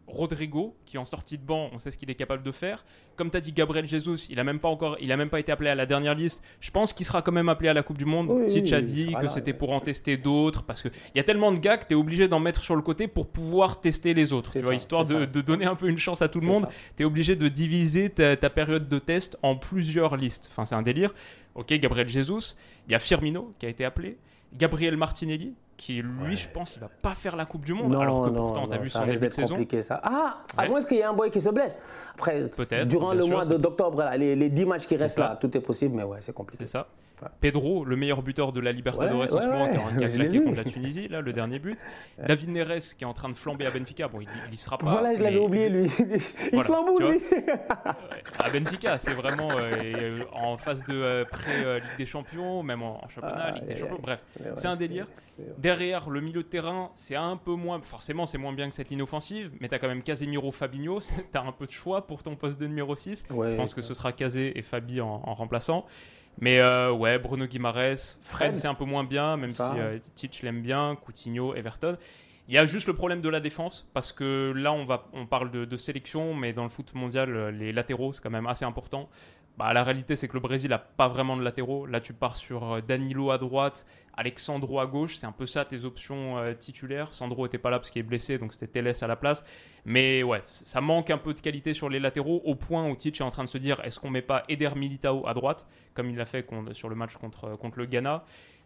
Rodrigo, 0.08 0.76
qui 0.86 0.98
en 0.98 1.06
sortie 1.06 1.38
de 1.38 1.44
banc, 1.44 1.70
on 1.72 1.80
sait 1.80 1.92
ce 1.92 1.98
qu'il 1.98 2.10
est 2.10 2.16
capable 2.16 2.44
de 2.44 2.52
faire. 2.52 2.84
Comme 3.16 3.32
tu 3.32 3.38
as 3.38 3.40
dit, 3.40 3.52
Gabriel 3.54 3.88
Jesus, 3.88 4.28
il 4.30 4.40
a 4.40 4.44
même 4.44 4.60
pas 4.60 4.68
encore, 4.68 4.98
il 5.00 5.12
a 5.12 5.18
même 5.18 5.30
pas 5.30 5.40
été 5.40 5.52
appelé 5.52 5.70
à 5.70 5.76
la 5.76 5.86
dernière 5.86 6.16
liste. 6.16 6.44
Je 6.60 6.72
pense 6.72 6.92
qu'il 6.92 7.06
sera 7.06 7.22
quand 7.22 7.32
même 7.32 7.50
appelé 7.50 7.70
à 7.70 7.74
la 7.74 7.84
Coupe 7.84 7.98
du 7.98 8.06
Monde. 8.06 8.30
Oui, 8.30 8.46
Titch 8.48 8.74
a 8.74 8.82
dit 8.82 9.14
que 9.20 9.30
c'était 9.30 9.54
pour 9.54 9.72
en 9.72 9.80
tester 9.80 10.18
d'autres, 10.18 10.64
parce 10.64 10.82
qu'il 10.82 10.92
y 11.16 11.20
a 11.20 11.24
tellement 11.24 11.52
de 11.52 11.60
gars 11.60 11.78
que 11.78 11.86
tu 11.86 11.94
es 11.94 11.96
obligé 11.96 12.28
d'en 12.28 12.40
mettre 12.40 12.62
sur 12.62 12.76
le 12.76 12.82
côté 12.82 13.08
pour 13.08 13.28
pouvoir 13.28 13.80
tester 13.80 14.14
les 14.14 14.34
autres. 14.34 14.52
Tu 14.54 14.60
vois, 14.60 14.72
ça, 14.72 14.76
histoire 14.76 15.06
de, 15.06 15.26
donner 15.42 15.66
un 15.66 15.76
peu 15.76 15.88
une 15.88 15.98
chance 15.98 16.22
à 16.22 16.28
tout 16.28 16.40
le 16.40 16.48
monde. 16.48 16.68
Tu 16.98 17.04
es 17.04 17.06
obligé 17.06 17.36
de 17.36 17.48
diviser 17.48 18.10
ta, 18.10 18.36
ta 18.36 18.50
période 18.50 18.88
de 18.88 19.00
test 19.00 19.38
en 19.44 19.56
plusieurs 19.56 20.18
listes. 20.18 20.50
Enfin, 20.52 20.66
c'est 20.66 20.76
un 20.76 20.82
délire. 20.82 21.14
Ok, 21.56 21.74
Gabriel 21.74 22.08
Jesus, 22.08 22.56
il 22.88 22.94
y 22.94 22.96
a 22.96 23.00
Firmino 23.00 23.54
qui 23.60 23.66
a 23.66 23.70
été 23.70 23.84
appelé, 23.84 24.18
Gabriel 24.54 24.98
Martinelli, 24.98 25.54
qui 25.82 26.00
lui, 26.00 26.38
je 26.38 26.48
pense, 26.48 26.76
il 26.76 26.80
va 26.80 26.90
pas 27.02 27.16
faire 27.16 27.36
la 27.36 27.46
Coupe 27.46 27.66
du 27.66 27.74
Monde, 27.74 27.96
alors 27.96 28.22
que 28.26 28.30
pourtant, 28.30 28.68
tu 28.68 28.76
as 28.76 28.78
vu 28.78 28.88
ça 28.90 29.00
son 29.00 29.06
début 29.08 29.28
de 29.30 29.34
saison. 29.34 29.56
compliqué 29.56 29.82
ça. 29.82 30.00
Ah, 30.04 30.38
à 30.56 30.62
Ouais. 30.62 30.70
moins 30.70 30.84
qu'il 30.84 30.98
y 30.98 31.00
ait 31.00 31.04
un 31.06 31.14
boy 31.14 31.32
qui 31.32 31.42
se 31.42 31.50
blesse. 31.50 31.82
Après, 32.14 32.50
Peut-être, 32.50 32.88
durant 32.88 33.14
le 33.16 33.22
sûr, 33.24 33.32
mois 33.32 33.46
d'octobre, 33.46 33.98
là, 33.98 34.16
les, 34.16 34.36
les 34.36 34.50
10 34.50 34.66
matchs 34.68 34.86
qui 34.86 34.96
restent 34.96 35.16
ça. 35.16 35.22
là, 35.30 35.38
tout 35.42 35.58
est 35.58 35.60
possible, 35.62 35.96
mais 35.96 36.04
ouais, 36.04 36.20
c'est 36.22 36.34
compliqué. 36.34 36.66
C'est 36.66 36.72
ça. 36.72 36.86
Pedro, 37.40 37.86
le 37.86 37.96
meilleur 37.96 38.22
buteur 38.22 38.52
de 38.52 38.60
la 38.60 38.72
Libertadores 38.72 39.20
Ouais, 39.22 39.34
en 39.36 39.42
ce 39.42 39.48
ouais, 39.48 39.52
moment, 39.54 39.70
qui 39.70 39.78
a, 39.78 39.98
qui 39.98 40.04
a 40.06 40.10
claqué 40.10 40.40
vu. 40.40 40.44
contre 40.44 40.58
la 40.58 40.64
Tunisie, 40.64 41.08
là, 41.08 41.22
le 41.22 41.34
dernier 41.34 41.60
but. 41.60 41.80
David 42.18 42.50
Neres, 42.50 42.96
qui 42.98 43.04
est 43.04 43.08
en 43.08 43.14
train 43.14 43.30
de 43.30 43.34
flamber 43.36 43.66
à 43.66 43.72
Benfica. 43.72 44.08
Bon, 44.08 44.22
il, 44.22 44.28
il 44.48 44.54
y 44.54 44.58
sera 44.58 44.78
pas. 44.78 44.92
Voilà, 44.92 45.16
je 45.16 45.22
l'avais 45.22 45.38
oublié, 45.40 45.70
lui. 45.70 45.90
Il 46.00 46.50
Voilà, 46.54 46.70
vois. 46.70 47.12
lui. 47.12 47.22
À 48.40 48.50
Benfica, 48.50 48.98
c'est 49.00 49.14
vraiment 49.14 49.48
euh, 49.58 49.72
euh, 50.02 50.24
en 50.34 50.58
phase 50.58 50.84
de 50.86 50.94
euh, 50.94 51.26
pré-Ligue 51.26 51.84
des 51.98 52.06
Champions, 52.06 52.64
même 52.64 52.82
en, 52.82 53.04
en 53.04 53.08
championnat, 53.10 53.46
Ah, 53.48 53.52
Ligue 53.52 53.66
des 53.68 53.76
Champions. 53.76 54.00
Bref, 54.02 54.20
c'est 54.56 54.68
un 54.68 54.76
délire. 54.76 55.08
Derrière, 55.58 56.10
le 56.10 56.22
milieu 56.22 56.44
de 56.44 56.48
terrain, 56.48 56.92
c'est 56.94 57.16
un 57.16 57.36
peu 57.38 57.54
moins. 57.54 57.82
Forcément, 57.82 58.26
c'est 58.28 58.38
moins 58.38 58.54
bien 58.54 58.70
que 58.70 58.76
cette 58.76 58.90
ligne 58.90 59.02
offensive, 59.02 59.52
mais 59.60 59.70
tu 59.70 59.76
as 59.76 59.80
quand 59.80 59.88
même 59.88 60.04
Casemiro, 60.04 60.52
Fabinho. 60.52 61.00
Tu 61.32 61.38
as 61.38 61.42
un 61.42 61.52
peu 61.52 61.66
de 61.66 61.72
choix 61.72 62.06
pour 62.08 62.22
ton 62.24 62.36
poste 62.36 62.60
de 62.60 62.68
numéro 62.68 62.96
6. 62.96 63.26
Ouais. 63.32 63.52
Je 63.52 63.56
pense 63.56 63.74
que 63.74 63.82
ce 63.82 63.94
sera 63.94 64.12
Casé 64.12 64.58
et 64.58 64.62
Fabi 64.62 65.02
en, 65.02 65.08
en 65.24 65.34
remplaçant. 65.34 65.86
Mais 66.40 66.60
euh, 66.60 66.92
ouais, 66.92 67.20
Bruno 67.20 67.46
Guimaraes, 67.46 68.18
Fred, 68.22 68.56
c'est 68.56 68.68
un 68.68 68.74
peu 68.74 68.86
moins 68.86 69.04
bien, 69.04 69.38
même 69.38 69.54
si 69.54 69.62
euh, 69.62 70.00
Titch 70.16 70.42
l'aime 70.44 70.62
bien, 70.62 70.96
Coutinho, 70.96 71.54
Everton. 71.54 71.98
Il 72.48 72.56
y 72.56 72.58
a 72.58 72.66
juste 72.66 72.88
le 72.88 72.94
problème 72.94 73.22
de 73.22 73.30
la 73.30 73.40
défense, 73.40 73.88
parce 73.94 74.12
que 74.12 74.52
là, 74.56 74.74
on, 74.74 74.84
va, 74.84 75.08
on 75.14 75.26
parle 75.26 75.52
de, 75.52 75.64
de 75.66 75.78
sélection, 75.78 76.34
mais 76.34 76.52
dans 76.54 76.64
le 76.64 76.70
foot 76.70 76.94
mondial, 76.96 77.36
euh, 77.36 77.52
les 77.52 77.72
latéraux, 77.72 78.12
c'est 78.12 78.22
quand 78.22 78.32
même 78.32 78.48
assez 78.48 78.66
important. 78.66 79.10
Bah, 79.58 79.74
la 79.74 79.84
réalité, 79.84 80.16
c'est 80.16 80.28
que 80.28 80.34
le 80.34 80.40
Brésil 80.40 80.70
n'a 80.70 80.80
pas 80.80 81.08
vraiment 81.08 81.38
de 81.38 81.44
latéraux. 81.44 81.86
Là, 81.86 82.00
tu 82.00 82.14
pars 82.14 82.38
sur 82.38 82.74
euh, 82.74 82.82
Danilo 82.82 83.32
à 83.32 83.38
droite, 83.38 83.86
Alexandro 84.16 84.80
à 84.80 84.88
gauche. 84.88 85.18
C'est 85.18 85.28
un 85.28 85.32
peu 85.32 85.46
ça 85.46 85.66
tes 85.66 85.86
options 85.86 86.38
euh, 86.38 86.54
titulaires. 86.54 87.14
Sandro 87.14 87.44
n'était 87.44 87.58
pas 87.58 87.70
là 87.70 87.78
parce 87.78 87.92
qu'il 87.92 88.00
est 88.00 88.04
blessé, 88.04 88.38
donc 88.38 88.54
c'était 88.54 88.68
Teles 88.68 88.94
à 89.04 89.08
la 89.08 89.16
place. 89.16 89.44
Mais 89.86 90.24
ouais, 90.24 90.42
ça 90.46 90.82
manque 90.82 91.10
un 91.10 91.18
peu 91.18 91.34
de 91.34 91.42
qualité 91.42 91.74
sur 91.74 91.90
les 91.90 92.00
latéraux, 92.00 92.42
au 92.46 92.56
point 92.56 92.88
où 92.90 92.96
Titch 92.96 93.20
est 93.20 93.24
en 93.24 93.30
train 93.30 93.44
de 93.44 93.50
se 93.50 93.58
dire 93.58 93.82
est-ce 93.84 94.00
qu'on 94.00 94.10
met 94.10 94.22
pas 94.22 94.44
Eder 94.48 94.70
Militao 94.76 95.28
à 95.28 95.34
droite, 95.34 95.68
comme 95.94 96.10
il 96.10 96.16
l'a 96.16 96.26
fait 96.26 96.48
sur 96.72 96.90
le 96.90 96.96
match 96.96 97.18
contre, 97.18 97.58
contre 97.58 97.80
le 97.80 97.86
Ghana? 97.86 98.24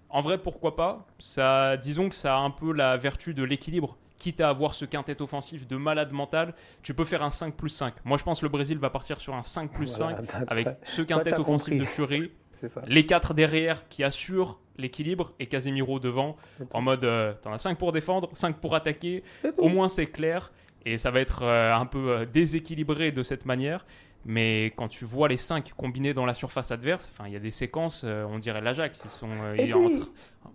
En 0.09 0.21
vrai, 0.21 0.37
pourquoi 0.37 0.75
pas? 0.75 1.07
Ça, 1.17 1.77
Disons 1.77 2.09
que 2.09 2.15
ça 2.15 2.37
a 2.37 2.39
un 2.39 2.51
peu 2.51 2.71
la 2.71 2.95
vertu 2.95 3.33
de 3.33 3.43
l'équilibre. 3.43 3.97
Quitte 4.17 4.39
à 4.41 4.49
avoir 4.49 4.73
ce 4.75 4.85
quintet 4.85 5.21
offensif 5.21 5.67
de 5.67 5.75
malade 5.75 6.11
mental, 6.11 6.53
tu 6.81 6.93
peux 6.93 7.03
faire 7.03 7.21
un 7.21 7.29
5 7.29 7.53
plus 7.55 7.69
5. 7.69 7.93
Moi, 8.05 8.17
je 8.17 8.23
pense 8.23 8.39
que 8.39 8.45
le 8.45 8.49
Brésil 8.49 8.77
va 8.77 8.89
partir 8.89 9.19
sur 9.19 9.35
un 9.35 9.43
5 9.43 9.71
plus 9.71 9.97
Voilà, 9.97 10.17
5 10.17 10.27
t'as- 10.27 10.37
avec 10.47 10.67
ce 10.83 11.01
quintet 11.01 11.33
offensif 11.37 11.73
compris. 11.73 11.79
de 11.79 11.85
Fury, 11.85 12.31
les 12.87 13.05
quatre 13.05 13.33
derrière 13.33 13.87
qui 13.89 14.03
assurent 14.03 14.59
l'équilibre 14.77 15.33
et 15.39 15.47
Casemiro 15.47 15.99
devant 15.99 16.35
en 16.71 16.81
mode 16.81 17.03
euh, 17.05 17.33
t'en 17.41 17.51
as 17.53 17.57
5 17.57 17.77
pour 17.77 17.91
défendre, 17.91 18.29
5 18.33 18.57
pour 18.57 18.75
attaquer, 18.75 19.23
au 19.57 19.67
moins 19.69 19.89
c'est 19.89 20.07
clair 20.07 20.51
et 20.85 20.97
ça 20.97 21.11
va 21.11 21.19
être 21.19 21.43
euh, 21.43 21.73
un 21.73 21.85
peu 21.85 22.09
euh, 22.11 22.25
déséquilibré 22.25 23.11
de 23.11 23.23
cette 23.23 23.45
manière. 23.45 23.85
Mais 24.27 24.73
quand 24.75 24.87
tu 24.87 25.05
vois 25.05 25.27
les 25.27 25.37
5 25.37 25.73
combinés 25.77 26.13
dans 26.13 26.25
la 26.25 26.33
surface 26.33 26.71
adverse, 26.71 27.13
il 27.27 27.33
y 27.33 27.35
a 27.35 27.39
des 27.39 27.51
séquences, 27.51 28.03
euh, 28.05 28.25
on 28.29 28.39
dirait 28.39 28.59
l'Ajax, 28.61 29.03
ils 29.05 29.11
sont 29.11 29.27
Et 29.55 29.65
ils 29.65 29.71
puis- 29.71 29.73
entrent- 29.73 30.09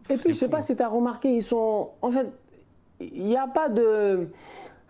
Et 0.09 0.17
puis, 0.17 0.33
je 0.33 0.39
sais 0.39 0.49
pas 0.51 0.61
si 0.61 0.75
tu 0.75 0.83
as 0.83 0.89
remarqué, 0.89 1.29
ils 1.33 1.43
sont. 1.43 1.91
En 2.03 2.11
fait, 2.11 2.27
il 3.01 3.25
n'y 3.25 3.37
a 3.37 3.47
pas 3.47 3.69
de. 3.69 4.29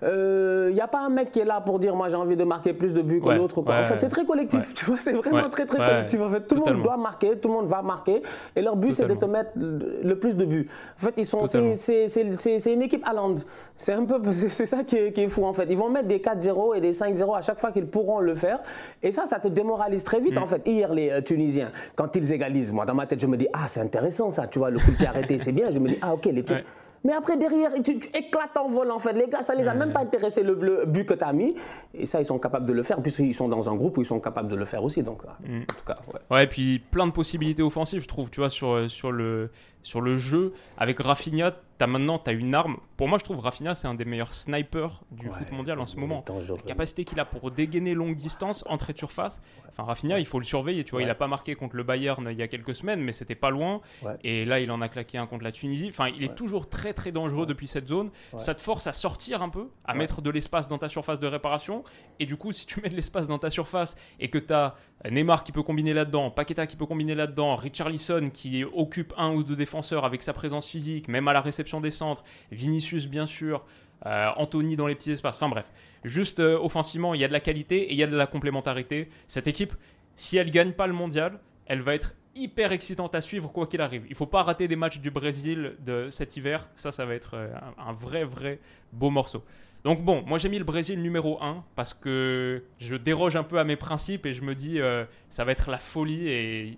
euh, 0.02 0.68
Il 0.70 0.74
n'y 0.74 0.80
a 0.80 0.88
pas 0.88 1.00
un 1.00 1.10
mec 1.10 1.30
qui 1.32 1.40
est 1.40 1.44
là 1.44 1.60
pour 1.60 1.78
dire 1.78 1.94
moi 1.94 2.08
j'ai 2.08 2.16
envie 2.16 2.36
de 2.36 2.44
marquer 2.44 2.72
plus 2.72 2.94
de 2.94 3.02
buts 3.02 3.20
que 3.20 3.26
Ouais, 3.26 3.36
l'autre. 3.36 3.60
ouais, 3.62 3.80
en 3.80 3.84
fait, 3.84 3.98
c'est 3.98 4.08
très 4.08 4.24
collectif. 4.24 4.60
ouais. 4.60 4.66
Tu 4.74 4.84
vois, 4.86 4.96
c'est 4.98 5.12
vraiment 5.12 5.50
très 5.50 5.66
très 5.66 5.76
collectif. 5.78 6.20
En 6.20 6.30
fait, 6.30 6.40
tout 6.46 6.54
le 6.54 6.60
monde 6.72 6.82
doit 6.82 6.96
marquer, 6.96 7.36
tout 7.36 7.48
le 7.48 7.54
monde 7.54 7.66
va 7.68 7.82
marquer. 7.82 8.22
Et 8.56 8.62
leur 8.62 8.76
but, 8.76 8.92
c'est 8.94 9.06
de 9.06 9.14
te 9.14 9.24
mettre 9.26 9.50
le 9.56 10.14
plus 10.18 10.36
de 10.36 10.44
buts. 10.44 10.68
En 10.98 11.04
fait, 11.04 11.14
ils 11.18 11.26
sont. 11.26 11.46
C'est 11.46 12.72
une 12.72 12.82
équipe 12.82 13.06
allemande. 13.06 13.42
C'est 13.76 13.92
un 13.92 14.04
peu. 14.04 14.18
C'est 14.32 14.66
ça 14.66 14.84
qui 14.84 14.96
est, 14.96 15.12
qui 15.12 15.22
est 15.22 15.28
fou 15.28 15.44
en 15.44 15.52
fait. 15.52 15.66
Ils 15.68 15.76
vont 15.76 15.88
mettre 15.90 16.08
des 16.08 16.18
4-0 16.18 16.76
et 16.76 16.80
des 16.80 16.92
5-0 16.92 17.36
à 17.36 17.40
chaque 17.42 17.58
fois 17.60 17.70
qu'ils 17.72 17.86
pourront 17.86 18.20
le 18.20 18.34
faire. 18.34 18.60
Et 19.02 19.12
ça, 19.12 19.26
ça 19.26 19.38
te 19.38 19.48
démoralise 19.48 20.02
très 20.04 20.20
Mm. 20.20 20.24
vite 20.24 20.38
en 20.38 20.46
fait. 20.46 20.62
Hier, 20.66 20.92
les 20.94 21.10
euh, 21.10 21.20
Tunisiens, 21.22 21.70
quand 21.96 22.14
ils 22.16 22.32
égalisent, 22.32 22.72
moi 22.72 22.84
dans 22.86 22.94
ma 22.94 23.06
tête, 23.06 23.20
je 23.20 23.26
me 23.26 23.36
dis 23.36 23.48
ah 23.52 23.68
c'est 23.68 23.80
intéressant 23.80 24.28
ça. 24.30 24.46
Tu 24.46 24.58
vois, 24.58 24.70
le 24.70 24.78
coup 24.78 24.90
de 24.92 24.96
pied 24.96 25.06
arrêté, 25.06 25.38
c'est 25.38 25.52
bien. 25.52 25.70
Je 25.70 25.78
me 25.78 25.88
dis 25.88 25.98
ah 26.02 26.12
ok 26.14 26.24
les 26.26 26.42
Tunisiens. 26.44 26.64
Mais 27.02 27.12
après, 27.14 27.36
derrière, 27.38 27.72
tu, 27.82 27.98
tu 27.98 28.08
éclates 28.14 28.56
en 28.56 28.68
vol, 28.68 28.90
en 28.90 28.98
fait. 28.98 29.14
Les 29.14 29.26
gars, 29.28 29.40
ça 29.42 29.54
les 29.54 29.66
a 29.68 29.74
même 29.74 29.92
pas 29.92 30.00
intéressé 30.00 30.42
le, 30.42 30.84
but 30.86 31.06
que 31.06 31.14
tu 31.14 31.24
as 31.24 31.32
mis. 31.32 31.54
Et 31.94 32.04
ça, 32.04 32.20
ils 32.20 32.26
sont 32.26 32.38
capables 32.38 32.66
de 32.66 32.72
le 32.74 32.82
faire. 32.82 33.00
Puisqu'ils 33.00 33.34
sont 33.34 33.48
dans 33.48 33.70
un 33.70 33.74
groupe 33.74 33.96
où 33.96 34.02
ils 34.02 34.06
sont 34.06 34.20
capables 34.20 34.48
de 34.48 34.56
le 34.56 34.64
faire 34.66 34.84
aussi. 34.84 35.02
Donc, 35.02 35.22
euh, 35.24 35.28
Mm. 35.48 35.62
en 35.62 35.64
tout 35.74 35.84
cas, 35.86 35.96
ouais. 36.12 36.20
Ouais, 36.30 36.44
et 36.44 36.46
puis 36.46 36.78
plein 36.78 37.06
de 37.06 37.12
possibilités 37.12 37.62
offensives, 37.62 38.02
je 38.02 38.08
trouve, 38.08 38.30
tu 38.30 38.40
vois, 38.40 38.50
sur, 38.50 38.90
sur, 38.90 39.12
le, 39.12 39.50
sur 39.82 40.00
le 40.00 40.16
jeu. 40.16 40.52
Avec 40.76 41.00
Rafinha, 41.00 41.52
as 41.80 41.86
maintenant, 41.86 42.18
tu 42.18 42.30
as 42.30 42.32
une 42.32 42.54
arme. 42.54 42.76
Pour 42.96 43.08
moi, 43.08 43.18
je 43.18 43.24
trouve 43.24 43.40
Rafinha, 43.40 43.74
c'est 43.74 43.88
un 43.88 43.94
des 43.94 44.04
meilleurs 44.04 44.34
snipers 44.34 45.02
du 45.10 45.28
Ouais, 45.28 45.32
foot 45.32 45.50
mondial 45.52 45.80
en 45.80 45.86
ce 45.86 45.96
moment. 45.96 46.24
La 46.28 46.56
capacité 46.66 47.04
qu'il 47.04 47.18
a 47.20 47.24
pour 47.24 47.50
dégainer 47.50 47.94
longue 47.94 48.14
distance, 48.14 48.64
entrée 48.68 48.92
de 48.92 48.98
surface. 48.98 49.42
Enfin, 49.68 49.84
Rafinha, 49.84 50.18
il 50.18 50.26
faut 50.26 50.38
le 50.38 50.44
surveiller, 50.44 50.84
tu 50.84 50.90
vois. 50.90 50.98
Ouais. 50.98 51.04
Il 51.04 51.08
n'a 51.08 51.14
pas 51.14 51.28
marqué 51.28 51.54
contre 51.54 51.76
le 51.76 51.82
Bayern 51.82 52.26
il 52.30 52.36
y 52.36 52.42
a 52.42 52.48
quelques 52.48 52.74
semaines, 52.74 53.00
mais 53.00 53.12
c'était 53.12 53.34
pas 53.34 53.50
loin. 53.50 53.80
Ouais. 54.02 54.16
Et 54.24 54.44
là, 54.44 54.60
il 54.60 54.70
en 54.70 54.80
a 54.82 54.88
claqué 54.88 55.18
un 55.18 55.26
contre 55.26 55.44
la 55.44 55.52
Tunisie. 55.52 55.88
Enfin, 55.88 56.08
il 56.08 56.22
est 56.22 56.34
toujours 56.34 56.68
très, 56.68 56.92
très 56.92 57.12
dangereux 57.12 57.46
depuis 57.46 57.66
cette 57.66 57.88
zone. 57.88 58.10
Ça 58.36 58.54
te 58.54 58.60
force 58.60 58.86
à 58.86 58.92
sortir 58.92 59.42
un 59.42 59.48
peu, 59.48 59.68
à 59.84 59.94
mettre 59.94 60.22
de 60.22 60.30
l'espace 60.30 60.68
dans 60.68 60.78
ta 60.78 60.88
surface 60.88 61.20
de 61.20 61.26
réparation. 61.26 61.84
Et 62.18 62.26
du 62.26 62.36
coup, 62.36 62.52
si 62.52 62.66
tu 62.66 62.80
mets 62.80 62.88
de 62.88 62.96
l'espace 62.96 63.26
dans 63.28 63.38
ta 63.38 63.50
surface 63.50 63.96
et 64.18 64.28
que 64.28 64.38
tu 64.38 64.52
as 64.52 64.74
Neymar 65.08 65.44
qui 65.44 65.52
peut 65.52 65.62
combiner 65.62 65.94
là-dedans, 65.94 66.30
Paqueta 66.30 66.66
qui 66.66 66.76
peut 66.76 66.86
combiner 66.86 67.14
là-dedans, 67.14 67.56
Richarlison 67.56 68.30
qui 68.30 68.64
occupe 68.64 69.14
un 69.16 69.32
ou 69.32 69.42
deux 69.42 69.56
défenseurs 69.56 70.04
avec 70.04 70.22
sa 70.22 70.32
présence 70.32 70.66
physique, 70.66 71.08
même 71.08 71.28
à 71.28 71.32
la 71.32 71.40
réception 71.40 71.80
des 71.80 71.90
centres, 71.90 72.22
Vinicius 72.50 73.06
bien 73.06 73.26
sûr, 73.26 73.64
euh, 74.06 74.30
Anthony 74.36 74.76
dans 74.76 74.86
les 74.86 74.94
petits 74.94 75.12
espaces. 75.12 75.36
Enfin 75.36 75.48
bref, 75.48 75.66
juste 76.04 76.40
euh, 76.40 76.58
offensivement, 76.58 77.14
il 77.14 77.20
y 77.20 77.24
a 77.24 77.28
de 77.28 77.32
la 77.32 77.40
qualité 77.40 77.84
et 77.84 77.92
il 77.92 77.96
y 77.96 78.02
a 78.02 78.06
de 78.06 78.16
la 78.16 78.26
complémentarité. 78.26 79.08
Cette 79.26 79.46
équipe, 79.46 79.74
si 80.16 80.36
elle 80.36 80.50
gagne 80.50 80.72
pas 80.72 80.86
le 80.86 80.92
mondial, 80.92 81.40
elle 81.66 81.80
va 81.80 81.94
être 81.94 82.14
hyper 82.34 82.72
excitante 82.72 83.14
à 83.14 83.20
suivre 83.20 83.50
quoi 83.50 83.66
qu'il 83.66 83.80
arrive. 83.80 84.04
Il 84.08 84.14
faut 84.14 84.26
pas 84.26 84.42
rater 84.42 84.68
des 84.68 84.76
matchs 84.76 85.00
du 85.00 85.10
Brésil 85.10 85.76
de 85.80 86.08
cet 86.10 86.36
hiver. 86.36 86.68
Ça, 86.74 86.92
ça 86.92 87.04
va 87.04 87.14
être 87.14 87.34
euh, 87.34 87.48
un, 87.78 87.88
un 87.88 87.92
vrai, 87.92 88.24
vrai 88.24 88.60
beau 88.92 89.10
morceau. 89.10 89.44
Donc 89.84 90.02
bon, 90.02 90.22
moi 90.26 90.36
j'ai 90.36 90.50
mis 90.50 90.58
le 90.58 90.64
Brésil 90.64 91.00
numéro 91.00 91.42
1 91.42 91.64
parce 91.74 91.94
que 91.94 92.64
je 92.78 92.96
déroge 92.96 93.36
un 93.36 93.42
peu 93.42 93.58
à 93.58 93.64
mes 93.64 93.76
principes 93.76 94.26
et 94.26 94.34
je 94.34 94.42
me 94.42 94.54
dis 94.54 94.78
euh, 94.78 95.06
ça 95.30 95.44
va 95.44 95.52
être 95.52 95.70
la 95.70 95.78
folie 95.78 96.28
et 96.28 96.76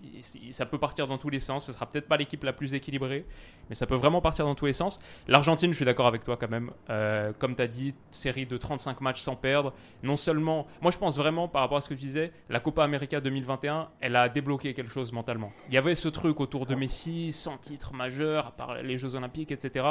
ça 0.50 0.66
peut 0.66 0.78
partir 0.78 1.08
dans 1.08 1.18
tous 1.18 1.28
les 1.28 1.40
sens. 1.40 1.66
Ce 1.66 1.72
sera 1.72 1.86
peut-être 1.86 2.06
pas 2.06 2.16
l'équipe 2.16 2.44
la 2.44 2.52
plus 2.52 2.74
équilibrée, 2.74 3.26
mais 3.68 3.74
ça 3.74 3.86
peut 3.86 3.96
vraiment 3.96 4.20
partir 4.20 4.44
dans 4.44 4.54
tous 4.54 4.66
les 4.66 4.72
sens. 4.72 5.00
L'Argentine, 5.26 5.72
je 5.72 5.76
suis 5.76 5.84
d'accord 5.84 6.06
avec 6.06 6.22
toi 6.22 6.36
quand 6.36 6.50
même. 6.50 6.70
Euh, 6.90 7.32
comme 7.38 7.56
tu 7.56 7.62
as 7.62 7.66
dit, 7.66 7.94
série 8.12 8.46
de 8.46 8.56
35 8.56 9.00
matchs 9.00 9.20
sans 9.20 9.34
perdre. 9.34 9.72
Non 10.04 10.16
seulement, 10.16 10.68
moi 10.80 10.92
je 10.92 10.98
pense 10.98 11.16
vraiment 11.16 11.48
par 11.48 11.62
rapport 11.62 11.78
à 11.78 11.80
ce 11.80 11.88
que 11.88 11.94
tu 11.94 12.02
disais, 12.02 12.32
la 12.50 12.60
Copa 12.60 12.84
América 12.84 13.20
2021, 13.20 13.88
elle 14.00 14.14
a 14.14 14.28
débloqué 14.28 14.74
quelque 14.74 14.92
chose 14.92 15.12
mentalement. 15.12 15.52
Il 15.68 15.74
y 15.74 15.78
avait 15.78 15.96
ce 15.96 16.08
truc 16.08 16.38
autour 16.38 16.66
de 16.66 16.76
Messi, 16.76 17.32
sans 17.32 17.58
titre 17.58 17.94
majeur, 17.94 18.46
à 18.46 18.52
part 18.52 18.74
les 18.76 18.96
Jeux 18.96 19.16
Olympiques, 19.16 19.50
etc. 19.50 19.86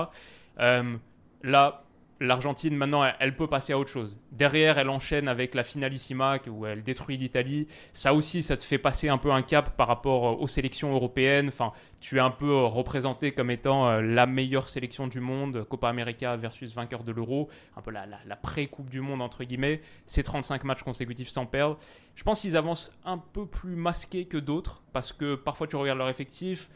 Euh, 0.60 0.96
là, 1.44 1.84
l'Argentine, 2.22 2.76
maintenant, 2.76 3.04
elle, 3.20 3.36
peut 3.36 3.48
passer 3.48 3.74
à 3.74 3.80
autre 3.80 3.90
chose. 3.90 4.20
Derrière, 4.32 4.78
elle 4.78 4.90
enchaîne 4.90 5.28
avec 5.28 5.56
la 5.56 5.64
finalissima 5.64 6.38
où 6.48 6.66
elle 6.66 6.84
détruit 6.84 7.18
l'Italie. 7.18 7.68
Ça 7.94 8.14
aussi, 8.14 8.44
ça 8.44 8.56
te 8.56 8.64
fait 8.64 8.78
passer 8.78 9.10
un 9.10 9.18
peu 9.18 9.32
un 9.32 9.42
cap 9.42 9.76
par 9.76 9.88
rapport 9.88 10.28
euh, 10.28 10.36
aux 10.40 10.48
sélections 10.48 10.94
européennes. 10.94 11.48
Enfin, 11.50 11.74
tu 12.00 12.18
es 12.18 12.20
un 12.20 12.30
peu 12.32 12.50
euh, 12.52 12.66
représenté 12.66 13.32
comme 13.34 13.52
étant 13.52 13.90
euh, 13.90 14.02
la 14.02 14.26
meilleure 14.28 14.70
sélection 14.70 15.08
du 15.08 15.20
monde, 15.20 15.66
Copa 15.68 15.90
América 15.90 16.38
versus 16.38 16.74
vainqueur 16.74 17.04
de 17.04 17.12
l'Euro, 17.12 17.50
un 17.76 17.82
peu 17.82 17.92
la, 17.92 18.06
la- 18.06 18.20
la 18.26 18.36
pré-coupe 18.36 18.90
du 18.90 19.02
monde, 19.02 19.22
entre 19.22 19.44
guillemets. 19.44 19.82
C'est 20.06 20.24
35 20.24 20.64
matchs 20.64 20.84
consécutifs 20.84 21.30
sans 21.30 21.46
perdre. 21.46 21.78
Je 22.16 22.24
pense 22.24 22.42
qu'ils 22.42 22.56
avancent 22.56 22.96
un 23.04 23.18
peu 23.18 23.46
plus 23.48 23.76
masqués 23.76 24.26
que 24.26 24.38
d'autres 24.38 24.84
parce 24.94 25.12
que 25.12 25.36
parfois 25.36 25.66
tu 25.68 25.76
regardes 25.76 25.98
leur 25.98 26.10
effectif. 26.10 26.70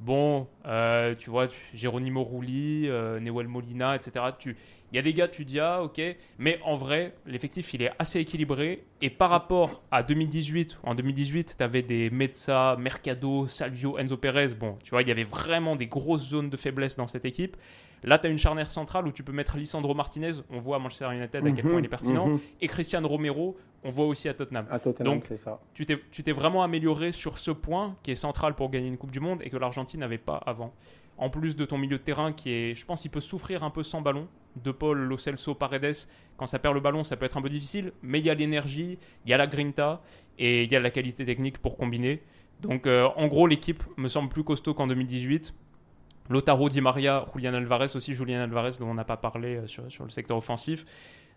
Bon, 0.00 0.46
euh, 0.64 1.14
tu 1.16 1.28
vois, 1.28 1.48
tu- 1.48 1.56
Geronimo 1.74 2.22
Rulli, 2.22 2.88
euh, 2.88 3.18
Newell 3.18 3.48
Molina, 3.48 3.96
etc. 3.96 4.24
Il 4.46 4.96
y 4.96 4.98
a 4.98 5.02
des 5.02 5.12
gars, 5.12 5.26
tu 5.26 5.44
dis, 5.44 5.58
ah, 5.58 5.82
ok. 5.82 6.00
Mais 6.38 6.60
en 6.64 6.74
vrai, 6.76 7.14
l'effectif, 7.26 7.74
il 7.74 7.82
est 7.82 7.90
assez 7.98 8.20
équilibré. 8.20 8.84
Et 9.02 9.10
par 9.10 9.28
rapport 9.28 9.82
à 9.90 10.04
2018, 10.04 10.78
en 10.84 10.94
2018, 10.94 11.56
tu 11.58 11.64
avais 11.64 11.82
des 11.82 12.10
Metza, 12.10 12.76
Mercado, 12.78 13.48
Salvio, 13.48 13.98
Enzo 13.98 14.16
Perez. 14.16 14.54
Bon, 14.54 14.78
tu 14.84 14.90
vois, 14.90 15.02
il 15.02 15.08
y 15.08 15.10
avait 15.10 15.24
vraiment 15.24 15.74
des 15.74 15.88
grosses 15.88 16.28
zones 16.28 16.48
de 16.48 16.56
faiblesse 16.56 16.94
dans 16.96 17.08
cette 17.08 17.24
équipe. 17.24 17.56
Là, 18.02 18.18
tu 18.18 18.26
as 18.26 18.30
une 18.30 18.38
charnière 18.38 18.70
centrale 18.70 19.06
où 19.06 19.12
tu 19.12 19.22
peux 19.22 19.32
mettre 19.32 19.56
Lisandro 19.56 19.94
Martinez, 19.94 20.30
on 20.50 20.58
voit 20.58 20.76
à 20.76 20.78
Manchester 20.78 21.08
United 21.12 21.46
à 21.46 21.50
quel 21.52 21.64
point 21.64 21.80
il 21.80 21.84
est 21.84 21.88
pertinent, 21.88 22.28
mhm. 22.28 22.40
et 22.60 22.68
Christian 22.68 23.06
Romero, 23.06 23.56
on 23.84 23.90
voit 23.90 24.06
aussi 24.06 24.28
à 24.28 24.34
Tottenham. 24.34 24.66
À 24.70 24.78
Tottenham, 24.78 25.14
Donc, 25.14 25.24
ça. 25.24 25.60
Tu 25.74 25.86
t'es 25.86 25.98
tu 26.10 26.22
t'es 26.22 26.32
vraiment 26.32 26.62
amélioré 26.62 27.12
sur 27.12 27.38
ce 27.38 27.50
point 27.50 27.96
qui 28.02 28.10
est 28.10 28.16
central 28.16 28.54
pour 28.54 28.70
gagner 28.70 28.88
une 28.88 28.96
Coupe 28.96 29.10
du 29.10 29.20
Monde 29.20 29.40
et 29.42 29.50
que 29.50 29.56
l'Argentine 29.56 30.00
n'avait 30.00 30.18
pas 30.18 30.36
avant. 30.36 30.72
En 31.16 31.30
plus 31.30 31.56
de 31.56 31.64
ton 31.64 31.78
milieu 31.78 31.98
de 31.98 32.02
terrain 32.02 32.32
qui 32.32 32.50
est, 32.50 32.74
je 32.74 32.84
pense, 32.84 33.04
il 33.04 33.08
peut 33.08 33.20
souffrir 33.20 33.64
un 33.64 33.70
peu 33.70 33.82
sans 33.82 34.00
ballon. 34.00 34.28
De 34.56 34.72
Paul, 34.72 34.98
Lo 34.98 35.18
Celso, 35.18 35.54
Paredes, 35.54 36.08
quand 36.36 36.46
ça 36.46 36.58
perd 36.58 36.74
le 36.74 36.80
ballon, 36.80 37.04
ça 37.04 37.16
peut 37.16 37.26
être 37.26 37.36
un 37.36 37.42
peu 37.42 37.48
difficile, 37.48 37.92
mais 38.02 38.18
il 38.18 38.26
y 38.26 38.30
a 38.30 38.34
l'énergie, 38.34 38.98
il 39.24 39.30
y 39.30 39.32
a 39.32 39.36
la 39.36 39.46
grinta 39.46 40.00
et 40.38 40.64
il 40.64 40.72
y 40.72 40.76
a 40.76 40.80
la 40.80 40.90
qualité 40.90 41.24
technique 41.24 41.58
pour 41.58 41.76
combiner. 41.76 42.22
Donc, 42.60 42.86
euh, 42.86 43.08
en 43.16 43.28
gros, 43.28 43.46
l'équipe 43.46 43.82
me 43.96 44.08
semble 44.08 44.28
plus 44.28 44.42
costaud 44.42 44.74
qu'en 44.74 44.86
2018. 44.86 45.54
Lotaro, 46.28 46.68
Di 46.68 46.80
Maria, 46.80 47.24
Julian 47.32 47.54
Alvarez 47.54 47.96
aussi, 47.96 48.14
Julian 48.14 48.40
Alvarez 48.40 48.72
dont 48.78 48.88
on 48.88 48.94
n'a 48.94 49.04
pas 49.04 49.16
parlé 49.16 49.56
euh, 49.56 49.66
sur, 49.66 49.90
sur 49.90 50.04
le 50.04 50.10
secteur 50.10 50.36
offensif. 50.36 50.84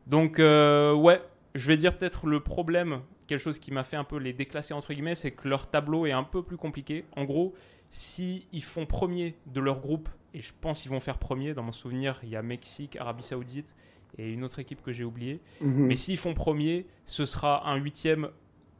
Donc, 0.07 0.39
euh, 0.39 0.93
ouais, 0.93 1.21
je 1.55 1.67
vais 1.67 1.77
dire 1.77 1.97
peut-être 1.97 2.27
le 2.27 2.39
problème, 2.39 3.01
quelque 3.27 3.39
chose 3.39 3.59
qui 3.59 3.71
m'a 3.71 3.83
fait 3.83 3.97
un 3.97 4.03
peu 4.03 4.17
les 4.17 4.33
déclasser 4.33 4.73
entre 4.73 4.93
guillemets, 4.93 5.15
c'est 5.15 5.31
que 5.31 5.47
leur 5.47 5.69
tableau 5.69 6.05
est 6.05 6.11
un 6.11 6.23
peu 6.23 6.43
plus 6.43 6.57
compliqué. 6.57 7.05
En 7.15 7.23
gros, 7.23 7.53
si 7.89 8.47
ils 8.51 8.63
font 8.63 8.85
premier 8.85 9.35
de 9.47 9.59
leur 9.59 9.79
groupe, 9.79 10.09
et 10.33 10.41
je 10.41 10.53
pense 10.59 10.81
qu'ils 10.81 10.91
vont 10.91 10.99
faire 10.99 11.17
premier, 11.17 11.53
dans 11.53 11.63
mon 11.63 11.71
souvenir, 11.71 12.19
il 12.23 12.29
y 12.29 12.35
a 12.35 12.41
Mexique, 12.41 12.95
Arabie 12.95 13.23
Saoudite 13.23 13.75
et 14.17 14.31
une 14.31 14.43
autre 14.43 14.59
équipe 14.59 14.81
que 14.81 14.91
j'ai 14.91 15.03
oubliée. 15.03 15.41
Mhm. 15.61 15.87
Mais 15.87 15.95
s'ils 15.95 16.17
font 16.17 16.33
premier, 16.33 16.85
ce 17.05 17.25
sera 17.25 17.69
un 17.69 17.75
huitième 17.75 18.29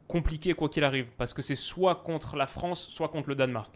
compliqué 0.08 0.54
quoi 0.54 0.68
qu'il 0.68 0.84
arrive, 0.84 1.06
parce 1.16 1.32
que 1.32 1.42
c'est 1.42 1.54
soit 1.54 1.96
contre 1.96 2.36
la 2.36 2.46
France, 2.46 2.88
soit 2.88 3.08
contre 3.08 3.28
le 3.28 3.34
Danemark. 3.34 3.72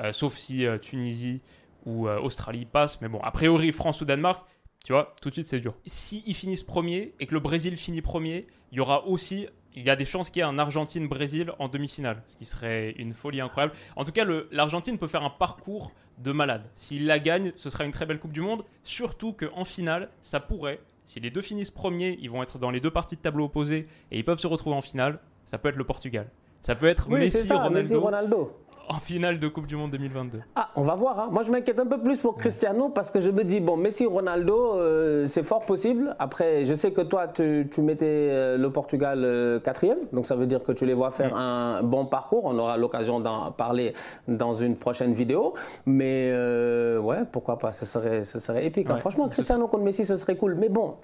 Euh, 0.00 0.12
sauf 0.12 0.34
si 0.34 0.64
euh, 0.64 0.78
Tunisie 0.78 1.40
ou 1.86 2.08
euh, 2.08 2.18
Australie 2.20 2.64
passent. 2.64 3.00
Mais 3.00 3.08
bon, 3.08 3.20
a 3.20 3.30
priori, 3.30 3.72
France 3.72 4.00
ou 4.00 4.04
Danemark, 4.04 4.44
tu 4.84 4.92
vois, 4.92 5.14
tout 5.20 5.28
de 5.28 5.34
suite 5.34 5.46
c'est 5.46 5.60
dur. 5.60 5.74
Si 5.86 6.22
ils 6.26 6.34
finissent 6.34 6.62
premier 6.62 7.14
et 7.20 7.26
que 7.26 7.34
le 7.34 7.40
Brésil 7.40 7.76
finit 7.76 8.02
premier, 8.02 8.46
il 8.72 8.78
y 8.78 8.80
aura 8.80 9.06
aussi, 9.06 9.46
il 9.74 9.82
y 9.82 9.90
a 9.90 9.96
des 9.96 10.04
chances 10.04 10.30
qu'il 10.30 10.40
y 10.40 10.42
ait 10.42 10.48
un 10.48 10.58
Argentine-Brésil 10.58 11.52
en 11.58 11.68
demi-finale, 11.68 12.22
ce 12.26 12.36
qui 12.36 12.44
serait 12.44 12.92
une 12.92 13.14
folie 13.14 13.40
incroyable. 13.40 13.74
En 13.96 14.04
tout 14.04 14.12
cas, 14.12 14.24
l'Argentine 14.50 14.98
peut 14.98 15.08
faire 15.08 15.24
un 15.24 15.30
parcours 15.30 15.92
de 16.18 16.32
malade. 16.32 16.62
S'il 16.74 17.06
la 17.06 17.18
gagne, 17.18 17.52
ce 17.56 17.70
sera 17.70 17.84
une 17.84 17.92
très 17.92 18.06
belle 18.06 18.18
Coupe 18.18 18.32
du 18.32 18.40
Monde. 18.40 18.64
Surtout 18.82 19.32
qu'en 19.32 19.64
finale, 19.64 20.10
ça 20.22 20.40
pourrait, 20.40 20.80
si 21.04 21.20
les 21.20 21.30
deux 21.30 21.42
finissent 21.42 21.70
premiers, 21.70 22.18
ils 22.20 22.30
vont 22.30 22.42
être 22.42 22.58
dans 22.58 22.70
les 22.70 22.80
deux 22.80 22.90
parties 22.90 23.16
de 23.16 23.20
tableau 23.20 23.44
opposés 23.44 23.86
et 24.10 24.18
ils 24.18 24.24
peuvent 24.24 24.40
se 24.40 24.46
retrouver 24.46 24.76
en 24.76 24.80
finale. 24.80 25.20
Ça 25.44 25.58
peut 25.58 25.68
être 25.68 25.76
le 25.76 25.84
Portugal. 25.84 26.28
Ça 26.62 26.74
peut 26.74 26.86
être 26.86 27.06
Oui, 27.08 27.30
c'est 27.30 27.38
Messi, 27.38 27.46
ça, 27.46 27.56
Ronaldo 27.56 27.78
Messi, 27.78 27.94
Ronaldo. 27.94 28.56
en 28.94 28.98
finale 29.00 29.38
de 29.38 29.48
Coupe 29.48 29.66
du 29.66 29.76
Monde 29.76 29.90
2022. 29.92 30.40
Ah, 30.56 30.68
on 30.76 30.82
va 30.82 30.94
voir. 30.94 31.18
hein. 31.20 31.28
Moi, 31.30 31.42
je 31.42 31.50
m'inquiète 31.50 31.78
un 31.78 31.86
peu 31.86 31.98
plus 31.98 32.18
pour 32.18 32.36
Cristiano 32.36 32.88
parce 32.88 33.10
que 33.10 33.20
je 33.20 33.30
me 33.30 33.44
dis, 33.44 33.60
bon, 33.60 33.76
Messi, 33.76 34.06
Ronaldo, 34.06 34.74
euh, 34.76 35.26
c'est 35.26 35.42
fort 35.42 35.64
possible. 35.66 36.16
Après, 36.18 36.64
je 36.66 36.74
sais 36.74 36.92
que 36.92 37.00
toi, 37.02 37.28
tu, 37.28 37.68
tu 37.70 37.82
mettais 37.82 38.06
euh, 38.30 38.56
le 38.58 38.70
Portugal 38.70 39.22
euh, 39.24 39.60
quatrième. 39.60 39.98
Donc, 40.12 40.26
ça 40.26 40.34
veut 40.36 40.46
dire 40.46 40.62
que 40.62 40.72
tu 40.72 40.86
les 40.86 40.94
vois 40.94 41.10
faire 41.10 41.36
un 41.36 41.82
bon 41.82 42.06
parcours. 42.06 42.44
On 42.44 42.58
aura 42.58 42.76
l'occasion 42.76 43.20
d'en 43.20 43.50
parler 43.52 43.94
dans 44.26 44.54
une 44.54 44.76
prochaine 44.76 45.12
vidéo. 45.14 45.54
Mais, 45.86 46.30
euh, 46.32 46.98
ouais, 46.98 47.18
pourquoi 47.30 47.58
pas. 47.58 47.72
Ce 47.72 47.84
serait, 47.86 48.24
ce 48.24 48.38
serait 48.38 48.64
épique. 48.66 48.88
hein. 48.90 48.96
Franchement, 48.96 49.28
Cristiano 49.28 49.66
contre 49.68 49.84
Messi, 49.84 50.04
ce 50.06 50.16
serait 50.16 50.36
cool. 50.36 50.54
Mais 50.54 50.68
bon. 50.68 50.94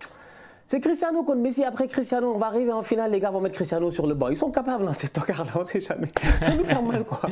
C'est 0.67 0.81
Cristiano 0.81 1.23
contre 1.23 1.41
Messi. 1.41 1.63
Après 1.65 1.89
Cristiano, 1.89 2.33
on 2.35 2.39
va 2.39 2.47
arriver 2.47 2.73
en 2.73 2.83
finale. 2.83 3.11
Les 3.11 3.21
gars 3.21 3.31
vont 3.31 3.41
mettre 3.41 3.55
Cristiano 3.55 3.91
sur 3.91 4.07
le 4.07 4.15
banc. 4.15 4.29
Ils 4.29 4.37
sont 4.37 4.51
capables 4.51 4.85
dans 4.85 4.95
ces 4.95 5.09
tocards-là. 5.09 5.53
On 5.57 5.65
sait 5.65 5.81
jamais. 5.81 6.09
Ça 6.41 6.55
nous 6.55 6.65
faire 6.65 6.83
mal, 6.83 7.05
quoi. 7.05 7.21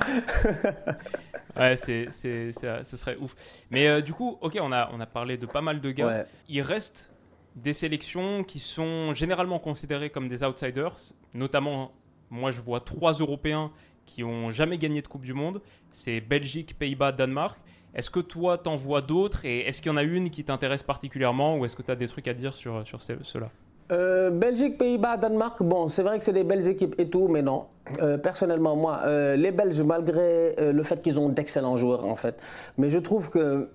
Ouais, 1.55 1.77
c'est, 1.77 2.11
ce 2.11 2.51
serait 2.97 3.17
ouf. 3.17 3.35
Mais 3.71 3.87
euh, 3.87 4.01
du 4.01 4.15
coup, 4.15 4.39
ok, 4.41 4.57
on 4.61 4.73
a, 4.73 4.89
on 4.91 5.01
a 5.01 5.07
parlé 5.07 5.37
de 5.37 5.45
pas 5.45 5.61
mal 5.61 5.83
de 5.83 5.91
gars. 5.91 6.07
Ouais. 6.07 6.25
Il 6.49 6.63
reste 6.63 7.13
des 7.57 7.75
sélections 7.75 8.43
qui 8.43 8.59
sont 8.59 9.13
généralement 9.13 9.59
considérées 9.59 10.09
comme 10.09 10.29
des 10.29 10.43
outsiders. 10.43 10.95
Notamment, 11.35 11.93
moi, 12.31 12.51
je 12.51 12.61
vois 12.63 12.81
trois 12.81 13.13
Européens 13.13 13.71
qui 14.07 14.25
ont 14.25 14.51
jamais 14.51 14.79
gagné 14.79 15.03
de 15.03 15.09
Coupe 15.09 15.25
du 15.25 15.35
Monde. 15.35 15.61
C'est 15.91 16.21
Belgique, 16.23 16.79
Pays-Bas, 16.79 17.13
Danemark. 17.13 17.61
Est-ce 17.95 18.11
que 18.11 18.21
toi, 18.21 18.57
t'en 18.57 18.75
vois 18.75 19.03
d'autres 19.03 19.45
Et 19.45 19.61
est-ce 19.61 19.83
qu'il 19.83 19.93
y 19.93 19.95
en 19.95 19.99
a 19.99 20.03
une 20.03 20.31
qui 20.31 20.45
t'intéresse 20.45 20.83
particulièrement 20.83 21.59
Ou 21.59 21.65
est-ce 21.65 21.77
que 21.77 21.83
tu 21.83 21.91
as 21.91 21.97
des 21.97 22.09
trucs 22.09 22.27
à 22.27 22.35
dire 22.35 22.55
sur, 22.55 22.87
sur 22.87 23.01
ceux-là 23.03 23.51
Euh, 23.91 24.31
Belgique, 24.31 24.79
Pays-Bas, 24.79 25.19
Danemark, 25.19 25.63
bon, 25.63 25.89
c'est 25.89 26.03
vrai 26.03 26.19
que 26.19 26.25
c'est 26.25 26.33
des 26.33 26.45
belles 26.45 26.67
équipes 26.67 26.95
et 26.99 27.11
tout, 27.11 27.29
mais 27.29 27.43
non. 27.43 27.67
Euh, 28.01 28.17
personnellement, 28.17 28.77
moi, 28.77 29.01
euh, 29.05 29.37
les 29.37 29.51
Belges, 29.51 29.83
malgré 29.83 30.55
le 30.73 30.83
fait 30.83 31.03
qu'ils 31.03 31.19
ont 31.19 31.29
d'excellents 31.29 31.77
joueurs, 31.77 32.07
en 32.07 32.17
fait, 32.17 32.41
mais 32.79 32.89
je 32.89 32.99
trouve 32.99 33.29
que, 33.29 33.69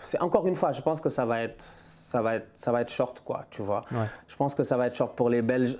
c'est 0.00 0.20
encore 0.20 0.46
une 0.48 0.56
fois, 0.56 0.72
je 0.72 0.82
pense 0.82 1.00
que 1.00 1.08
ça 1.08 1.24
va 1.24 1.42
être, 1.42 1.64
ça 1.64 2.20
va 2.20 2.34
être, 2.36 2.48
ça 2.56 2.72
va 2.72 2.80
être 2.80 2.90
short, 2.90 3.22
quoi, 3.24 3.46
tu 3.50 3.62
vois. 3.62 3.82
Ouais. 3.92 4.06
Je 4.26 4.34
pense 4.34 4.56
que 4.56 4.64
ça 4.64 4.76
va 4.76 4.88
être 4.88 4.96
short 4.96 5.14
pour 5.14 5.30
les 5.30 5.42
Belges. 5.42 5.76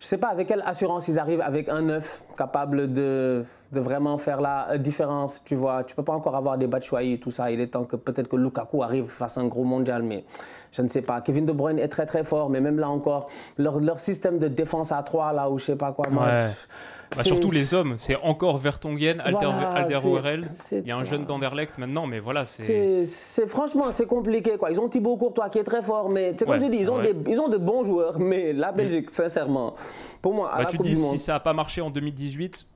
Je 0.00 0.06
sais 0.06 0.18
pas 0.18 0.28
avec 0.28 0.46
quelle 0.48 0.62
assurance 0.64 1.08
ils 1.08 1.18
arrivent 1.18 1.40
avec 1.40 1.68
un 1.68 1.82
neuf 1.82 2.22
capable 2.36 2.92
de, 2.92 3.44
de 3.72 3.80
vraiment 3.80 4.16
faire 4.18 4.40
la 4.40 4.70
euh, 4.70 4.78
différence, 4.78 5.42
tu 5.44 5.56
vois. 5.56 5.82
Tu 5.84 5.94
peux 5.96 6.04
pas 6.04 6.12
encore 6.12 6.36
avoir 6.36 6.56
des 6.56 6.66
Batshuayi 6.68 7.14
et 7.14 7.18
tout 7.18 7.30
ça. 7.32 7.50
Il 7.50 7.60
est 7.60 7.66
temps 7.68 7.84
que 7.84 7.96
peut-être 7.96 8.28
que 8.28 8.36
Lukaku 8.36 8.82
arrive 8.82 9.08
face 9.08 9.38
à 9.38 9.40
un 9.40 9.46
gros 9.46 9.64
mondial, 9.64 10.02
mais 10.02 10.24
je 10.72 10.82
ne 10.82 10.88
sais 10.88 11.02
pas. 11.02 11.20
Kevin 11.20 11.46
De 11.46 11.52
Bruyne 11.52 11.78
est 11.80 11.88
très 11.88 12.06
très 12.06 12.22
fort, 12.22 12.48
mais 12.48 12.60
même 12.60 12.78
là 12.78 12.88
encore, 12.88 13.28
leur, 13.56 13.80
leur 13.80 13.98
système 13.98 14.38
de 14.38 14.46
défense 14.48 14.92
à 14.92 15.02
3 15.02 15.32
là 15.32 15.50
ou 15.50 15.58
je 15.58 15.64
sais 15.64 15.76
pas 15.76 15.92
quoi. 15.92 16.08
moi, 16.10 16.26
Ouais. 16.26 16.46
pff, 16.46 16.68
Bah, 17.16 17.24
surtout 17.24 17.50
les 17.50 17.74
hommes, 17.74 17.94
c'est 17.96 18.16
encore 18.16 18.58
Vertonghen, 18.58 19.20
Alder, 19.20 19.38
Voilà, 19.46 19.70
Alderweireld. 19.70 20.48
Il 20.72 20.86
y 20.86 20.90
a 20.90 20.96
un 20.96 21.04
jeune 21.04 21.24
d'Anderlecht 21.24 21.78
maintenant, 21.78 22.06
mais 22.06 22.18
voilà, 22.20 22.44
c'est. 22.44 23.04
Franchement, 23.48 23.86
c'est 23.92 24.06
compliqué. 24.06 24.56
Quoi. 24.58 24.70
Ils 24.70 24.78
ont 24.78 24.88
Thibaut 24.88 25.16
Courtois 25.16 25.48
qui 25.48 25.58
est 25.58 25.64
très 25.64 25.82
fort, 25.82 26.08
mais 26.08 26.34
c'est 26.38 26.44
comme 26.46 26.60
je 26.60 26.66
dis, 26.66 26.78
ils 26.78 26.90
ont, 26.90 27.00
des, 27.00 27.14
ils 27.28 27.40
ont 27.40 27.48
de 27.48 27.56
bons 27.56 27.84
joueurs, 27.84 28.18
mais 28.18 28.52
la 28.52 28.72
Belgique, 28.72 29.10
sincèrement, 29.10 29.72
pour 30.22 30.34
moi, 30.34 30.50
à 30.52 30.56
Bah, 30.58 30.62
la 30.64 30.66
tu 30.66 30.76
Coupe 30.76 30.86
dis, 30.86 30.94
du 30.94 31.00
Monde, 31.00 31.12
si 31.12 31.18
ça 31.18 31.32
n'a 31.34 31.40
pas 31.40 31.52
marché 31.52 31.80
en 31.80 31.90
2018, 31.90 32.66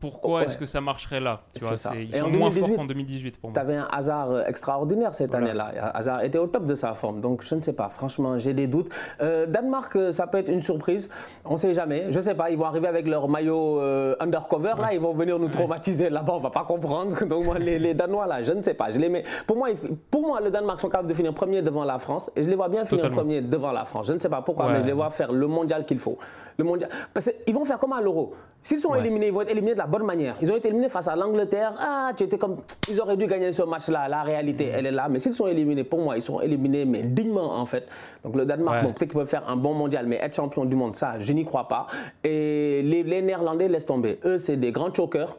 pourquoi 0.00 0.38
Ouais. 0.40 0.44
est-ce 0.44 0.56
que 0.56 0.66
ça 0.66 0.80
marcherait 0.80 1.20
là 1.20 1.40
tu 1.54 1.64
vois, 1.64 1.76
ça. 1.76 1.90
c'est- 1.90 2.04
Ils 2.04 2.14
sont 2.14 2.28
moins 2.28 2.50
2018, 2.50 2.60
forts 2.68 2.76
qu'en 2.76 2.84
2018 2.84 3.40
pour 3.40 3.50
Tu 3.50 3.54
moi. 3.54 3.62
avais 3.62 3.76
un 3.76 3.88
hasard 3.92 4.30
euh, 4.30 4.44
extraordinaire 4.46 5.14
cette 5.14 5.30
Voilà. 5.30 5.46
année-là. 5.48 5.90
Hazard 5.94 6.22
était 6.22 6.38
au 6.38 6.46
top 6.46 6.66
de 6.66 6.74
sa 6.74 6.94
forme. 6.94 7.20
Donc, 7.20 7.42
je 7.42 7.54
ne 7.54 7.60
sais 7.60 7.72
pas. 7.72 7.88
Franchement, 7.88 8.38
j'ai 8.38 8.52
des 8.54 8.66
doutes. 8.66 8.88
Euh, 9.20 9.46
Danemark, 9.46 9.94
euh, 9.96 10.12
ça 10.12 10.26
peut 10.26 10.38
être 10.38 10.48
une 10.48 10.62
surprise. 10.62 11.10
On 11.44 11.52
ne 11.54 11.56
sait 11.58 11.74
jamais. 11.74 12.06
Je 12.10 12.16
ne 12.16 12.22
sais 12.22 12.34
pas. 12.34 12.50
Ils 12.50 12.58
vont 12.58 12.64
arriver 12.66 12.86
avec 12.88 13.06
leur 13.06 13.28
maillot 13.28 13.80
euh, 13.80 14.14
undercover. 14.20 14.74
Là, 14.78 14.92
ils 14.92 15.00
vont 15.00 15.12
venir 15.14 15.38
nous 15.38 15.48
traumatiser. 15.48 16.10
Là-bas, 16.10 16.34
on 16.34 16.38
ne 16.38 16.42
va 16.42 16.50
pas 16.50 16.64
comprendre. 16.64 17.24
Donc, 17.26 17.44
moi, 17.44 17.58
les, 17.58 17.78
les 17.78 17.94
Danois, 17.94 18.26
là, 18.26 18.42
je 18.44 18.52
ne 18.52 18.60
sais 18.62 18.74
pas. 18.74 18.90
Je 18.90 18.98
les 18.98 19.08
mets... 19.08 19.24
pour, 19.46 19.56
moi, 19.56 19.68
pour 20.10 20.22
moi, 20.22 20.40
le 20.40 20.50
Danemark 20.50 20.80
sont 20.80 20.88
capables 20.88 21.08
de 21.08 21.14
finir 21.14 21.34
premier 21.34 21.62
devant 21.62 21.84
la 21.84 21.98
France. 21.98 22.30
Et 22.36 22.42
je 22.44 22.48
les 22.48 22.56
vois 22.56 22.68
bien 22.68 22.84
finir 22.84 23.02
Totalement. 23.04 23.22
premier 23.22 23.40
devant 23.40 23.72
la 23.72 23.84
France. 23.84 24.06
Je 24.06 24.12
ne 24.12 24.18
sais 24.18 24.28
pas 24.28 24.42
pourquoi, 24.42 24.66
Ouais. 24.66 24.72
mais 24.74 24.80
je 24.82 24.86
les 24.86 24.92
vois 24.92 25.10
faire 25.10 25.32
le 25.32 25.46
mondial 25.46 25.84
qu'il 25.84 25.98
faut. 25.98 26.18
Le 26.60 26.64
mondial. 26.64 26.90
Parce 27.14 27.30
qu'ils 27.44 27.54
vont 27.54 27.64
faire 27.64 27.78
comme 27.78 27.92
à 27.92 28.00
l'Euro. 28.00 28.34
S'ils 28.64 28.80
sont 28.80 28.90
Ouais. 28.90 28.98
éliminés, 28.98 29.28
ils 29.28 29.32
vont 29.32 29.42
être 29.42 29.50
éliminés 29.52 29.74
de 29.74 29.78
la 29.78 29.86
bonne 29.86 30.02
manière. 30.02 30.34
Ils 30.42 30.50
ont 30.50 30.56
été 30.56 30.66
éliminés 30.66 30.88
face 30.88 31.06
à 31.06 31.14
l'Angleterre. 31.14 31.72
Ah, 31.78 32.10
tu 32.16 32.24
étais 32.24 32.36
comme. 32.36 32.56
Ils 32.90 33.00
auraient 33.00 33.16
dû 33.16 33.28
gagner 33.28 33.52
ce 33.52 33.62
match-là. 33.62 34.08
La 34.08 34.24
réalité, 34.24 34.64
elle 34.74 34.86
est 34.86 34.90
là. 34.90 35.06
Mais 35.08 35.20
s'ils 35.20 35.34
sont 35.36 35.46
éliminés, 35.46 35.84
pour 35.84 36.00
moi, 36.00 36.16
ils 36.16 36.22
sont 36.22 36.40
éliminés, 36.40 36.84
mais 36.84 37.02
dignement, 37.04 37.54
en 37.54 37.64
fait. 37.64 37.86
Donc 38.24 38.34
le 38.34 38.44
Danemark, 38.44 38.78
Ouais. 38.78 38.82
bon, 38.82 38.88
peut-être 38.92 39.10
qu'ils 39.10 39.18
peuvent 39.18 39.28
faire 39.28 39.48
un 39.48 39.54
bon 39.54 39.72
mondial, 39.72 40.06
mais 40.08 40.16
être 40.16 40.34
champion 40.34 40.64
du 40.64 40.74
monde, 40.74 40.96
ça, 40.96 41.20
je 41.20 41.32
n'y 41.32 41.44
crois 41.44 41.68
pas. 41.68 41.86
Et 42.24 42.82
les, 42.82 43.04
les 43.04 43.22
Néerlandais, 43.22 43.68
laissent 43.68 43.86
tomber. 43.86 44.18
Eux, 44.24 44.36
c'est 44.38 44.56
des 44.56 44.72
grands 44.72 44.92
chokers. 44.92 45.36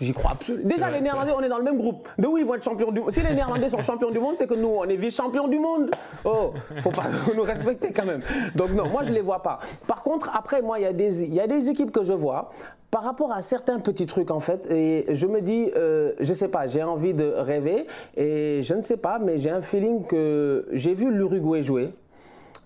J'y 0.00 0.12
crois 0.12 0.32
absolument. 0.32 0.68
Déjà, 0.68 0.88
vrai, 0.88 0.96
les 0.96 1.00
Néerlandais, 1.00 1.32
on 1.36 1.40
est 1.42 1.48
dans 1.48 1.58
le 1.58 1.64
même 1.64 1.78
groupe. 1.78 2.08
De 2.18 2.26
où 2.26 2.36
ils 2.36 2.44
vont 2.44 2.54
être 2.54 2.62
champions 2.64 2.92
du 2.92 3.00
monde 3.00 3.10
Si 3.12 3.22
les 3.22 3.34
Néerlandais 3.34 3.70
sont 3.70 3.80
champions 3.80 4.10
du 4.10 4.18
monde, 4.18 4.34
c'est 4.36 4.46
que 4.46 4.54
nous, 4.54 4.68
on 4.68 4.84
est 4.84 4.96
vice-champions 4.96 5.48
du 5.48 5.58
monde. 5.58 5.90
Oh, 6.24 6.52
faut 6.80 6.90
pas 6.90 7.04
nous 7.34 7.42
respecter 7.42 7.92
quand 7.92 8.04
même. 8.04 8.20
Donc, 8.54 8.70
non, 8.72 8.88
moi, 8.88 9.02
je 9.04 9.12
les 9.12 9.22
vois 9.22 9.42
pas. 9.42 9.58
Par 9.86 10.02
contre, 10.02 10.30
après, 10.36 10.60
moi, 10.62 10.78
il 10.78 10.82
y, 10.82 10.86
a 10.86 10.92
des- 10.92 11.26
y 11.26 11.40
a 11.40 11.46
des 11.46 11.68
équipes 11.68 11.92
que 11.92 12.02
je 12.02 12.12
vois 12.12 12.50
par 12.90 13.02
rapport 13.02 13.32
à 13.32 13.40
certains 13.40 13.80
petits 13.80 14.06
trucs, 14.06 14.30
en 14.30 14.40
fait. 14.40 14.70
Et 14.70 15.06
je 15.14 15.26
me 15.26 15.40
dis, 15.40 15.70
euh, 15.76 16.12
je 16.20 16.32
sais 16.34 16.48
pas, 16.48 16.66
j'ai 16.66 16.82
envie 16.82 17.14
de 17.14 17.24
rêver. 17.36 17.86
Et 18.16 18.60
je 18.62 18.74
ne 18.74 18.82
sais 18.82 18.96
pas, 18.96 19.18
mais 19.18 19.38
j'ai 19.38 19.50
un 19.50 19.62
feeling 19.62 20.06
que 20.06 20.66
j'ai 20.72 20.94
vu 20.94 21.10
l'Uruguay 21.10 21.62
jouer. 21.62 21.90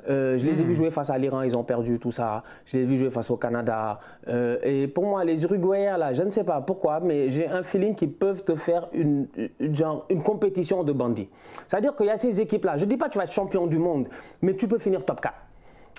Euh, 0.09 0.39
je 0.39 0.45
les 0.47 0.61
ai 0.61 0.65
vus 0.65 0.75
jouer 0.75 0.91
face 0.91 1.11
à 1.11 1.19
l'Iran, 1.19 1.43
ils 1.43 1.57
ont 1.57 1.65
perdu 1.65 1.99
tout 1.99 2.13
ça. 2.13 2.43
Je 2.67 2.77
les 2.77 2.83
ai 2.85 2.87
vus 2.87 2.97
jouer 2.99 3.11
face 3.11 3.31
au 3.31 3.37
Canada. 3.37 4.01
Euh, 4.29 4.59
et 4.63 4.87
pour 4.89 5.05
moi, 5.07 5.25
les 5.25 5.43
Uruguayens, 5.45 5.97
là, 5.99 6.13
je 6.13 6.23
ne 6.23 6.31
sais 6.31 6.45
pas 6.45 6.61
pourquoi, 6.61 7.01
mais 7.01 7.31
j'ai 7.31 7.47
un 7.49 7.63
feeling 7.63 7.95
qu'ils 7.95 8.13
peuvent 8.13 8.45
te 8.45 8.55
faire 8.55 8.89
une, 8.93 9.27
une- 9.59 9.75
genre, 9.75 10.07
une 10.11 10.23
compétition 10.23 10.85
de 10.85 10.93
bandits. 10.93 11.29
C'est-à-dire 11.67 11.95
qu'il 11.97 12.07
y 12.07 12.11
a 12.11 12.19
ces 12.19 12.41
équipes-là. 12.41 12.77
Je 12.77 12.85
ne 12.85 12.91
dis 12.91 12.97
pas 12.97 13.07
que 13.07 13.13
tu 13.13 13.19
vas 13.19 13.25
être 13.25 13.33
champion 13.33 13.67
du 13.67 13.79
monde, 13.79 14.09
mais 14.43 14.55
tu 14.55 14.67
peux 14.69 14.79
finir 14.79 15.05
top 15.05 15.21
4. 15.21 15.35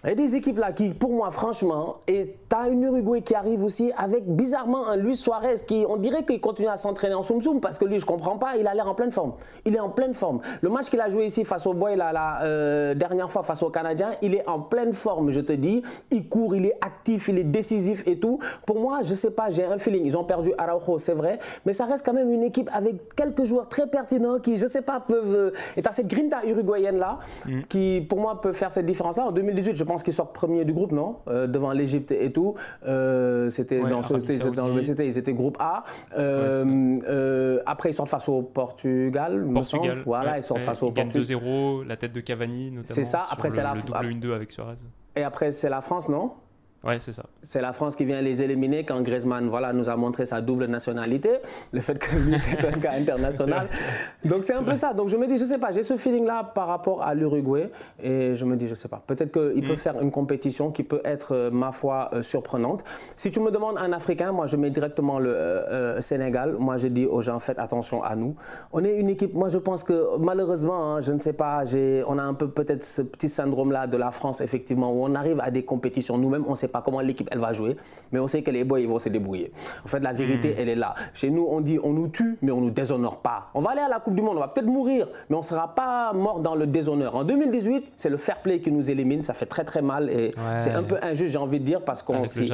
Il 0.04 0.10
y 0.10 0.14
a 0.14 0.16
des 0.16 0.36
équipes 0.36 0.58
là 0.58 0.72
qui, 0.72 0.90
pour 0.90 1.12
moi, 1.12 1.30
franchement, 1.30 1.98
et 2.08 2.36
tu 2.50 2.56
as 2.56 2.70
une 2.70 2.82
Uruguay 2.82 3.22
qui 3.22 3.36
arrive 3.36 3.64
aussi 3.64 3.92
avec 3.96 4.28
bizarrement 4.28 4.88
un 4.88 4.96
Luis 4.96 5.16
Suarez 5.16 5.58
qui, 5.68 5.86
on 5.88 5.98
dirait 5.98 6.26
qu'il 6.26 6.42
continue 6.42 6.70
à 6.70 6.76
s'entraîner 6.76 7.14
en 7.14 7.22
soum 7.22 7.40
soum 7.40 7.62
parce 7.62 7.78
que 7.78 7.86
lui, 7.86 8.00
je 8.00 8.06
comprends 8.06 8.40
pas, 8.40 8.58
il 8.58 8.66
a 8.66 8.74
l'air 8.74 8.88
en 8.88 8.96
pleine 8.96 9.12
forme. 9.12 9.34
Il 9.64 9.76
est 9.76 9.80
en 9.80 9.90
pleine 9.90 10.16
forme. 10.16 10.42
Le 10.62 10.70
match 10.70 10.90
qu'il 10.90 11.00
a 11.00 11.10
joué 11.10 11.26
ici 11.26 11.46
face 11.46 11.68
au 11.68 11.76
Boy 11.76 11.96
la, 11.96 12.12
la 12.12 12.42
euh, 12.42 12.96
dernière 12.96 13.32
fois 13.32 13.44
face 13.44 13.62
aux 13.62 13.70
Canadiens, 13.70 14.14
il 14.24 14.34
est 14.34 14.48
en 14.48 14.60
pleine 14.60 14.96
forme, 14.96 15.30
je 15.30 15.40
te 15.40 15.54
dis. 15.54 15.84
Il 16.10 16.28
court, 16.28 16.56
il 16.56 16.66
est 16.66 16.78
actif, 16.82 17.28
il 17.28 17.38
est 17.38 17.44
décisif 17.44 18.02
et 18.08 18.20
tout. 18.20 18.40
Pour 18.66 18.80
moi, 18.80 19.02
je 19.04 19.14
sais 19.14 19.32
pas, 19.32 19.52
j'ai 19.52 19.66
un 19.66 19.78
feeling. 19.78 20.04
Ils 20.04 20.18
ont 20.18 20.24
perdu 20.24 20.52
Araujo, 20.58 20.98
c'est 20.98 21.14
vrai, 21.14 21.38
mais 21.64 21.74
ça 21.74 21.86
reste 21.86 22.04
quand 22.04 22.14
même 22.14 22.32
une 22.32 22.44
équipe 22.44 22.72
avec 22.74 23.14
quelques 23.16 23.44
joueurs 23.44 23.70
très 23.70 23.86
pertinents 23.86 24.40
qui, 24.40 24.58
je 24.58 24.66
sais 24.66 24.82
pas, 24.82 25.00
peuvent. 25.00 25.36
Euh, 25.36 25.52
et 25.78 25.84
tu 25.84 25.88
as 25.88 25.92
cette 25.92 26.08
grinta 26.08 26.44
uruguayenne 26.44 26.98
là 26.98 27.20
mm. 27.46 27.62
qui, 27.70 28.04
pour 28.10 28.20
moi, 28.20 28.42
peut 28.42 28.54
faire 28.54 28.72
cette 28.72 28.88
différence 28.88 29.18
là. 29.18 29.28
En 29.28 29.32
2018, 29.32 29.76
je 29.76 29.91
pense 29.92 30.04
qu'ils 30.04 30.14
sortent 30.14 30.34
premier 30.34 30.64
du 30.64 30.72
groupe, 30.72 30.94
non? 30.94 31.18
Euh, 31.28 31.48
Devant 31.48 31.72
l'Égypte 31.72 32.12
et 32.12 32.32
tout. 32.32 32.56
Euh, 32.86 33.50
c'était 33.50 33.82
dans, 33.82 34.02
ce, 34.02 34.14
c'était, 34.84 35.06
ils 35.06 35.18
étaient 35.18 35.34
groupe 35.34 35.58
A. 35.60 35.84
Euh, 36.18 37.60
après, 37.66 37.90
ils 37.90 37.94
sortent 37.94 38.10
face 38.10 38.30
au 38.30 38.42
Portugal. 38.42 39.46
Portugal. 39.54 40.02
Voilà, 40.06 40.38
ils 40.38 40.44
sortent 40.44 40.62
face 40.62 40.82
au 40.82 40.92
Portugal. 40.92 41.24
2-0, 41.24 41.86
la 41.86 41.98
tête 41.98 42.14
de 42.14 42.22
Cavani 42.22 42.72
notamment. 42.72 42.96
C'est 42.96 43.04
ça. 43.04 43.26
Après, 43.30 43.50
c'est 43.50 43.64
la. 43.64 43.74
Le 43.74 43.82
double 43.82 44.30
1-2 44.32 44.34
avec 44.34 44.52
Suarez. 44.52 44.76
Et 45.16 45.24
après, 45.24 45.52
c'est 45.52 45.70
la 45.70 45.82
France, 45.82 46.08
non? 46.08 46.32
Ouais, 46.84 47.00
c'est 47.00 47.14
ça. 47.14 47.24
C'est 47.44 47.62
la 47.62 47.74
France 47.74 47.96
qui 47.96 48.06
vient 48.06 48.22
les 48.22 48.42
éliminer 48.42 48.84
quand 48.84 49.00
Griezmann 49.02 49.48
voilà, 49.50 49.72
nous 49.72 49.88
a 49.88 49.96
montré 49.96 50.26
sa 50.26 50.42
double 50.42 50.66
nationalité, 50.66 51.30
le 51.72 51.80
fait 51.80 52.00
que 52.00 52.16
lui, 52.16 52.40
c'est 52.40 52.66
un 52.66 52.72
cas 52.72 52.94
international. 52.94 53.68
Donc 54.26 54.46
c'est 54.46 54.56
un 54.56 54.64
peu 54.64 54.76
ça. 54.76 54.92
Donc 54.94 55.10
je 55.10 55.16
me 55.16 55.28
dis, 55.28 55.38
je 55.38 55.46
sais 55.46 55.60
pas, 55.60 55.72
j'ai 55.72 55.84
ce 55.84 55.96
feeling-là 55.96 56.44
par 56.56 56.68
rapport 56.68 57.04
à 57.04 57.14
l'Uruguay 57.14 57.70
et 58.02 58.36
je 58.36 58.46
me 58.46 58.56
dis, 58.56 58.68
je 58.68 58.74
sais 58.74 58.88
pas, 58.88 59.04
peut-être 59.06 59.32
qu'il 59.32 59.64
peut 59.64 59.74
mm. 59.74 59.78
faire 59.78 60.02
une 60.02 60.10
compétition 60.10 60.72
qui 60.72 60.82
peut 60.82 61.02
être, 61.06 61.36
euh, 61.36 61.52
ma 61.52 61.72
foi, 61.72 62.10
euh, 62.14 62.24
surprenante. 62.24 62.84
Si 63.16 63.30
tu 63.30 63.40
me 63.40 63.52
demandes 63.52 63.78
un 63.78 63.94
Africain, 63.94 64.32
moi 64.32 64.48
je 64.48 64.58
mets 64.58 64.72
directement 64.72 65.20
le 65.20 65.30
euh, 65.30 66.02
Sénégal. 66.02 66.56
Moi 66.58 66.78
je 66.78 66.88
dis 66.88 67.06
aux 67.06 67.22
gens, 67.22 67.38
faites 67.38 67.60
attention 67.60 68.02
à 68.02 68.16
nous. 68.16 68.36
On 68.74 68.84
est 68.84 68.98
une 68.98 69.10
équipe, 69.10 69.36
moi 69.36 69.50
je 69.50 69.60
pense 69.60 69.84
que 69.84 70.18
malheureusement, 70.18 70.96
hein, 70.96 71.02
je 71.02 71.12
ne 71.12 71.20
sais 71.20 71.34
pas, 71.34 71.64
on 72.08 72.18
a 72.18 72.24
un 72.24 72.34
peu 72.34 72.50
peut-être 72.50 72.84
ce 72.84 73.04
petit 73.04 73.30
syndrome-là 73.30 73.86
de 73.86 73.98
la 73.98 74.10
France, 74.10 74.42
effectivement, 74.42 74.92
où 74.92 75.06
on 75.06 75.14
arrive 75.14 75.40
à 75.42 75.52
des 75.52 75.64
compétitions 75.64 76.18
nous-mêmes, 76.18 76.46
on 76.48 76.56
sait 76.56 76.71
pas 76.72 76.82
comment 76.82 77.02
l'équipe 77.02 77.28
elle 77.32 77.40
va 77.40 77.54
jouer, 77.54 77.76
mais 78.12 78.20
on 78.20 78.28
sait 78.28 78.42
que 78.42 78.52
les 78.52 78.64
boys 78.64 78.80
ils 78.80 78.88
vont 78.88 79.00
se 79.00 79.10
débrouiller. 79.10 79.52
En 79.86 79.88
fait, 79.88 80.00
la 80.00 80.14
vérité, 80.14 80.50
hmm. 80.50 80.60
elle 80.60 80.70
est 80.70 80.76
là. 80.76 80.96
Chez 81.14 81.30
nous, 81.30 81.48
on 81.50 81.62
dit 81.62 81.80
on 81.84 81.94
nous 81.94 82.08
tue, 82.08 82.38
mais 82.42 82.52
on 82.52 82.62
nous 82.62 82.72
déshonore 82.72 83.18
pas. 83.18 83.50
On 83.54 83.62
va 83.62 83.72
aller 83.72 83.82
à 83.82 83.90
la 83.90 84.00
Coupe 84.00 84.16
du 84.16 84.22
Monde, 84.22 84.38
on 84.38 84.42
va 84.42 84.48
peut-être 84.48 84.68
mourir, 84.68 85.08
mais 85.30 85.36
on 85.36 85.42
sera 85.42 85.76
pas 85.76 86.14
mort 86.14 86.40
dans 86.40 86.56
le 86.56 86.68
déshonneur. 86.68 87.16
En 87.16 87.24
2018, 87.24 87.94
c'est 87.96 88.10
le 88.10 88.18
fair 88.18 88.42
play 88.42 88.60
qui 88.60 88.72
nous 88.72 88.90
élimine, 88.90 89.22
ça 89.22 89.34
fait 89.34 89.46
très 89.46 89.64
très 89.64 89.82
mal 89.82 90.10
et 90.10 90.32
c'est 90.58 90.72
un 90.72 90.84
peu 90.84 90.98
injuste, 91.02 91.32
j'ai 91.32 91.38
envie 91.38 91.60
de 91.60 91.66
dire, 91.66 91.82
parce 91.82 92.02
qu'on 92.02 92.26
s'y, 92.26 92.52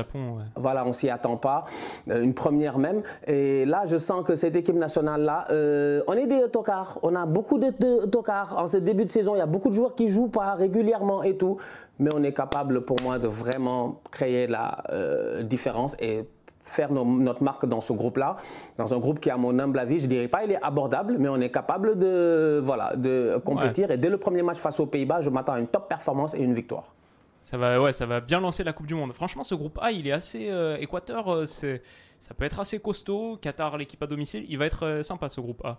voilà, 0.56 0.86
on 0.86 0.94
s'y 0.94 1.10
attend 1.10 1.38
pas, 1.38 1.66
euh, 2.10 2.22
une 2.22 2.34
première 2.34 2.78
même. 2.78 3.02
Et 3.26 3.66
là, 3.66 3.84
je 3.86 3.98
sens 3.98 4.26
que 4.26 4.36
cette 4.36 4.56
équipe 4.56 4.76
nationale 4.76 5.22
là, 5.22 5.46
euh, 5.52 6.02
on 6.08 6.14
est 6.14 6.28
des 6.28 6.50
tocards, 6.52 7.00
on 7.04 7.16
a 7.16 7.26
beaucoup 7.26 7.58
de, 7.58 7.68
de 7.80 8.06
tocards. 8.06 8.56
En 8.58 8.68
ce 8.68 8.78
début 8.78 9.06
de 9.06 9.12
saison, 9.12 9.36
il 9.36 9.40
y 9.40 9.42
a 9.42 9.46
beaucoup 9.46 9.70
de 9.70 9.76
joueurs 9.76 9.96
qui 9.96 10.08
jouent 10.08 10.28
pas 10.30 10.54
régulièrement 10.54 11.24
et 11.24 11.36
tout 11.36 11.58
mais 12.00 12.10
on 12.14 12.24
est 12.24 12.34
capable 12.34 12.82
pour 12.82 12.98
moi 13.02 13.20
de 13.20 13.28
vraiment 13.28 14.02
créer 14.12 14.48
la 14.48 14.84
euh, 14.90 15.44
différence 15.44 15.96
et 16.00 16.26
faire 16.64 16.92
notre 16.92 17.44
marque 17.44 17.66
dans 17.66 17.82
ce 17.82 17.94
groupe-là, 17.94 18.38
dans 18.76 18.94
un 18.94 19.00
groupe 19.00 19.20
qui, 19.20 19.30
à 19.30 19.38
mon 19.38 19.58
humble 19.58 19.80
avis, 19.80 20.00
je 20.00 20.08
dirais 20.08 20.28
pas 20.28 20.44
il 20.44 20.52
est 20.52 20.62
abordable, 20.62 21.16
mais 21.18 21.30
on 21.30 21.40
est 21.40 21.50
capable 21.50 21.98
de, 21.98 22.62
voilà, 22.64 22.96
de 22.96 23.42
compétir. 23.44 23.90
Et 23.90 23.98
dès 23.98 24.10
le 24.10 24.18
premier 24.18 24.44
match 24.44 24.58
face 24.58 24.80
aux 24.80 24.86
Pays-Bas, 24.86 25.22
je 25.22 25.30
m'attends 25.30 25.54
à 25.54 25.60
une 25.60 25.68
top 25.68 25.88
performance 25.88 26.34
et 26.34 26.40
une 26.40 26.54
victoire. 26.54 26.94
Ça 27.42 27.58
va, 27.58 27.82
ouais, 27.82 27.94
ça 27.94 28.06
va 28.06 28.20
bien 28.20 28.42
lancer 28.42 28.64
la 28.64 28.74
Coupe 28.74 28.88
du 28.88 28.96
Monde. 28.96 29.14
Franchement, 29.14 29.44
ce 29.44 29.56
groupe 29.56 29.80
A, 29.82 29.92
il 29.92 30.08
est 30.08 30.12
assez. 30.12 30.50
Euh, 30.50 30.76
Équateur, 30.78 31.34
euh, 31.34 31.46
c'est, 31.46 31.82
ça 32.20 32.34
peut 32.34 32.44
être 32.44 32.60
assez 32.60 32.80
costaud. 32.80 33.38
Qatar, 33.38 33.78
l'équipe 33.78 34.04
à 34.04 34.08
domicile, 34.08 34.46
il 34.50 34.58
va 34.58 34.66
être 34.66 35.02
sympa 35.04 35.30
ce 35.30 35.40
groupe 35.40 35.64
A. 35.64 35.78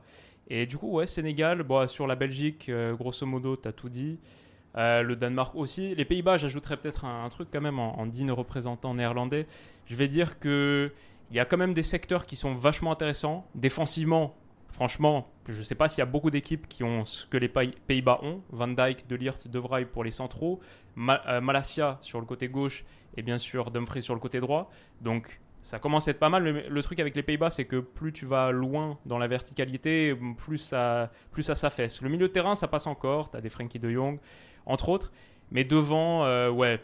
Et 0.49 0.65
du 0.65 0.79
coup, 0.79 0.91
ouais, 0.93 1.07
Sénégal, 1.07 1.63
bon, 1.63 1.87
sur 1.87 2.07
la 2.07 2.15
Belgique, 2.15 2.71
grosso 2.99 3.27
modo, 3.27 3.57
tu 3.57 3.69
as 3.69 3.73
tout 3.73 3.91
dit. 3.91 4.19
Euh, 4.77 5.03
le 5.03 5.17
Danemark 5.17 5.55
aussi. 5.55 5.95
Les 5.95 6.05
Pays-Bas, 6.05 6.37
j'ajouterais 6.37 6.77
peut-être 6.77 7.05
un, 7.05 7.29
truc 7.29 7.49
quand 7.53 7.61
même 7.61 7.79
en, 7.79 8.07
digne 8.07 8.31
représentant 8.31 8.95
néerlandais. 8.95 9.47
Je 9.87 9.95
vais 9.95 10.09
dire 10.09 10.39
que 10.39 10.93
il 11.31 11.37
y 11.37 11.41
a 11.41 11.45
quand 11.45 11.57
même 11.57 11.75
des 11.75 11.83
secteurs 11.83 12.27
qui 12.27 12.37
sont 12.37 12.55
vachement 12.55 12.93
intéressants. 12.93 13.47
Défensivement, 13.55 14.35
franchement, 14.69 15.29
je 15.49 15.59
ne 15.59 15.63
sais 15.63 15.75
pas 15.75 15.89
s'il 15.89 15.99
y 15.99 16.03
a 16.03 16.07
beaucoup 16.07 16.31
d'équipes 16.31 16.67
qui 16.69 16.85
ont 16.85 17.05
ce 17.05 17.27
que 17.27 17.37
les 17.37 17.49
Pays-Bas 17.49 18.21
ont. 18.23 18.41
Van 18.51 18.69
Dijk, 18.69 19.07
De 19.09 19.17
Ligt, 19.17 19.49
De 19.49 19.59
Vrij 19.59 19.87
pour 19.87 20.05
les 20.05 20.11
centraux, 20.11 20.61
euh, 20.97 21.41
Malasia 21.41 21.99
sur 22.01 22.21
le 22.21 22.27
côté 22.27 22.49
gauche 22.49 22.85
et 23.17 23.23
bien 23.23 23.39
sûr 23.39 23.71
Dumfries 23.71 24.03
sur 24.03 24.15
le 24.15 24.21
côté 24.21 24.41
droit. 24.41 24.71
Donc 25.01 25.41
ça 25.61 25.79
commence 25.79 26.09
à 26.09 26.13
être 26.13 26.19
pas 26.19 26.29
mal. 26.29 26.45
Le, 26.45 26.83
truc 26.83 27.01
avec 27.01 27.15
les 27.17 27.23
Pays-Bas, 27.23 27.51
c'est 27.51 27.65
que 27.65 27.77
plus 27.77 28.13
tu 28.13 28.27
vas 28.27 28.51
loin 28.53 28.99
dans 29.05 29.19
la 29.19 29.27
verticalité, 29.27 30.17
plus 30.37 30.59
ça, 30.59 31.11
plus 31.33 31.43
ça 31.43 31.55
s'affaisse. 31.55 32.01
Le 32.01 32.09
milieu 32.09 32.29
de 32.29 32.33
terrain, 32.33 32.55
ça 32.55 32.69
passe 32.69 32.87
encore. 32.87 33.31
Tu 33.31 33.37
as 33.37 33.41
des 33.41 33.49
Frankie 33.49 33.79
de 33.79 33.91
Jong, 33.91 34.19
entre 34.69 34.89
autres. 34.91 35.13
Mais 35.51 35.65
devant, 35.65 36.25
euh, 36.25 36.51
ouais, 36.51 36.79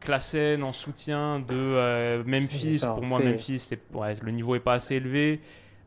Klassen 0.00 0.62
en 0.62 0.72
soutien 0.72 1.40
de 1.40 1.54
euh, 1.54 2.22
Memphis. 2.26 2.80
pour 2.82 3.02
moi, 3.02 3.20
Memphis, 3.20 3.58
c'est, 3.58 3.80
le 4.22 4.32
niveau 4.32 4.54
est 4.54 4.60
pas 4.60 4.74
assez 4.74 4.96
élevé. 4.96 5.40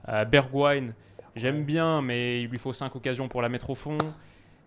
Euh, 0.07 0.25
Bergwijn, 0.25 0.93
j'aime 1.35 1.63
bien, 1.63 2.01
mais 2.01 2.43
il 2.43 2.49
lui 2.49 2.57
faut 2.57 2.73
5 2.73 2.95
occasions 2.95 3.27
pour 3.27 3.41
la 3.41 3.49
mettre 3.49 3.69
au 3.69 3.75
fond. 3.75 3.97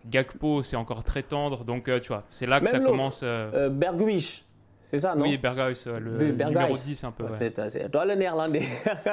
Gakpo, 0.05 0.61
c'est 0.61 0.75
encore 0.75 1.03
très 1.03 1.23
tendre. 1.23 1.63
Donc, 1.63 1.89
tu 2.01 2.07
vois, 2.09 2.23
c'est 2.29 2.45
là 2.45 2.59
que 2.59 2.67
ça 2.67 2.79
commence. 2.79 3.23
Bergwijn 3.23 4.19
c'est 4.93 4.99
ça, 4.99 5.15
non? 5.15 5.23
Oui, 5.23 5.39
Berghuis, 5.39 5.85
le 5.87 6.33
numéro 6.33 6.75
10 6.75 7.03
un 7.03 7.11
peu. 7.11 7.25
C'est 7.35 7.89
toi 7.89 8.05
le 8.05 8.13
néerlandais. 8.13 8.61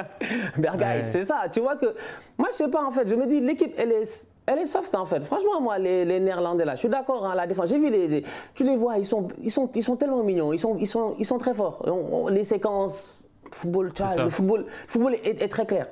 Berghuis, 0.58 1.04
c'est 1.10 1.24
ça. 1.24 1.44
Tu 1.50 1.60
vois 1.60 1.76
que, 1.76 1.86
moi 2.36 2.48
je 2.50 2.56
sais 2.56 2.68
pas 2.68 2.84
en 2.84 2.90
fait, 2.90 3.08
je 3.08 3.14
me 3.14 3.26
dis 3.26 3.40
l'équipe 3.40 3.72
elle 3.78 3.92
est, 3.92 4.29
elle 4.46 4.58
est 4.58 4.66
soft 4.66 4.94
en 4.94 5.06
fait. 5.06 5.24
Franchement, 5.24 5.60
moi 5.60 5.78
les, 5.78 6.04
les 6.04 6.20
néerlandais 6.20 6.64
là, 6.64 6.74
je 6.74 6.80
suis 6.80 6.88
d'accord, 6.88 7.26
hein, 7.26 7.34
la 7.34 7.46
défense, 7.46 7.68
j'ai 7.68 7.78
vu 7.78 7.90
les, 7.90 8.24
tu 8.54 8.64
les 8.64 8.76
vois, 8.76 8.98
ils 8.98 9.06
sont, 9.06 9.28
ils, 9.42 9.50
sont, 9.50 9.70
ils 9.74 9.82
sont 9.82 9.96
tellement 9.96 10.22
mignons, 10.22 10.52
ils 10.52 10.58
sont, 10.58 10.76
ils 10.78 10.86
sont, 10.86 11.14
ils 11.18 11.26
sont 11.26 11.38
très 11.38 11.54
forts. 11.54 11.84
les 12.30 12.44
séquences, 12.44 13.22
football, 13.52 13.92
tu 13.94 14.02
vois, 14.02 14.24
le 14.24 14.30
football, 14.30 14.64
football 14.86 15.14
est, 15.14 15.42
est 15.42 15.48
très 15.48 15.66
clair. 15.66 15.88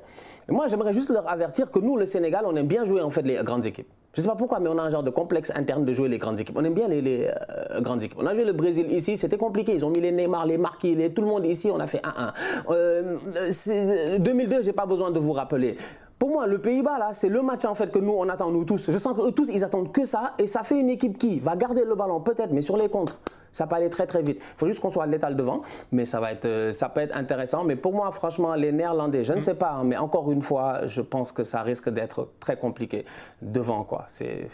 Et 0.49 0.53
moi 0.53 0.67
j'aimerais 0.67 0.93
juste 0.93 1.11
leur 1.11 1.29
avertir 1.31 1.71
que 1.71 1.79
nous, 1.79 1.97
le 1.97 2.07
Sénégal, 2.07 2.45
on 2.47 2.57
aime 2.57 2.67
bien 2.67 2.85
jouer 2.85 3.03
en 3.03 3.11
fait 3.11 3.23
les 3.23 3.37
grandes 3.43 3.67
équipes. 3.67 3.89
Je 4.15 4.21
ne 4.21 4.25
sais 4.25 4.31
pas 4.31 4.37
pourquoi, 4.37 4.59
mais 4.59 4.69
on 4.69 4.79
a 4.79 4.83
un 4.83 4.91
genre 4.91 5.03
de 5.03 5.11
complexe 5.11 5.53
interne 5.55 5.85
de 5.85 5.93
jouer 5.93 6.09
les 6.09 6.19
grandes 6.19 6.41
équipes. 6.41 6.57
On 6.59 6.65
aime 6.65 6.75
bien 6.75 6.89
les, 6.89 7.29
euh, 7.29 7.81
grandes 7.81 8.03
équipes. 8.03 8.19
On 8.21 8.27
a 8.27 8.35
joué 8.35 8.45
le 8.45 8.53
Brésil 8.53 8.91
ici, 8.91 9.17
c'était 9.17 9.37
compliqué. 9.37 9.75
Ils 9.75 9.85
ont 9.85 9.91
mis 9.91 10.01
les 10.01 10.11
Neymar, 10.11 10.47
les 10.47 10.59
Marquis, 10.59 10.95
les, 10.95 11.13
tout 11.13 11.23
le 11.23 11.29
monde 11.29 11.45
ici, 11.47 11.71
on 11.73 11.79
a 11.79 11.87
fait 11.87 12.03
1-1. 12.03 12.33
Euh, 12.71 14.19
2002, 14.19 14.63
j'ai 14.63 14.73
pas 14.73 14.87
besoin 14.87 15.11
de 15.11 15.21
vous 15.21 15.33
rappeler. 15.33 15.77
Pour 16.19 16.31
moi, 16.31 16.47
le 16.49 16.59
Pays-Bas, 16.59 16.99
là, 16.99 17.13
c'est 17.13 17.29
le 17.29 17.43
match 17.43 17.65
en 17.65 17.75
fait 17.75 17.93
que 17.93 17.99
nous, 18.01 18.13
on 18.13 18.29
attend, 18.29 18.51
nous 18.51 18.65
tous. 18.65 18.91
Je 18.91 18.99
sens 18.99 19.17
que 19.17 19.31
tous, 19.31 19.49
ils 19.53 19.63
attendent 19.63 19.93
que 19.93 20.05
ça. 20.05 20.33
Et 20.39 20.49
ça 20.49 20.65
fait 20.65 20.81
une 20.81 20.91
équipe 20.91 21.17
qui 21.17 21.39
va 21.39 21.55
garder 21.55 21.85
le 21.85 21.95
ballon, 21.95 22.21
peut-être, 22.21 22.51
mais 22.51 22.61
sur 22.61 22.77
les 22.77 22.89
contres, 22.89 23.21
ça 23.53 23.69
peut 23.69 23.77
aller 23.77 23.89
très 23.89 24.07
très 24.07 24.23
vite. 24.23 24.39
Il 24.41 24.59
faut 24.59 24.67
juste 24.67 24.81
qu'on 24.81 24.91
soit 24.91 25.07
létal 25.07 25.37
devant, 25.37 25.63
mais 25.93 26.05
ça, 26.05 26.19
va 26.19 26.33
être, 26.33 26.45
euh, 26.45 26.73
ça 26.73 26.89
peut 26.89 27.01
être 27.03 27.17
intéressant. 27.17 27.63
Mais 27.63 27.77
pour 27.77 27.93
moi, 27.93 28.11
franchement, 28.11 28.55
les 28.55 28.73
Néerlandais, 28.73 29.23
je 29.23 29.33
ne 29.33 29.41
sais 29.41 29.55
pas, 29.55 29.71
hein, 29.71 29.85
mais 29.85 29.97
encore 29.97 30.33
une 30.33 30.43
fois, 30.43 30.87
je 30.87 31.01
pense 31.01 31.31
que 31.31 31.45
ça 31.45 31.63
risque 31.63 31.89
d'être 31.89 32.29
très 32.41 32.57
compliqué 32.57 33.05
devant. 33.41 33.85
quoi. 33.85 34.07
C'est 34.09 34.49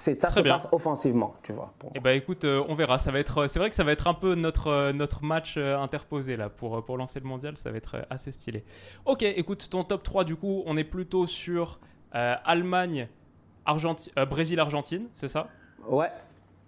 c'est 0.00 0.18
ça 0.22 0.28
se 0.28 0.40
passe 0.40 0.66
offensivement, 0.72 1.34
tu 1.42 1.52
vois. 1.52 1.74
Eh 1.94 2.00
ben 2.00 2.16
écoute, 2.16 2.44
euh, 2.44 2.64
on 2.68 2.74
verra. 2.74 2.98
Ça 2.98 3.12
va 3.12 3.18
être, 3.18 3.46
c'est 3.48 3.58
vrai 3.58 3.68
que 3.68 3.76
ça 3.76 3.84
va 3.84 3.92
être 3.92 4.06
un 4.06 4.14
peu 4.14 4.34
notre 4.34 4.68
euh, 4.68 4.92
notre 4.94 5.22
match 5.22 5.56
euh, 5.58 5.78
interposé 5.78 6.38
là 6.38 6.48
pour 6.48 6.82
pour 6.82 6.96
lancer 6.96 7.20
le 7.20 7.26
mondial. 7.26 7.58
Ça 7.58 7.70
va 7.70 7.76
être 7.76 8.06
assez 8.08 8.32
stylé. 8.32 8.64
Ok, 9.04 9.22
écoute, 9.22 9.68
ton 9.68 9.84
top 9.84 10.02
3 10.02 10.24
du 10.24 10.36
coup, 10.36 10.62
on 10.64 10.78
est 10.78 10.84
plutôt 10.84 11.26
sur 11.26 11.80
Allemagne, 12.12 13.08
Argentine, 13.66 14.12
Brésil, 14.24 14.58
Argentine, 14.58 15.06
c'est 15.14 15.28
ça? 15.28 15.48
Ouais. 15.86 16.10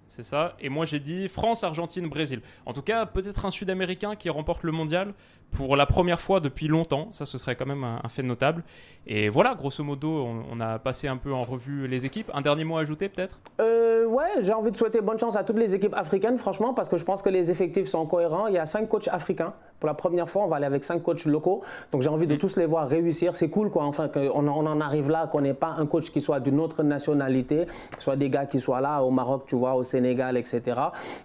C'est 0.08 0.22
ça. 0.22 0.54
Et 0.60 0.68
moi 0.68 0.84
j'ai 0.84 1.00
dit 1.00 1.26
France, 1.28 1.64
Argentine, 1.64 2.06
Brésil. 2.08 2.42
En 2.66 2.74
tout 2.74 2.82
cas, 2.82 3.06
peut-être 3.06 3.46
un 3.46 3.50
Sud-Américain 3.50 4.14
qui 4.14 4.28
remporte 4.28 4.62
le 4.62 4.72
mondial 4.72 5.14
pour 5.52 5.76
la 5.76 5.86
première 5.86 6.20
fois 6.20 6.40
depuis 6.40 6.68
longtemps. 6.68 7.08
Ça, 7.12 7.24
ce 7.24 7.38
serait 7.38 7.56
quand 7.56 7.66
même 7.66 7.84
un, 7.84 8.08
fait 8.08 8.22
notable. 8.22 8.64
Et 9.06 9.28
voilà, 9.28 9.54
grosso 9.54 9.84
modo, 9.84 10.26
on, 10.50 10.60
a 10.60 10.78
passé 10.78 11.08
un 11.08 11.16
peu 11.16 11.32
en 11.32 11.42
revue 11.42 11.86
les 11.86 12.06
équipes. 12.06 12.30
Un 12.34 12.40
dernier 12.40 12.64
mot 12.64 12.76
à 12.76 12.80
ajouter 12.80 13.08
peut-être? 13.08 13.38
Euh, 13.60 13.92
Ouais, 14.12 14.28
j'ai 14.40 14.52
envie 14.52 14.70
de 14.70 14.76
souhaiter 14.76 15.00
bonne 15.00 15.18
chance 15.18 15.36
à 15.36 15.44
toutes 15.44 15.58
les 15.58 15.74
équipes 15.74 15.94
africaines, 15.94 16.38
franchement, 16.38 16.74
parce 16.74 16.88
que 16.88 16.96
je 16.96 17.04
pense 17.04 17.22
que 17.22 17.28
les 17.28 17.50
effectifs 17.50 17.86
sont 17.86 18.04
cohérents. 18.06 18.46
Il 18.46 18.54
y 18.54 18.58
a 18.58 18.66
cinq 18.66 18.88
coachs 18.88 19.08
africains 19.08 19.54
Pour 19.82 19.88
la 19.88 19.94
première 19.94 20.30
fois, 20.30 20.44
on 20.44 20.46
va 20.46 20.58
aller 20.58 20.66
avec 20.66 20.84
cinq 20.84 21.02
coachs 21.02 21.24
locaux. 21.24 21.62
Donc 21.90 22.02
j'ai 22.02 22.08
envie 22.08 22.28
de 22.28 22.36
mm. 22.36 22.38
tous 22.38 22.56
les 22.56 22.66
voir 22.66 22.88
réussir. 22.88 23.34
C'est 23.34 23.48
cool, 23.48 23.68
quoi. 23.68 23.82
Enfin, 23.82 24.06
qu'on 24.06 24.46
on 24.46 24.66
en 24.66 24.80
arrive 24.80 25.10
là, 25.10 25.26
qu'on 25.26 25.40
n'ait 25.40 25.54
pas 25.54 25.74
un 25.76 25.86
coach 25.86 26.12
qui 26.12 26.20
soit 26.20 26.38
d'une 26.38 26.60
autre 26.60 26.84
nationalité, 26.84 27.66
soit 27.98 28.14
des 28.14 28.30
gars 28.30 28.46
qui 28.46 28.60
soient 28.60 28.80
là 28.80 29.02
au 29.02 29.10
Maroc, 29.10 29.42
tu 29.48 29.56
vois, 29.56 29.74
au 29.74 29.82
Sénégal, 29.82 30.36
etc. 30.36 30.62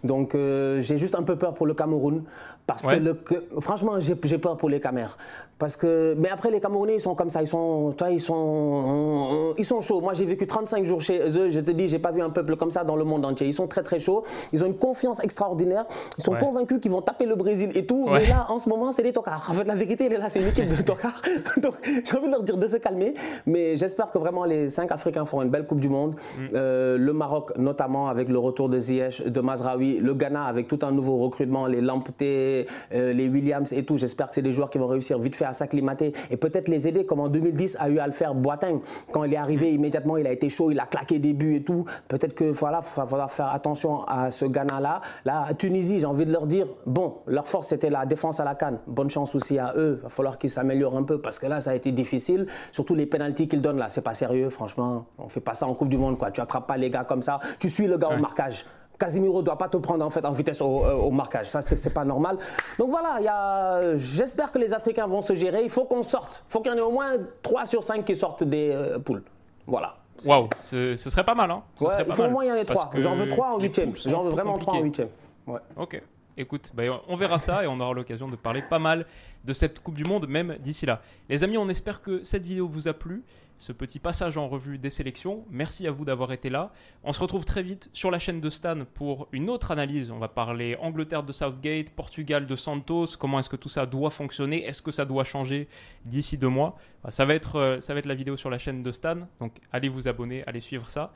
Donc 0.03 0.33
euh, 0.33 0.81
j'ai 0.81 0.97
juste 0.97 1.13
un 1.13 1.21
peu 1.21 1.35
peur 1.35 1.53
pour 1.53 1.67
le 1.67 1.75
Cameroun. 1.75 2.23
Parce 2.65 2.85
que, 2.85 2.95
le, 2.95 3.15
franchement, 3.61 3.99
j'ai 3.99 4.37
peur 4.39 4.57
pour 4.57 4.69
les 4.69 4.81
Camères. 4.81 5.17
Parce 5.59 5.75
que, 5.75 6.15
mais 6.17 6.29
après, 6.29 6.51
les 6.51 6.59
Camerounais, 6.59 6.95
ils 6.95 7.01
sont 7.01 7.15
comme 7.15 7.31
ça. 7.31 7.41
Ils 7.41 7.47
sont, 7.47 7.93
toi, 7.97 8.11
ils 8.11 8.21
sont, 8.21 9.55
ils 9.57 9.65
sont 9.65 9.81
chauds. 9.81 10.01
Moi, 10.01 10.13
j'ai 10.13 10.25
vécu 10.25 10.45
35 10.45 10.85
jours 10.85 11.01
chez 11.01 11.19
eux. 11.19 11.49
Je 11.49 11.59
te 11.59 11.71
dis, 11.71 11.87
j'ai 11.87 11.97
pas 11.97 12.11
vu 12.11 12.21
un 12.21 12.29
peuple 12.29 12.55
comme 12.57 12.69
ça 12.69 12.83
dans 12.83 12.95
le 12.95 13.03
monde 13.03 13.25
entier. 13.25 13.47
Ils 13.47 13.53
sont 13.53 13.67
très, 13.67 13.81
très 13.81 13.99
chauds. 13.99 14.23
Ils 14.53 14.63
ont 14.63 14.67
une 14.67 14.77
confiance 14.77 15.23
extraordinaire. 15.23 15.85
Ils 16.19 16.23
sont 16.23 16.35
convaincus 16.35 16.79
qu'ils 16.79 16.91
vont 16.91 17.01
taper 17.01 17.25
le 17.25 17.35
Brésil 17.35 17.71
et 17.73 17.85
tout. 17.85 18.07
Mais 18.11 18.27
là, 18.27 18.45
en 18.49 18.59
ce 18.59 18.69
moment, 18.69 18.91
c'est 18.91 19.01
des 19.01 19.13
tocards. 19.13 19.47
En 19.49 19.53
fait, 19.53 19.63
la 19.63 19.75
vérité, 19.75 20.05
elle 20.05 20.13
est 20.13 20.17
là. 20.17 20.29
C'est 20.29 20.41
une 20.41 20.47
équipe 20.47 20.69
de 20.69 20.81
tocards. 20.83 21.21
Donc, 21.57 21.73
j'ai 21.83 22.17
envie 22.17 22.27
de 22.27 22.31
leur 22.31 22.43
dire 22.43 22.57
de 22.57 22.67
se 22.67 22.77
calmer. 22.77 23.15
Mais 23.47 23.77
j'espère 23.77 24.11
que 24.11 24.19
vraiment 24.19 24.45
les 24.45 24.69
cinq 24.69 24.91
Africains 24.91 25.25
feront 25.25 25.41
une 25.41 25.49
belle 25.49 25.65
Coupe 25.65 25.79
du 25.79 25.89
Monde. 25.89 26.15
Mm. 26.37 26.41
Euh, 26.53 26.97
le 26.99 27.13
Maroc, 27.13 27.57
notamment, 27.57 28.09
avec 28.09 28.29
le 28.29 28.37
retour 28.37 28.69
de 28.69 28.77
Ziyech, 28.77 29.25
de 29.27 29.41
Mazraoui. 29.41 29.97
Le 29.97 30.13
Ghana, 30.13 30.43
avec 30.43 30.67
tout 30.67 30.79
un 30.83 30.91
nouveau 30.91 31.17
recrutement. 31.17 31.65
Les 31.65 31.81
Lampeté, 31.81 32.67
euh, 32.93 33.11
les 33.11 33.27
Williams 33.27 33.73
et 33.73 33.83
tout. 33.83 33.97
J'espère 33.97 34.29
que 34.29 34.35
c'est 34.35 34.43
des 34.43 34.51
joueurs 34.51 34.69
qui 34.69 34.77
vont 34.77 34.87
réussir 34.87 35.17
vite 35.17 35.35
fait 35.35 35.46
à 35.47 35.53
s'acclimater 35.53 36.13
et 36.29 36.37
peut-être 36.37 36.67
les 36.67 36.87
aider, 36.87 37.05
comme 37.05 37.19
en 37.19 37.29
2010 37.29 37.77
a 37.79 37.89
eu 37.89 37.99
à 37.99 38.07
le 38.07 38.13
faire 38.13 38.35
Boateng. 38.35 38.79
Quand 39.11 39.23
il 39.23 39.33
est 39.33 39.37
arrivé 39.37 39.71
immédiatement, 39.71 40.17
il 40.17 40.27
a 40.27 40.31
été 40.31 40.49
chaud, 40.49 40.71
il 40.71 40.79
a 40.79 40.85
claqué 40.85 41.19
des 41.19 41.33
buts 41.33 41.55
et 41.55 41.63
tout. 41.63 41.85
Peut-être 42.07 42.35
que 42.35 42.45
voilà, 42.45 42.81
il 42.83 42.99
va 42.99 43.05
falloir 43.05 43.31
faire 43.31 43.53
attention 43.53 44.03
à 44.05 44.31
ce 44.31 44.45
Ghana-là. 44.45 45.01
Là, 45.25 45.47
Tunisie, 45.57 45.99
j'ai 45.99 46.05
envie 46.05 46.25
de 46.25 46.31
leur 46.31 46.47
dire, 46.47 46.67
bon, 46.85 47.17
leur 47.25 47.47
force 47.47 47.67
c'était 47.67 47.89
la 47.89 48.05
défense 48.05 48.39
à 48.39 48.45
la 48.45 48.55
canne. 48.55 48.79
Bonne 48.87 49.09
chance 49.09 49.35
aussi 49.35 49.59
à 49.59 49.73
eux. 49.75 49.97
Il 49.99 50.03
va 50.03 50.09
falloir 50.09 50.37
qu'ils 50.37 50.49
s'améliorent 50.49 50.97
un 50.97 51.03
peu 51.03 51.19
parce 51.19 51.39
que 51.39 51.47
là, 51.47 51.61
ça 51.61 51.71
a 51.71 51.75
été 51.75 51.91
difficile. 51.91 52.47
Surtout 52.71 52.95
les 52.95 53.05
pénalties 53.05 53.47
qu'ils 53.47 53.61
donnent 53.61 53.77
là, 53.77 53.89
c'est 53.89 54.01
pas 54.01 54.13
sérieux, 54.13 54.49
franchement. 54.49 55.05
On 55.17 55.29
fait 55.29 55.39
pas 55.39 55.53
ça 55.53 55.67
en 55.67 55.73
Coupe 55.73 55.89
du 55.89 55.97
Monde, 55.97 56.17
quoi. 56.17 56.31
Tu 56.31 56.41
attrapes 56.41 56.67
pas 56.67 56.77
les 56.77 56.89
gars 56.89 57.03
comme 57.03 57.21
ça. 57.21 57.39
Tu 57.59 57.69
suis 57.69 57.87
le 57.87 57.97
gars 57.97 58.09
au 58.09 58.19
marquage. 58.19 58.65
Casimiro 58.97 59.41
doit 59.41 59.57
pas 59.57 59.69
te 59.69 59.77
prendre 59.77 60.05
en 60.05 60.09
fait 60.09 60.25
en 60.25 60.31
vitesse 60.31 60.61
au, 60.61 60.83
euh, 60.83 61.09
marquage. 61.11 61.49
Ça, 61.49 61.61
c'est 61.61 61.93
pas 61.93 62.05
normal. 62.05 62.37
Donc 62.77 62.89
voilà, 62.89 63.97
j'espère 63.97 64.51
que 64.51 64.59
les 64.59 64.73
Africains 64.73 65.07
vont 65.07 65.21
se 65.21 65.35
gérer. 65.35 65.63
Il 65.63 65.69
faut 65.69 65.85
qu'on 65.85 66.03
sorte. 66.03 66.43
Il 66.47 66.51
faut 66.51 66.61
qu'il 66.61 66.71
y 66.71 66.75
en 66.75 66.77
ait 66.77 66.81
au 66.81 66.91
moins 66.91 67.13
3 67.43 67.65
sur 67.65 67.83
5 67.83 68.03
qui 68.03 68.15
sortent 68.15 68.43
des 68.43 68.71
euh, 68.71 68.99
poules. 68.99 69.23
Voilà. 69.65 69.95
Waouh, 70.25 70.49
ce, 70.61 70.95
serait 70.95 71.23
pas 71.23 71.35
mal. 71.35 71.51
Hein. 71.51 71.61
il 71.79 72.13
faut 72.13 72.23
au 72.23 72.29
moins 72.29 72.45
y 72.45 72.51
en 72.51 72.55
ait 72.55 72.65
3. 72.65 72.91
J'en 72.95 73.15
veux 73.15 73.27
3 73.27 73.47
en 73.49 73.59
8 73.59 73.81
J'en 74.07 74.23
veux 74.23 74.31
vraiment 74.31 74.57
3 74.57 74.75
en 74.75 74.81
8 74.81 75.01
ouais. 75.47 75.59
Ok. 75.75 76.01
Écoute, 76.37 76.71
bah, 76.75 76.83
on 77.07 77.15
verra 77.15 77.39
ça 77.39 77.63
et 77.63 77.67
on 77.67 77.79
aura 77.79 77.93
l'occasion 77.93 78.27
de 78.27 78.35
parler 78.35 78.61
pas 78.61 78.77
mal 78.77 79.07
de 79.43 79.53
cette 79.53 79.79
Coupe 79.79 79.95
du 79.95 80.03
Monde, 80.03 80.27
même 80.27 80.57
d'ici 80.59 80.85
là. 80.85 81.01
Les 81.29 81.43
amis, 81.43 81.57
on 81.57 81.67
espère 81.67 82.01
que 82.01 82.23
cette 82.23 82.43
vidéo 82.43 82.67
vous 82.67 82.87
a 82.87 82.93
plu 82.93 83.23
ce 83.59 83.71
petit 83.71 83.97
passage 83.99 84.37
en 84.37 84.47
revue 84.47 84.77
des 84.77 84.89
sélections. 84.89 85.43
Merci 85.49 85.87
à 85.87 85.91
vous 85.91 86.05
d'avoir 86.05 86.31
été 86.31 86.49
là. 86.49 86.71
On 87.03 87.11
se 87.11 87.19
retrouve 87.19 87.43
très 87.43 87.63
vite 87.63 87.89
sur 87.91 88.11
la 88.11 88.19
chaîne 88.19 88.39
de 88.39 88.49
Stan 88.49 88.77
pour 88.93 89.27
une 89.31 89.49
autre 89.49 89.71
analyse. 89.71 90.11
On 90.11 90.19
va 90.19 90.27
parler 90.27 90.77
Angleterre 90.79 91.23
de 91.23 91.31
Southgate, 91.31 91.89
Portugal 91.89 92.45
de 92.45 92.55
Santos, 92.55 93.17
comment 93.17 93.39
est-ce 93.39 93.49
que 93.49 93.55
tout 93.55 93.69
ça 93.69 93.85
doit 93.85 94.11
fonctionner, 94.11 94.63
est-ce 94.63 94.81
que 94.81 94.91
ça 94.91 95.05
doit 95.05 95.23
changer 95.23 95.67
d'ici 96.05 96.37
deux 96.37 96.49
mois? 96.49 96.77
Ça 97.09 97.25
va, 97.25 97.33
être, 97.33 97.55
euh, 97.55 97.81
ça 97.81 97.93
va 97.93 97.99
être 97.99 98.05
la 98.05 98.15
vidéo 98.15 98.35
sur 98.37 98.49
la 98.49 98.57
chaîne 98.57 98.83
de 98.83 98.91
Stan, 98.91 99.17
donc 99.39 99.55
allez 99.71 99.87
vous 99.87 100.07
abonner, 100.07 100.43
allez 100.45 100.61
suivre 100.61 100.89
ça. 100.89 101.13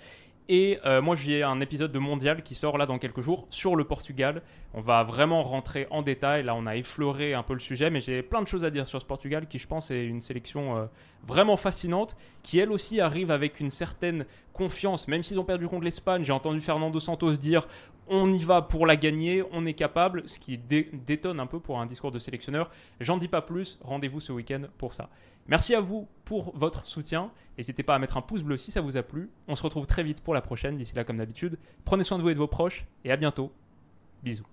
Et 0.50 0.80
euh, 0.86 1.02
moi, 1.02 1.16
j'ai 1.16 1.44
un 1.44 1.60
épisode 1.62 1.92
de 1.92 2.00
Mondial 2.00 2.44
qui 2.44 2.56
sort 2.56 2.78
là 2.78 2.86
dans 2.86 2.98
quelques 2.98 3.22
jours 3.22 3.48
sur 3.50 3.76
le 3.76 3.84
Portugal. 3.84 4.42
On 4.74 4.82
va 4.82 5.04
vraiment 5.04 5.44
rentrer 5.44 5.88
en 5.92 6.02
détail. 6.02 6.44
Là, 6.44 6.56
on 6.56 6.66
a 6.66 6.76
effleuré 6.76 7.34
un 7.34 7.44
peu 7.44 7.54
le 7.54 7.60
sujet, 7.60 7.90
mais 7.90 8.02
j'ai 8.02 8.22
plein 8.22 8.42
de 8.42 8.48
choses 8.48 8.66
à 8.66 8.70
dire 8.70 8.88
sur 8.88 9.00
ce 9.00 9.06
Portugal 9.06 9.48
qui, 9.48 9.60
je 9.60 9.68
pense, 9.68 9.92
est 9.92 10.06
une 10.06 10.22
sélection 10.22 10.78
euh, 10.78 10.86
vraiment 11.28 11.56
fascinante, 11.56 12.18
qui 12.44 12.60
elle 12.60 12.72
aussi 12.72 13.00
arrive 13.00 13.32
avec 13.32 13.60
une 13.60 13.70
certaine 13.70 14.26
confiance, 14.54 15.08
même 15.08 15.24
s'ils 15.24 15.40
ont 15.40 15.46
perdu 15.46 15.68
contre 15.68 15.84
l'Espagne. 15.84 16.24
J'ai 16.24 16.34
entendu 16.34 16.60
Fernando 16.60 17.00
Santos 17.00 17.34
dire 17.34 17.68
on 18.12 18.30
y 18.32 18.44
va 18.44 18.62
pour 18.62 18.86
la 18.86 18.98
gagner, 18.98 19.42
on 19.52 19.66
est 19.66 19.74
capable, 19.74 20.28
ce 20.28 20.38
qui 20.38 20.58
détonne 20.58 21.40
un 21.40 21.48
peu 21.48 21.60
pour 21.60 21.80
un 21.80 21.86
discours 21.86 22.12
de 22.12 22.20
sélectionneur. 22.20 22.70
J'en 23.00 23.18
dis 23.18 23.30
pas 23.30 23.42
plus, 23.42 23.80
rendez-vous 23.82 24.20
ce 24.20 24.34
week-end 24.34 24.64
pour 24.78 24.94
ça. 24.94 25.10
Merci 25.48 25.74
à 25.74 25.80
vous 25.80 26.08
pour 26.26 26.56
votre 26.56 26.86
soutien. 26.86 27.32
N'hésitez 27.58 27.84
pas 27.84 27.96
à 27.96 28.00
mettre 28.00 28.18
un 28.18 28.22
pouce 28.22 28.44
bleu 28.44 28.58
si 28.58 28.70
ça 28.70 28.82
vous 28.82 28.98
a 28.98 29.04
plu. 29.04 29.30
On 29.48 29.56
se 29.56 29.64
retrouve 29.64 29.88
très 29.88 30.04
vite 30.04 30.22
pour 30.22 30.34
la 30.34 30.42
prochaine. 30.42 30.76
D'ici 30.76 30.94
là, 30.94 31.04
comme 31.04 31.18
d'habitude, 31.18 31.58
prenez 31.86 32.04
soin 32.04 32.18
de 32.18 32.24
vous 32.24 32.30
et 32.30 32.34
de 32.34 32.40
vos 32.40 32.48
proches 32.48 32.86
et 33.06 33.12
à 33.12 33.16
bientôt. 33.16 33.52
Bisous. 34.24 34.51